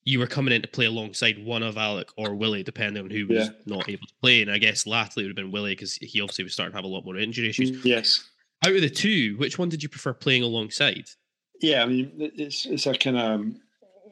[0.04, 3.26] you were coming in to play alongside one of Alec or Willie, depending on who
[3.26, 3.52] was yeah.
[3.66, 4.42] not able to play.
[4.42, 6.78] And I guess latterly it would have been Willie because he obviously was starting to
[6.78, 7.70] have a lot more injury issues.
[7.70, 8.28] Mm, yes.
[8.64, 11.08] Out of the two, which one did you prefer playing alongside?
[11.60, 13.60] Yeah, I mean, it's it's a kind of um,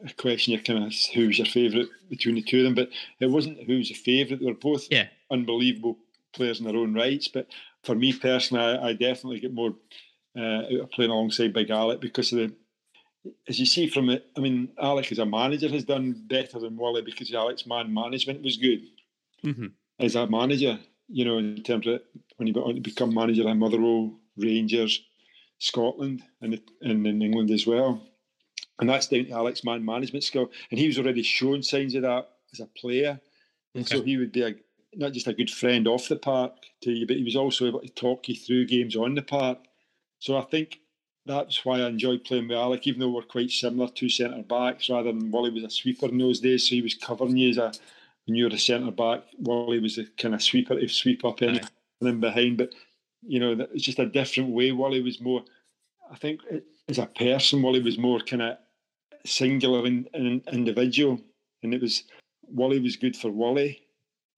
[0.05, 0.53] a question.
[0.53, 2.89] You're kind of who's your favourite between the two of them, but
[3.19, 4.39] it wasn't who's your favourite.
[4.39, 5.07] They were both yeah.
[5.29, 5.97] unbelievable
[6.33, 7.27] players in their own rights.
[7.27, 7.47] But
[7.83, 9.75] for me personally, I, I definitely get more
[10.37, 12.53] uh, out of playing alongside Big Alec because of the
[13.47, 16.77] as you see from it, I mean, Alec as a manager has done better than
[16.77, 18.81] Wally because Alec's man management was good.
[19.43, 19.67] Mm-hmm.
[19.99, 22.01] As a manager, you know, in terms of
[22.37, 25.03] when he went on to become manager at Motherwell, Rangers,
[25.59, 28.01] Scotland, and, and in England as well.
[28.79, 30.49] And that's down to Alec's man management skill.
[30.71, 33.19] And he was already showing signs of that as a player.
[33.75, 33.83] Okay.
[33.83, 34.55] So he would be a,
[34.95, 37.81] not just a good friend off the park to you, but he was also able
[37.81, 39.59] to talk you through games on the park.
[40.19, 40.79] So I think
[41.25, 44.89] that's why I enjoyed playing with Alec, even though we're quite similar, two centre backs
[44.89, 47.57] rather than Wally was a sweeper in those days, so he was covering you as
[47.57, 47.71] a
[48.25, 49.23] when you were a centre back.
[49.39, 51.69] Wally was a kind of sweeper to sweep up in and
[52.01, 52.73] then behind, but
[53.21, 54.71] you know it's just a different way.
[54.71, 55.43] Wally was more,
[56.11, 56.41] I think,
[56.87, 58.57] as a person, Wally was more kind of
[59.25, 61.19] singular and, and individual,
[61.63, 62.03] and it was
[62.47, 63.81] Wally was good for Wally.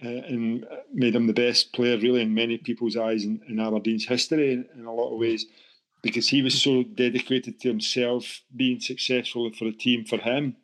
[0.03, 4.05] Uh, and made him the best player, really, in many people's eyes in, in Aberdeen's
[4.05, 5.45] history in, in a lot of ways
[6.01, 10.57] because he was so dedicated to himself being successful for the team for him.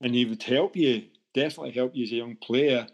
[0.00, 2.86] And he would help you, definitely help you as a young player,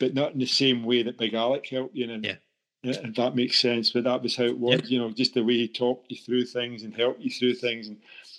[0.00, 2.10] but not in the same way that Big Alec helped you.
[2.10, 2.36] And yeah.
[2.82, 5.54] If that makes sense, but that was how it was, you know, just the way
[5.54, 7.88] he talked you through things and helped you through things.
[7.88, 7.98] And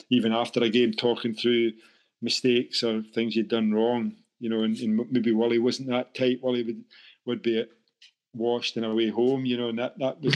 [0.10, 1.74] even after a game, talking through
[2.22, 6.40] mistakes or things you'd done wrong, you know, and, and maybe Wally wasn't that tight.
[6.41, 6.84] Wally would,
[7.26, 7.66] would be
[8.34, 10.36] washed and away home, you know, and that, that was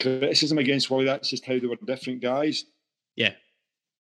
[0.00, 1.04] criticism against Wally.
[1.04, 2.64] That's just how they were different guys.
[3.16, 3.32] Yeah.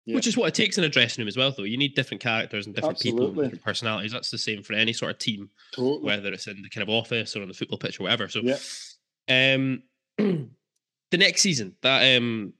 [0.06, 0.16] yeah.
[0.16, 1.64] Which is what it takes in a dressing room as well, though.
[1.64, 3.28] You need different characters and different Absolutely.
[3.28, 4.12] people and different personalities.
[4.12, 6.04] That's the same for any sort of team, totally.
[6.04, 8.28] whether it's in the kind of office or on the football pitch or whatever.
[8.28, 8.58] So, yeah.
[9.30, 9.84] um,
[10.18, 12.54] the next season, that um,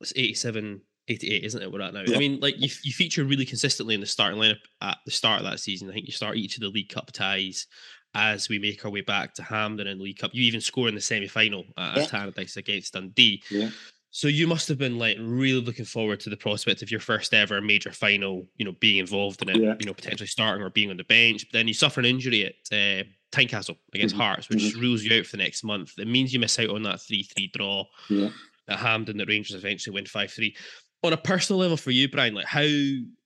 [0.00, 1.70] it's 87, 88, isn't it?
[1.72, 2.02] We're at now.
[2.06, 2.16] Yeah.
[2.16, 5.40] I mean, like you, you feature really consistently in the starting lineup at the start
[5.40, 5.88] of that season.
[5.88, 7.66] I think you start each of the League Cup ties
[8.14, 10.30] as we make our way back to Hampden and League Cup.
[10.34, 12.06] You even score in the semi final at Yeah.
[12.06, 13.42] Tannadice against Dundee.
[13.50, 13.70] Yeah.
[14.10, 17.34] So you must have been like really looking forward to the prospect of your first
[17.34, 19.74] ever major final, you know, being involved in it, Yeah.
[19.78, 21.44] you know, potentially starting or being on the bench.
[21.46, 24.80] But then you suffer an injury at uh, Tynecastle against Mhm, Hearts, which mhm.
[24.80, 25.92] rules you out for the next month.
[25.98, 28.30] It means you miss out on that 3 3 draw Yeah.
[28.68, 30.56] at Hampden that Rangers eventually win 5 3.
[31.02, 32.66] On a personal level for you, Brian, like how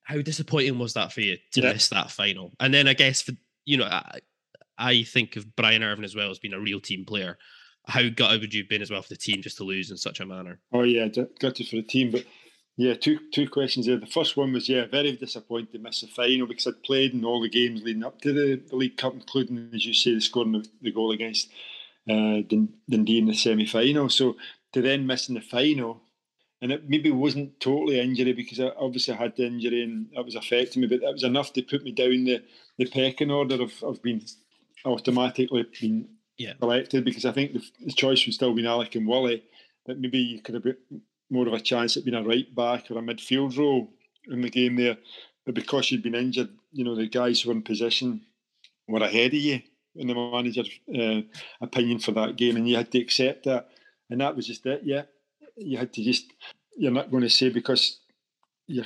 [0.03, 1.73] how disappointing was that for you to Yeah.
[1.73, 2.53] miss that final?
[2.61, 3.33] And then I guess for
[3.65, 4.21] you know, I,
[4.79, 7.39] I think of Brian Irvine as well as being a real team player.
[7.87, 9.97] How gutted would you have been as well for the team just to lose in
[9.97, 10.61] such a manner?
[10.73, 12.11] Oh yeah, gutted for the team.
[12.11, 12.25] But
[12.77, 13.99] yeah, two two questions there.
[13.99, 17.25] The first one was yeah, very disappointed to miss the final because I'd played in
[17.25, 20.21] all the games leading up to the, the League Cup, including as you say, the
[20.21, 21.49] scoring the, the goal against
[22.09, 22.41] uh,
[22.89, 24.09] Dundee in the semi final.
[24.09, 24.37] So
[24.73, 26.03] to then missing the final,
[26.63, 30.35] and it maybe wasn't totally injury because I obviously had the injury and that was
[30.35, 32.43] affecting me, but that was enough to put me down the,
[32.79, 34.23] the pecking order of, of being
[34.85, 36.09] automatically being
[36.39, 36.55] Yeah.
[36.63, 39.43] elected because I think the, the choice would still been Alec and Wally,
[39.87, 40.77] but maybe you could have been
[41.31, 43.93] more of a chance at being a right back or a midfield role
[44.29, 44.97] in the game there.
[45.47, 48.23] But because you'd been injured, you know, the guys who were in position
[48.89, 49.61] were ahead of you
[49.97, 51.21] in the manager's uh,
[51.61, 53.69] opinion for that game, and you had to accept that.
[54.11, 55.03] And that was just it, yeah.
[55.63, 56.33] You had to just,
[56.77, 58.01] you're not going to say because
[58.67, 58.85] you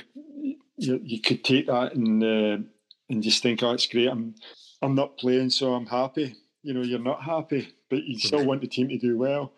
[0.77, 2.57] you, you could take that and uh,
[3.09, 4.09] and just think, oh, it's great.
[4.09, 4.35] I'm
[4.81, 6.35] I'm not playing, so I'm happy.
[6.63, 9.53] You know, you're not happy, but you still want the team to do well.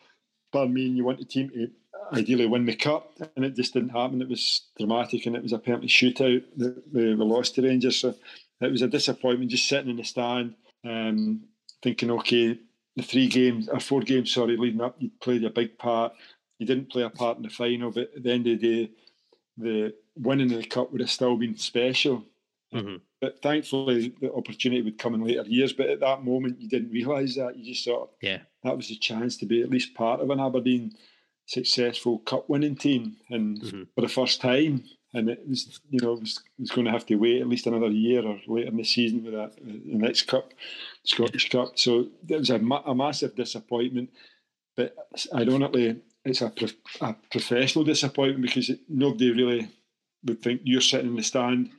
[0.52, 1.69] But I mean, you want the team to
[2.14, 4.22] ideally win the cup, and it just didn't happen.
[4.22, 7.99] It was dramatic, and it was a penalty shootout that we, we lost to Rangers.
[7.99, 8.15] So
[8.61, 11.41] it was a disappointment just sitting in the stand, um,
[11.81, 12.60] thinking, okay,
[12.95, 16.14] the three games or four games, sorry, leading up, you played a big part.
[16.59, 18.91] You didn't play a part in the final, but at the end of the day,
[19.57, 22.25] the winning of the cup would have still been special.
[22.73, 23.01] Mhm.
[23.21, 25.73] But thankfully, the opportunity would come in later years.
[25.73, 27.57] But at that moment, you didn't realise that.
[27.57, 28.41] You just thought Yeah.
[28.63, 30.95] that was a chance to be at least part of an Aberdeen
[31.45, 33.88] successful cup winning team, and Mhm.
[33.95, 34.84] for the first time.
[35.13, 37.47] And it was, you know, it was, it was going to have to wait at
[37.47, 40.53] least another year or later in the season with that the next cup,
[41.05, 41.79] Scottish Cup.
[41.79, 44.09] So it was a, ma- a massive disappointment.
[44.75, 44.93] But
[45.34, 49.69] ironically, it's a, prof- a professional disappointment because it, nobody really
[50.23, 51.69] would think you're sitting in the stand,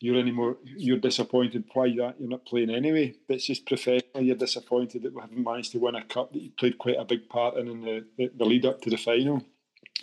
[0.00, 1.64] you're anymore, you're disappointed.
[1.72, 2.16] Why that?
[2.18, 3.14] You're not playing anyway.
[3.26, 4.22] But it's just professional.
[4.22, 7.04] You're disappointed that we haven't managed to win a cup that you played quite a
[7.04, 9.44] big part in in the, the, the lead up to the final.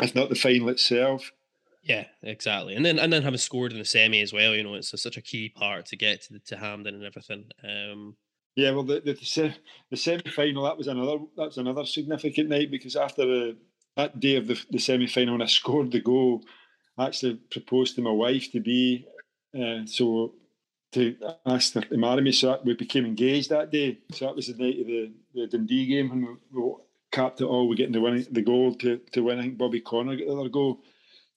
[0.01, 1.31] If not the final itself.
[1.83, 2.75] Yeah, exactly.
[2.75, 4.97] And then and then having scored in the semi as well, you know, it's a,
[4.97, 7.45] such a key part to get to the, to Hampden and everything.
[7.63, 8.17] Um,
[8.55, 9.53] Yeah, well, the the,
[9.91, 13.57] the semi final that was another that was another significant night because after the,
[13.97, 16.41] that day of the, the semi final, when I scored the goal,
[16.97, 19.07] I actually proposed to my wife to be
[19.57, 20.33] uh, so
[20.93, 21.15] to
[21.45, 22.31] ask her to marry me.
[22.31, 23.99] So that we became engaged that day.
[24.11, 26.21] So that was the night of the, the Dundee game when
[26.53, 26.73] we, we
[27.11, 27.67] capped it all.
[27.67, 29.39] We getting the winning the goal to to win.
[29.39, 30.81] I think Bobby Connor got the other goal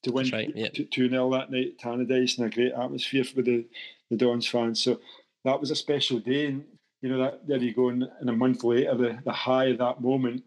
[0.05, 0.68] to win right, yeah.
[0.68, 3.66] two 0 that night at Tannadice and a great atmosphere for the
[4.10, 4.82] the Dons fans.
[4.82, 5.01] So
[5.44, 6.47] that was a special day.
[6.47, 6.64] And
[7.01, 7.89] you know that there you go.
[7.89, 10.43] And, and a month later, the, the high of that moment,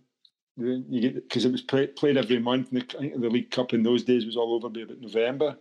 [0.61, 2.71] you get because it was play, played every month.
[2.71, 5.01] And the, I think the League Cup in those days was all over by about
[5.01, 5.57] November.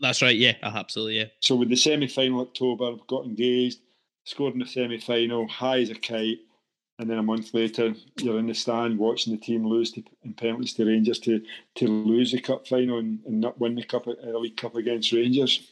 [0.00, 0.36] that's right.
[0.36, 1.18] Yeah, uh, absolutely.
[1.18, 1.26] Yeah.
[1.40, 3.80] So with the semi final October, got engaged,
[4.24, 6.38] scored in the semi final, high as a kite,
[6.98, 10.34] and then a month later, you're in the stand watching the team lose to, in
[10.34, 11.42] penalties to Rangers to
[11.76, 14.76] to lose the cup final and, and not win the cup, uh, the League Cup
[14.76, 15.68] against Rangers.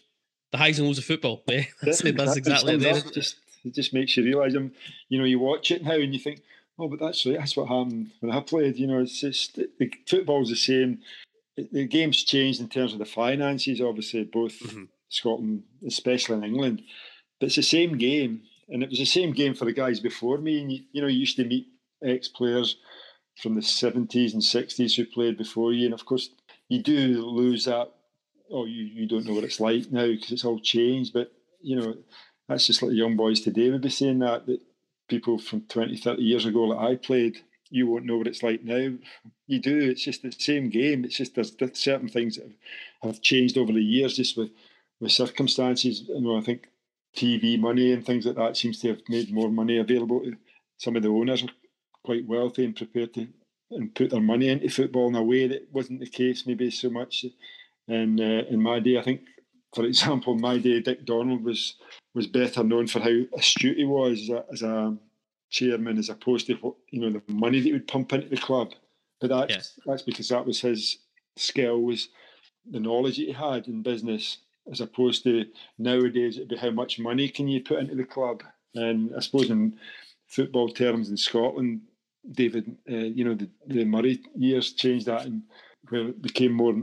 [0.50, 1.42] The highs and lows of football.
[1.46, 2.88] Yeah, that's, that's exactly sums it.
[2.88, 3.14] up, isn't it?
[3.14, 4.72] Just it just makes you realise them.
[5.08, 6.42] You know, you watch it now and you think,
[6.80, 7.38] oh, but that's right.
[7.38, 8.76] That's what happened when I played.
[8.76, 11.00] You know, it's just the football's the same.
[11.56, 14.88] The game's changed in terms of the finances, obviously, both Mhm.
[15.08, 16.82] Scotland, especially in England.
[17.38, 20.38] But it's the same game, and it was the same game for the guys before
[20.38, 20.60] me.
[20.60, 21.66] And you, you know, you used to meet
[22.02, 22.76] ex-players
[23.42, 26.30] from the seventies and sixties who played before you, and of course,
[26.68, 27.88] you do lose that.
[28.50, 31.12] Oh, you, you don't know what it's like now because it's all changed.
[31.12, 31.96] But you know,
[32.48, 34.60] that's just like the young boys today would be saying that that
[35.10, 38.64] people from 20, 30 years ago that I played, you won't know what it's like
[38.64, 38.92] now.
[39.46, 39.78] You do.
[39.90, 41.04] It's just the same game.
[41.04, 42.50] It's just there's, certain things that
[43.02, 44.50] have, changed over the years, just with
[45.00, 46.02] with circumstances.
[46.08, 46.68] You know, I think
[47.16, 50.22] TV money and things like that seems to have made more money available.
[50.78, 51.48] Some of the owners are
[52.04, 53.28] quite wealthy and prepared to
[53.70, 56.90] and put their money into football in a way that wasn't the case maybe so
[56.90, 57.24] much
[57.86, 58.98] in uh, in my day.
[58.98, 59.20] I think,
[59.74, 61.74] for example, in my day, Dick Donald was
[62.14, 64.96] was better known for how astute he was as a, as a
[65.50, 68.36] chairman, as opposed to what you know the money that he would pump into the
[68.36, 68.72] club.
[69.20, 69.80] But that's Yes.
[69.86, 70.98] that's because that was his
[71.36, 72.08] skill was
[72.70, 74.38] the knowledge that he had in business,
[74.70, 75.44] as opposed to
[75.78, 78.42] nowadays it'd be how much money can you put into the club.
[78.74, 79.78] And I suppose in
[80.28, 81.82] football terms in Scotland,
[82.30, 85.42] David, uh, you know, the, the Murray years changed that, and
[85.88, 86.74] where it became more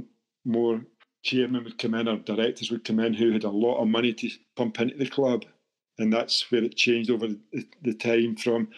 [0.46, 0.82] more
[1.28, 4.14] chairman would come in or directors would come in who had a lot of money
[4.14, 5.44] to pump into the club,
[6.00, 7.28] and that's where it changed over
[7.84, 8.70] the, time from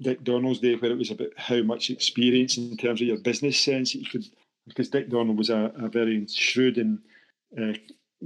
[0.00, 3.58] Dick Donald's day, where it was about how much experience in terms of your business
[3.58, 4.24] sense you could,
[4.66, 6.98] because Dick Donald was a, a very shrewd and
[7.58, 7.72] uh,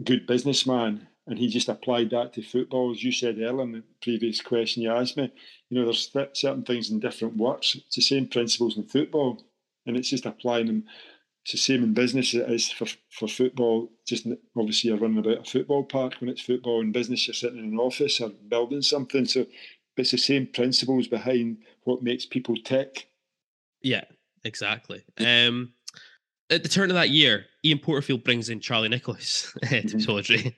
[0.03, 2.91] good businessman, and he just applied that to football.
[2.91, 5.31] As you said earlier in the previous question you asked me,
[5.69, 7.77] you know, there's th- certain things in different works.
[7.77, 9.41] It's the same principles in football,
[9.87, 10.85] and it's just applying them.
[11.45, 13.91] It's the same in business as it is for, for football.
[14.07, 16.81] Just obviously, you're running about a football park when it's football.
[16.83, 19.25] In business, you're sitting in an office or building something.
[19.25, 19.47] So
[19.97, 23.09] it's the same principles behind what makes people tick.
[23.83, 24.05] Yeah,
[24.45, 25.05] exactly.
[25.19, 25.73] Um,
[26.51, 30.55] at the turn of that year, Ian Porterfield brings in Charlie Nicholas to mm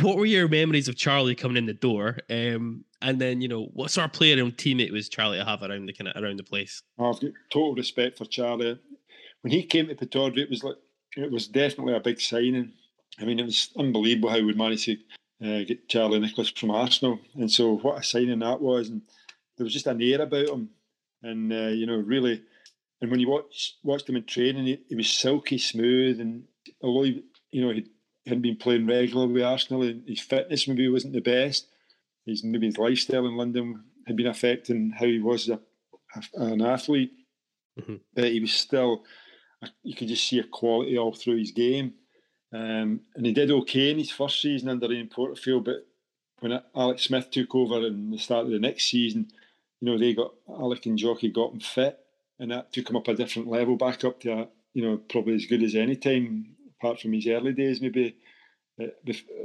[0.00, 2.18] What were your memories of Charlie coming in the door?
[2.30, 5.62] Um, and then, you know, what sort of player and teammate was Charlie to have
[5.62, 6.82] around the kind of around the place?
[6.98, 8.78] I've got total respect for Charlie.
[9.42, 10.76] When he came to Pittodrie, it was like
[11.16, 12.72] it was definitely a big signing.
[13.20, 14.96] I mean, it was unbelievable how we managed to
[15.42, 18.88] uh, get Charlie Nicholas from Arsenal, and so what a signing that was.
[18.88, 19.02] And
[19.56, 20.70] there was just an air about him,
[21.22, 22.42] and uh, you know, really.
[23.00, 26.44] And when you watch watched him in training, he, he was silky smooth, and
[26.80, 27.86] although he, you know he
[28.26, 31.66] hadn't been playing regularly with Arsenal, and his fitness maybe wasn't the best.
[32.24, 35.58] His maybe his lifestyle in London had been affecting how he was as
[36.14, 37.12] a, an athlete,
[37.78, 37.96] mm-hmm.
[38.14, 39.04] but he was still.
[39.82, 41.94] You could just see a quality all through his game,
[42.52, 45.64] um, and he did okay in his first season under Ian Porterfield.
[45.64, 45.86] But
[46.40, 49.28] when Alex Smith took over in the start of the next season,
[49.80, 51.98] you know they got Alec and Jocky got him fit,
[52.38, 55.46] and that took him up a different level, back up to you know probably as
[55.46, 58.16] good as any time apart from his early days, maybe
[58.82, 58.86] uh,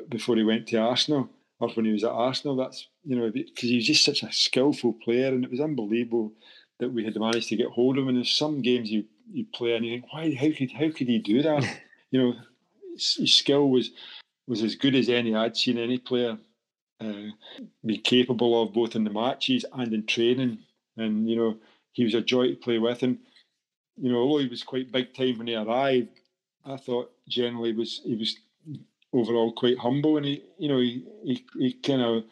[0.09, 1.29] before he went to Arsenal
[1.59, 2.55] or when he was at Arsenal.
[2.55, 6.33] That's you know because he was just such a skillful player, and it was unbelievable
[6.79, 8.09] that we had managed to get hold of him.
[8.09, 10.33] And there's some games you you play and you think, why?
[10.33, 11.63] How could how could he do that?
[12.11, 12.33] you know,
[12.93, 13.91] his skill was
[14.47, 16.37] was as good as any I'd seen any player
[16.99, 17.29] uh,
[17.85, 20.59] be capable of, both in the matches and in training.
[20.95, 21.57] And you know,
[21.91, 23.03] he was a joy to play with.
[23.03, 23.19] And
[23.97, 26.09] you know, although he was quite big time when he arrived,
[26.65, 28.37] I thought generally was he was
[29.13, 32.23] overall quite humble, and he you know he he, he kind of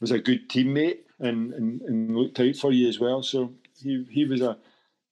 [0.00, 3.22] was a good teammate and, and, and looked out for you as well.
[3.22, 3.52] So
[3.82, 4.56] he he was a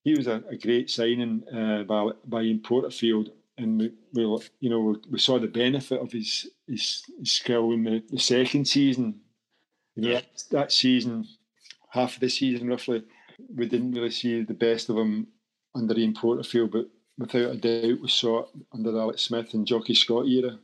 [0.05, 4.71] he was a, a great signing uh, by by Ian Porterfield, and we, we you
[4.71, 8.67] know we, we, saw the benefit of his his, his skill in the, the second
[8.67, 9.21] season.
[9.95, 10.21] You know, yeah.
[10.21, 11.27] that, that season,
[11.91, 13.05] half of the season roughly,
[13.55, 15.27] we didn't really see the best of him
[15.75, 16.89] under Ian Porterfield, but
[17.19, 20.59] without a doubt, we saw it under Alex Smith and Jocky Scott era.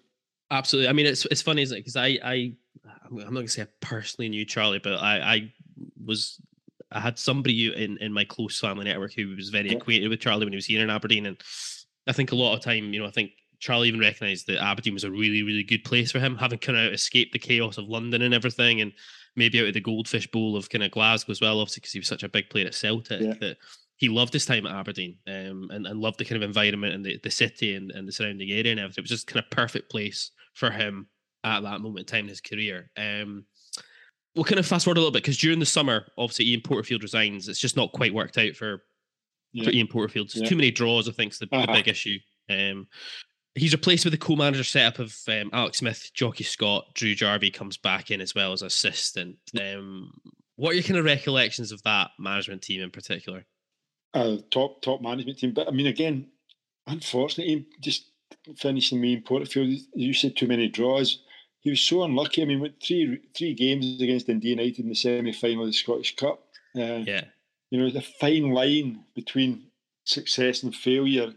[0.50, 0.88] Absolutely.
[0.88, 1.80] I mean, it's it's funny, isn't it?
[1.80, 2.52] Because I I
[3.04, 5.52] I'm not going to say I personally knew Charlie, but I I
[6.04, 6.40] was
[6.90, 10.44] I had somebody in in my close family network who was very acquainted with Charlie
[10.46, 11.36] when he was here in Aberdeen, and
[12.06, 14.94] I think a lot of time, you know, I think Charlie even recognised that Aberdeen
[14.94, 17.88] was a really really good place for him, having kind of escaped the chaos of
[17.88, 18.92] London and everything, and
[19.36, 21.98] maybe out of the goldfish bowl of kind of Glasgow as well, obviously because he
[22.00, 23.34] was such a big player at Celtic yeah.
[23.40, 23.56] that
[23.96, 27.04] he loved his time at Aberdeen um, and, and loved the kind of environment and
[27.04, 29.02] the, the city and, and the surrounding area and everything.
[29.02, 31.08] It was just kind of perfect place for him
[31.44, 32.90] at that moment in time in his career.
[32.96, 33.44] Um,
[34.34, 37.02] we'll kind of fast forward a little bit because during the summer, obviously Ian Porterfield
[37.02, 37.48] resigns.
[37.48, 38.82] It's just not quite worked out for,
[39.52, 39.64] yeah.
[39.64, 40.30] for Ian Porterfield.
[40.34, 40.48] Yeah.
[40.48, 41.66] too many draws, I think, is the, uh-huh.
[41.66, 42.18] the big issue.
[42.50, 42.86] Um,
[43.54, 47.76] he's replaced with the co-manager setup of um, Alex Smith, Jocky Scott, Drew Jarvie comes
[47.76, 49.36] back in as well as assistant.
[49.60, 50.12] Um,
[50.56, 53.44] what are your kind of recollections of that management team in particular?
[54.14, 55.52] a top top management team.
[55.52, 56.26] But I mean, again,
[56.86, 58.10] unfortunately, just
[58.56, 61.22] finishing me in Porterfield, you said too many draws.
[61.60, 62.42] He was so unlucky.
[62.42, 65.72] I mean, with three three games against Dundee United in the semi final of the
[65.72, 66.42] Scottish Cup.
[66.76, 67.24] Uh, yeah,
[67.70, 69.64] you know, the fine line between
[70.04, 71.34] success and failure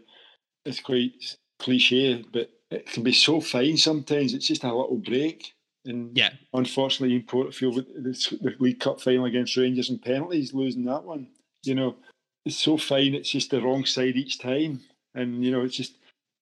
[0.64, 4.32] is quite cliche, but it can be so fine sometimes.
[4.32, 5.54] It's just a little break.
[5.84, 10.54] And yeah, unfortunately, Ian Porterfield, with the, the League Cup final against Rangers and penalties,
[10.54, 11.28] losing that one,
[11.64, 11.96] you know,
[12.44, 13.14] it's so fine.
[13.14, 14.80] It's just the wrong side each time,
[15.14, 15.96] and you know, it's just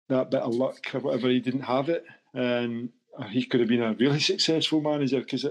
[0.09, 1.29] that bit of luck or whatever.
[1.29, 2.05] He didn't have it,
[2.35, 2.91] and
[3.29, 5.47] he could have been a really successful manager because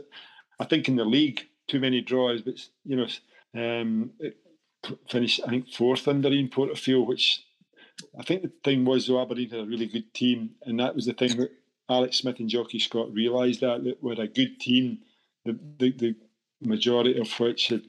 [0.59, 3.07] I think in the league too many draws, but you know,
[3.55, 4.11] um,
[5.09, 7.45] finished I think fourth under Ian Porterfield, which
[8.17, 11.05] I think the thing was though Aberdeen had a really good team, and that was
[11.05, 11.51] the thing that
[11.89, 14.99] Alex Smith and Jocky Scott realised that that we're a good team,
[15.45, 16.15] the, the the
[16.61, 17.83] majority of which had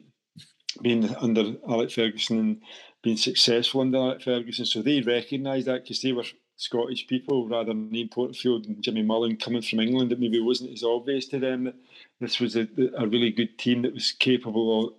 [0.83, 2.63] been under Alec Ferguson and
[3.03, 4.67] been successful under Alec Ferguson.
[4.67, 6.25] So they recognised that because they were
[6.61, 10.13] Scottish people rather than Ian Porterfield and Jimmy Mullen coming from England.
[10.13, 11.75] It maybe wasn't as obvious to them that
[12.21, 12.69] this was a,
[12.99, 14.95] a really good team that was capable of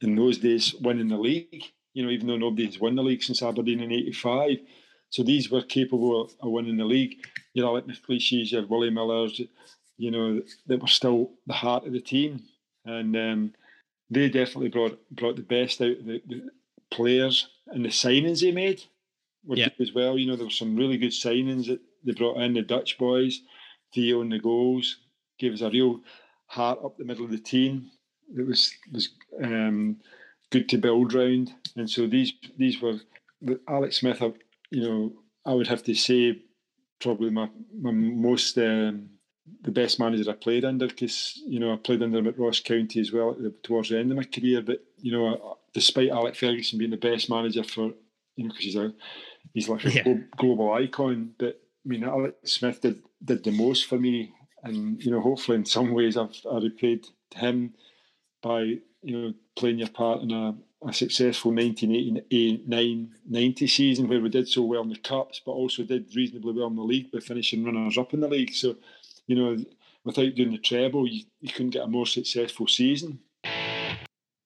[0.00, 1.64] in those days winning the league.
[1.92, 4.56] You know, even though nobody's won the league since Aberdeen in '85,
[5.10, 7.16] so these were capable of, winning the league.
[7.52, 9.38] You know, like McLeish's, you had Willie Millers,
[9.98, 12.42] you know, that were still the heart of the team,
[12.86, 13.52] and um,
[14.08, 16.48] they definitely brought brought the best out of the, the
[16.90, 18.82] players and the signings they made
[19.44, 19.68] were Yeah.
[19.80, 20.18] as well.
[20.18, 22.54] You know, there were some really good signings that they brought in.
[22.54, 23.42] The Dutch boys,
[23.94, 24.98] Theo and the goals,
[25.38, 26.00] gave us a real
[26.46, 27.90] heart up the middle of the team.
[28.36, 29.08] It was was
[29.42, 29.98] um,
[30.50, 33.00] good to build round, and so these these were
[33.40, 34.22] the Alex Smith.
[34.22, 34.32] I-
[34.70, 35.12] You know,
[35.44, 36.42] I would have to say
[37.00, 39.10] probably my my most um,
[39.62, 42.60] the best manager I played under because you know I played under him at Ross
[42.60, 44.62] County as well the, towards the end of my career.
[44.62, 47.92] But you know, uh, despite Alec Ferguson being the best manager for
[48.36, 48.94] you know because he's a
[49.54, 50.02] he's like a Yeah.
[50.04, 54.32] glo- global icon, but I mean Alex Smith did did the most for me,
[54.62, 57.74] and you know hopefully in some ways I've I repaid him
[58.42, 60.54] by you know playing your part in a,
[60.86, 66.14] a successful 1989-90 season where we did so well in the cups, but also did
[66.14, 68.52] reasonably well in the league by finishing runners up in the league.
[68.52, 68.76] So,
[69.26, 69.64] you know,
[70.04, 73.20] without doing the treble, you, you couldn't get a more successful season.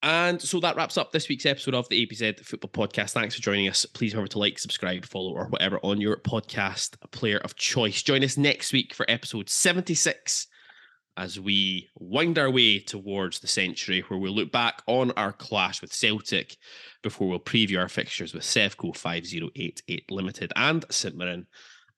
[0.06, 3.10] And so that wraps up this week's episode of the ABZ Football Podcast.
[3.10, 3.84] Thanks for joining us.
[3.86, 8.04] Please remember to like, subscribe, follow, or whatever on your podcast player of choice.
[8.04, 10.46] Join us next week for episode 76
[11.16, 15.82] as we wind our way towards the century, where we'll look back on our clash
[15.82, 16.56] with Celtic
[17.02, 21.48] before we'll preview our fixtures with Sevco 5088 Limited and St Mirren.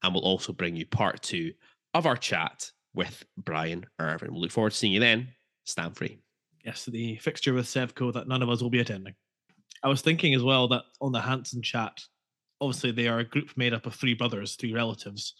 [0.02, 1.52] And we'll also bring you part two
[1.92, 4.32] of our chat with Brian Irvine.
[4.32, 5.28] We'll look forward to seeing you then.
[5.66, 6.20] Stand free.
[6.68, 9.14] Yes, the fixture with Sevco that none of us will be attending.
[9.82, 11.98] I was thinking as well that on the Hanson chat,
[12.60, 15.32] obviously they are a group made up of three brothers, three relatives,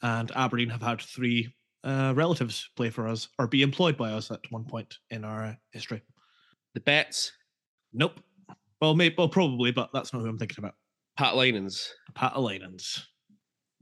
[0.00, 1.54] and Aberdeen have had three
[1.84, 5.54] uh, relatives play for us or be employed by us at one point in our
[5.72, 6.00] history.
[6.72, 7.32] The Betts,
[7.92, 8.20] Nope.
[8.80, 10.72] Well, maybe, well, probably, but that's not who I'm thinking about.
[11.18, 11.92] Pat Linens.
[12.14, 12.98] Paatelainens.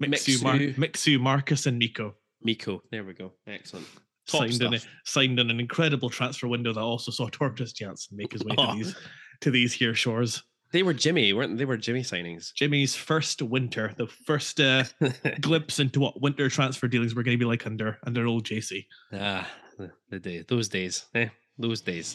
[0.03, 0.75] Mixu, Mar- Mixu.
[0.75, 2.17] Mixu, Marcus, and Miko.
[2.43, 2.83] Miko.
[2.91, 3.35] There we go.
[3.47, 3.87] Excellent.
[4.31, 8.17] Top signed in, a, signed in an incredible transfer window that also saw Tortoise Janssen
[8.17, 8.73] make his way Oh.
[8.73, 8.97] to these
[9.43, 10.43] to these here shores.
[10.73, 11.65] They were Jimmy, weren't they?
[11.65, 12.55] Were Jimmy signings.
[12.55, 14.85] Jimmy's first winter, the first uh,
[15.41, 18.87] glimpse into what winter transfer dealings were going to be like under under old JC.
[19.13, 19.51] ah,
[20.11, 21.29] the day, those days, eh?
[21.59, 22.15] Those days.